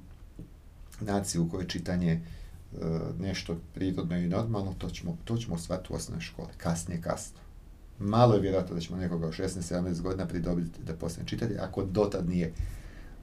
naciju 1.01 1.43
u 1.43 1.49
kojoj 1.49 1.68
čitanje 1.68 2.11
e, 2.11 2.22
nešto 3.20 3.57
prirodno 3.74 4.18
i 4.18 4.28
normalno, 4.28 4.74
to 4.78 4.89
ćemo, 4.89 5.18
to 5.26 5.38
ćemo 5.38 5.55
u 5.89 5.93
osnovnoj 5.93 6.22
škole, 6.22 6.49
kasnije 6.57 7.01
kasno. 7.01 7.39
Malo 7.99 8.34
je 8.34 8.41
vjerojatno 8.41 8.76
da 8.76 8.82
ćemo 8.82 8.97
nekoga 8.97 9.28
u 9.28 9.32
16-17 9.32 10.01
godina 10.01 10.28
pridobiti 10.28 10.84
da 10.84 10.93
postane 10.93 11.28
čitatelj, 11.28 11.59
ako 11.59 11.86
dotad 11.86 12.30
nije 12.30 12.53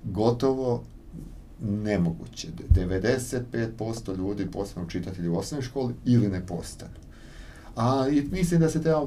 gotovo, 0.04 0.84
nemoguće. 1.62 2.48
95% 2.70 4.16
ljudi 4.16 4.50
postanu 4.50 4.88
čitatelji 4.88 5.28
u 5.28 5.36
osnovnoj 5.36 5.66
školi 5.66 5.94
ili 6.04 6.28
ne 6.28 6.46
postanu. 6.46 6.94
A 7.76 8.08
i 8.12 8.22
mislim 8.32 8.60
da 8.60 8.68
se 8.68 8.82
treba 8.82 9.06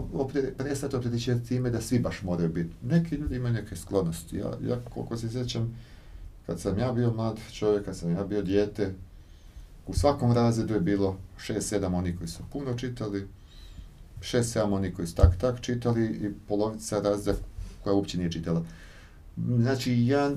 prestati 0.57 0.95
opterećivati 0.95 1.47
time 1.47 1.69
da 1.69 1.81
svi 1.81 1.99
baš 1.99 2.23
moraju 2.23 2.49
biti. 2.49 2.69
Neki 2.83 3.15
ljudi 3.15 3.35
imaju 3.35 3.53
neke 3.53 3.75
sklonosti. 3.75 4.37
Ja, 4.37 4.51
ja 4.67 4.79
koliko 4.93 5.17
se 5.17 5.29
sjećam, 5.29 5.79
kad 6.45 6.59
sam 6.59 6.79
ja 6.79 6.91
bio 6.91 7.13
mlad 7.13 7.39
čovjek, 7.53 7.85
kad 7.85 7.97
sam 7.97 8.11
ja 8.11 8.23
bio 8.23 8.41
dijete, 8.41 8.93
u 9.87 9.93
svakom 9.93 10.31
razredu 10.31 10.73
je 10.73 10.79
bilo 10.79 11.17
6-7 11.39 11.95
oni 11.95 12.17
koji 12.17 12.27
su 12.27 12.43
puno 12.51 12.73
čitali, 12.73 13.27
6-7 14.21 14.73
oni 14.73 14.93
koji 14.93 15.07
su 15.07 15.15
tak 15.15 15.37
tak 15.37 15.61
čitali 15.61 16.05
i 16.05 16.31
polovica 16.47 16.99
razreda 16.99 17.39
koja 17.83 17.93
uopće 17.93 18.17
nije 18.17 18.31
čitala. 18.31 18.63
Znači, 19.45 20.05
ja 20.05 20.31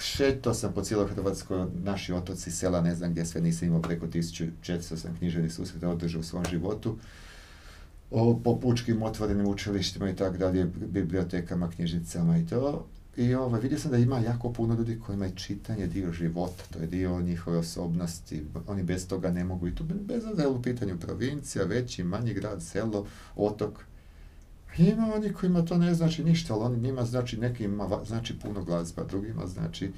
šeto 0.00 0.54
sam 0.54 0.72
po 0.72 0.82
cijeloj 0.82 1.08
Hrvatskoj, 1.08 1.66
naši 1.84 2.12
otoci, 2.12 2.50
sela, 2.50 2.80
ne 2.80 2.94
znam 2.94 3.10
gdje 3.10 3.26
sve 3.26 3.40
nisam 3.40 3.68
imao, 3.68 3.82
preko 3.82 4.06
1400 4.06 4.96
sam 4.96 5.16
književnih 5.18 5.52
susreta 5.52 5.88
održao 5.88 6.20
u 6.20 6.24
svom 6.24 6.44
životu. 6.50 6.98
po 8.44 8.60
pučkim 8.60 9.02
otvorenim 9.02 9.46
učilištima 9.46 10.10
i 10.10 10.16
tako 10.16 10.36
dalje, 10.36 10.64
bibliotekama, 10.64 11.70
knjižnicama 11.70 12.38
i 12.38 12.46
to. 12.46 12.86
I 13.16 13.34
ovaj, 13.34 13.60
vidio 13.60 13.78
sam 13.78 13.90
da 13.90 13.98
ima 13.98 14.18
jako 14.18 14.52
puno 14.52 14.74
ljudi 14.74 15.00
kojima 15.06 15.24
je 15.24 15.36
čitanje 15.36 15.86
dio 15.86 16.12
života, 16.12 16.64
to 16.70 16.78
je 16.78 16.86
dio 16.86 17.20
njihove 17.20 17.58
osobnosti, 17.58 18.42
oni 18.66 18.82
bez 18.82 19.08
toga 19.08 19.30
ne 19.30 19.44
mogu 19.44 19.68
i 19.68 19.74
tu 19.74 19.84
bez 19.84 20.24
obzira 20.26 20.48
u 20.48 20.62
pitanju 20.62 20.98
provincija, 20.98 21.64
veći, 21.64 22.04
manji 22.04 22.34
grad, 22.34 22.62
selo, 22.62 23.06
otok. 23.36 23.84
Ima 24.78 25.14
oni 25.14 25.32
kojima 25.32 25.64
to 25.64 25.78
ne 25.78 25.94
znači 25.94 26.24
ništa, 26.24 26.54
ali 26.54 26.64
oni 26.64 26.78
njima 26.78 27.04
znači 27.04 27.36
nekima 27.36 27.88
znači 28.06 28.38
puno 28.38 28.64
glazba, 28.64 29.04
drugima 29.04 29.46
znači 29.46 29.90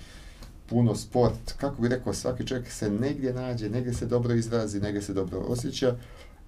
puno 0.66 0.94
sport. 0.94 1.52
Kako 1.56 1.82
bi 1.82 1.88
rekao, 1.88 2.12
svaki 2.12 2.46
čovjek 2.46 2.70
se 2.70 2.90
negdje 2.90 3.32
nađe, 3.32 3.70
negdje 3.70 3.94
se 3.94 4.06
dobro 4.06 4.34
izrazi, 4.34 4.80
negdje 4.80 5.02
se 5.02 5.12
dobro 5.14 5.38
osjeća 5.38 5.96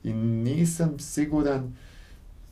i 0.05 0.12
nisam 0.12 0.99
siguran 0.99 1.74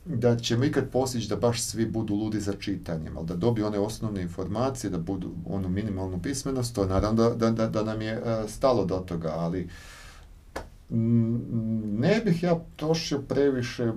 da 0.05 0.37
ćemo 0.37 0.65
ikad 0.65 0.89
postići 0.89 1.29
da 1.29 1.35
baš 1.35 1.61
svi 1.61 1.85
budu 1.85 2.15
ludi 2.15 2.39
za 2.39 2.53
čitanjem, 2.59 3.17
ali 3.17 3.27
da 3.27 3.35
dobiju 3.35 3.67
one 3.67 3.79
osnovne 3.79 4.21
informacije, 4.21 4.89
da 4.89 4.97
budu 4.97 5.31
onu 5.45 5.69
minimalnu 5.69 6.21
pismenost, 6.21 6.75
to 6.75 6.85
naravno 6.85 7.29
da, 7.29 7.51
da, 7.51 7.67
da 7.67 7.83
nam 7.83 8.01
je 8.01 8.11
e, 8.11 8.47
stalo 8.47 8.85
do 8.85 8.97
toga, 8.97 9.33
ali 9.35 9.69
ne 10.89 12.21
bih 12.25 12.43
ja 12.43 12.59
trošio 12.75 13.21
previše 13.21 13.91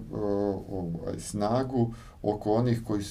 ovaj, 0.68 1.18
snagu 1.18 1.94
oko 2.22 2.52
onih 2.52 2.82
koji 2.84 3.04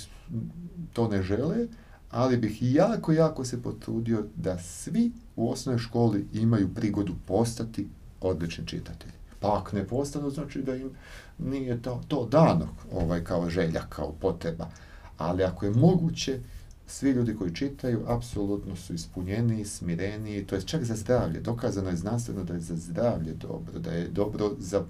to 0.94 1.08
ne 1.08 1.24
žele, 1.24 1.68
ali 2.12 2.38
bih 2.38 2.58
jako, 2.62 3.12
jako 3.12 3.46
se 3.46 3.62
potrudio 3.62 4.26
da 4.36 4.60
svi 4.60 5.12
u 5.36 5.52
osnovnoj 5.52 5.80
školi 5.80 6.28
imaju 6.34 6.74
prigodu 6.74 7.14
postati 7.26 7.88
odlični 8.22 8.68
čitatelji. 8.68 9.14
Pa 9.40 9.60
ako 9.60 9.76
ne 9.76 9.88
postanu, 9.88 10.30
znači 10.30 10.62
da 10.62 10.76
im 10.76 10.90
nije 11.38 11.82
to, 11.82 12.02
to 12.08 12.28
dano 12.32 12.68
ovaj, 12.94 13.24
kao 13.24 13.50
želja, 13.50 13.82
kao 13.90 14.12
potreba. 14.12 14.70
Ali 15.18 15.44
ako 15.44 15.66
je 15.66 15.72
moguće, 15.72 16.40
svi 16.88 17.12
ljudi 17.12 17.36
koji 17.36 17.56
čitaju 17.56 18.04
apsolutno 18.08 18.76
su 18.76 18.94
ispunjeni, 18.94 19.66
smireni, 19.66 20.44
to 20.48 20.56
je 20.56 20.62
čak 20.62 20.84
za 20.84 20.96
zdravlje. 20.96 21.40
Dokazano 21.40 21.90
je 21.90 21.96
znanstveno 21.96 22.44
da 22.44 22.54
je 22.54 22.60
za 22.60 22.76
zdravlje 22.76 23.34
dobro, 23.34 23.80
da 23.80 23.92
je 23.92 24.08
dobro 24.08 24.52
za 24.60 24.86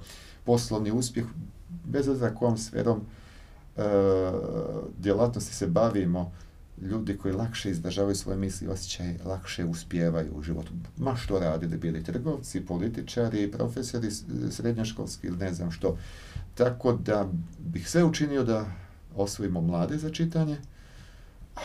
poslovni 0.45 0.91
uspjeh, 0.91 1.25
bez 1.85 2.07
obzira 2.07 2.35
kojom 2.35 2.57
sferom 2.57 3.01
e, 3.77 3.81
djelatnosti 4.99 5.55
se 5.55 5.67
bavimo, 5.67 6.31
ljudi 6.81 7.17
koji 7.17 7.33
lakše 7.33 7.69
izdržavaju 7.71 8.15
svoje 8.15 8.37
misli 8.37 8.67
i 8.67 8.69
osjećaje, 8.69 9.19
lakše 9.25 9.65
uspijevaju 9.65 10.31
u 10.35 10.41
životu. 10.41 10.71
Ma 10.97 11.15
što 11.15 11.39
radili, 11.39 11.77
bili 11.77 12.03
trgovci, 12.03 12.65
političari, 12.65 13.51
profesori 13.51 14.11
srednjoškolski 14.51 15.27
ili 15.27 15.37
ne 15.37 15.53
znam 15.53 15.71
što. 15.71 15.97
Tako 16.55 16.93
da 16.93 17.27
bih 17.59 17.89
sve 17.89 18.03
učinio 18.03 18.43
da 18.43 18.65
osvojimo 19.15 19.61
mlade 19.61 19.97
za 19.97 20.09
čitanje, 20.09 20.57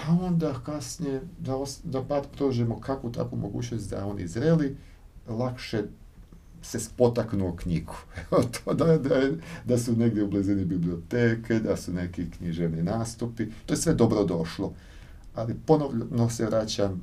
a 0.06 0.18
onda 0.22 0.54
kasnije 0.66 1.20
da, 1.38 1.52
da 1.84 2.02
pat 2.02 2.26
prožemo 2.36 2.80
kakvu 2.80 3.12
takvu 3.12 3.38
mogućnost 3.38 3.90
da 3.90 4.06
oni 4.06 4.28
zreli, 4.28 4.76
lakše 5.28 5.82
se 6.62 6.80
spotaknu 6.80 7.48
o 7.48 7.56
knjigu. 7.56 7.94
to 8.64 8.74
da, 8.74 8.98
da, 8.98 9.20
da 9.64 9.78
su 9.78 9.96
negdje 9.96 10.24
u 10.24 10.30
blizini 10.30 10.64
biblioteke, 10.64 11.60
da 11.60 11.76
su 11.76 11.92
neki 11.92 12.30
književni 12.30 12.82
nastupi, 12.82 13.46
to 13.66 13.74
je 13.74 13.78
sve 13.78 13.94
dobro 13.94 14.24
došlo 14.24 14.72
ali 15.34 15.54
ponovno 15.66 16.30
se 16.30 16.46
vraćam, 16.46 17.00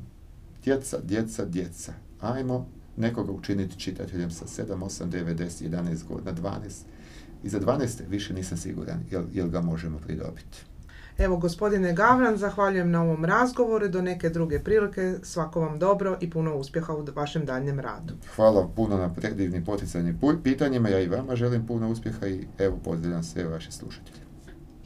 djeca, 0.63 0.97
djeca, 1.03 1.45
djeca. 1.45 1.93
Ajmo 2.19 2.67
nekoga 2.97 3.31
učiniti 3.31 3.79
čitateljem 3.79 4.31
sa 4.31 4.45
7, 4.45 4.65
8, 4.65 5.09
9, 5.09 5.35
10, 5.35 5.69
11 5.69 6.07
godina, 6.07 6.33
12. 6.33 6.59
I 7.43 7.49
za 7.49 7.59
12. 7.59 8.09
više 8.09 8.33
nisam 8.33 8.57
siguran 8.57 9.03
jel, 9.11 9.23
jel 9.33 9.49
ga 9.49 9.61
možemo 9.61 9.97
pridobiti. 9.97 10.57
Evo, 11.19 11.37
gospodine 11.37 11.93
Gavran, 11.93 12.37
zahvaljujem 12.37 12.91
na 12.91 13.01
ovom 13.01 13.25
razgovoru. 13.25 13.87
Do 13.87 14.01
neke 14.01 14.29
druge 14.29 14.59
prilike. 14.59 15.13
Svako 15.23 15.61
vam 15.61 15.79
dobro 15.79 16.17
i 16.21 16.29
puno 16.29 16.55
uspjeha 16.55 16.93
u 16.93 17.05
vašem 17.15 17.45
daljnjem 17.45 17.79
radu. 17.79 18.13
Hvala 18.35 18.67
puno 18.75 18.97
na 18.97 19.13
predivnim 19.13 19.65
poticajnim 19.65 20.19
pitanjima. 20.43 20.89
Ja 20.89 20.99
i 20.99 21.07
vama 21.07 21.35
želim 21.35 21.67
puno 21.67 21.89
uspjeha 21.89 22.27
i 22.27 22.47
evo 22.57 22.77
pozdravljam 22.83 23.23
sve 23.23 23.43
vaše 23.43 23.71
slušatelje. 23.71 24.28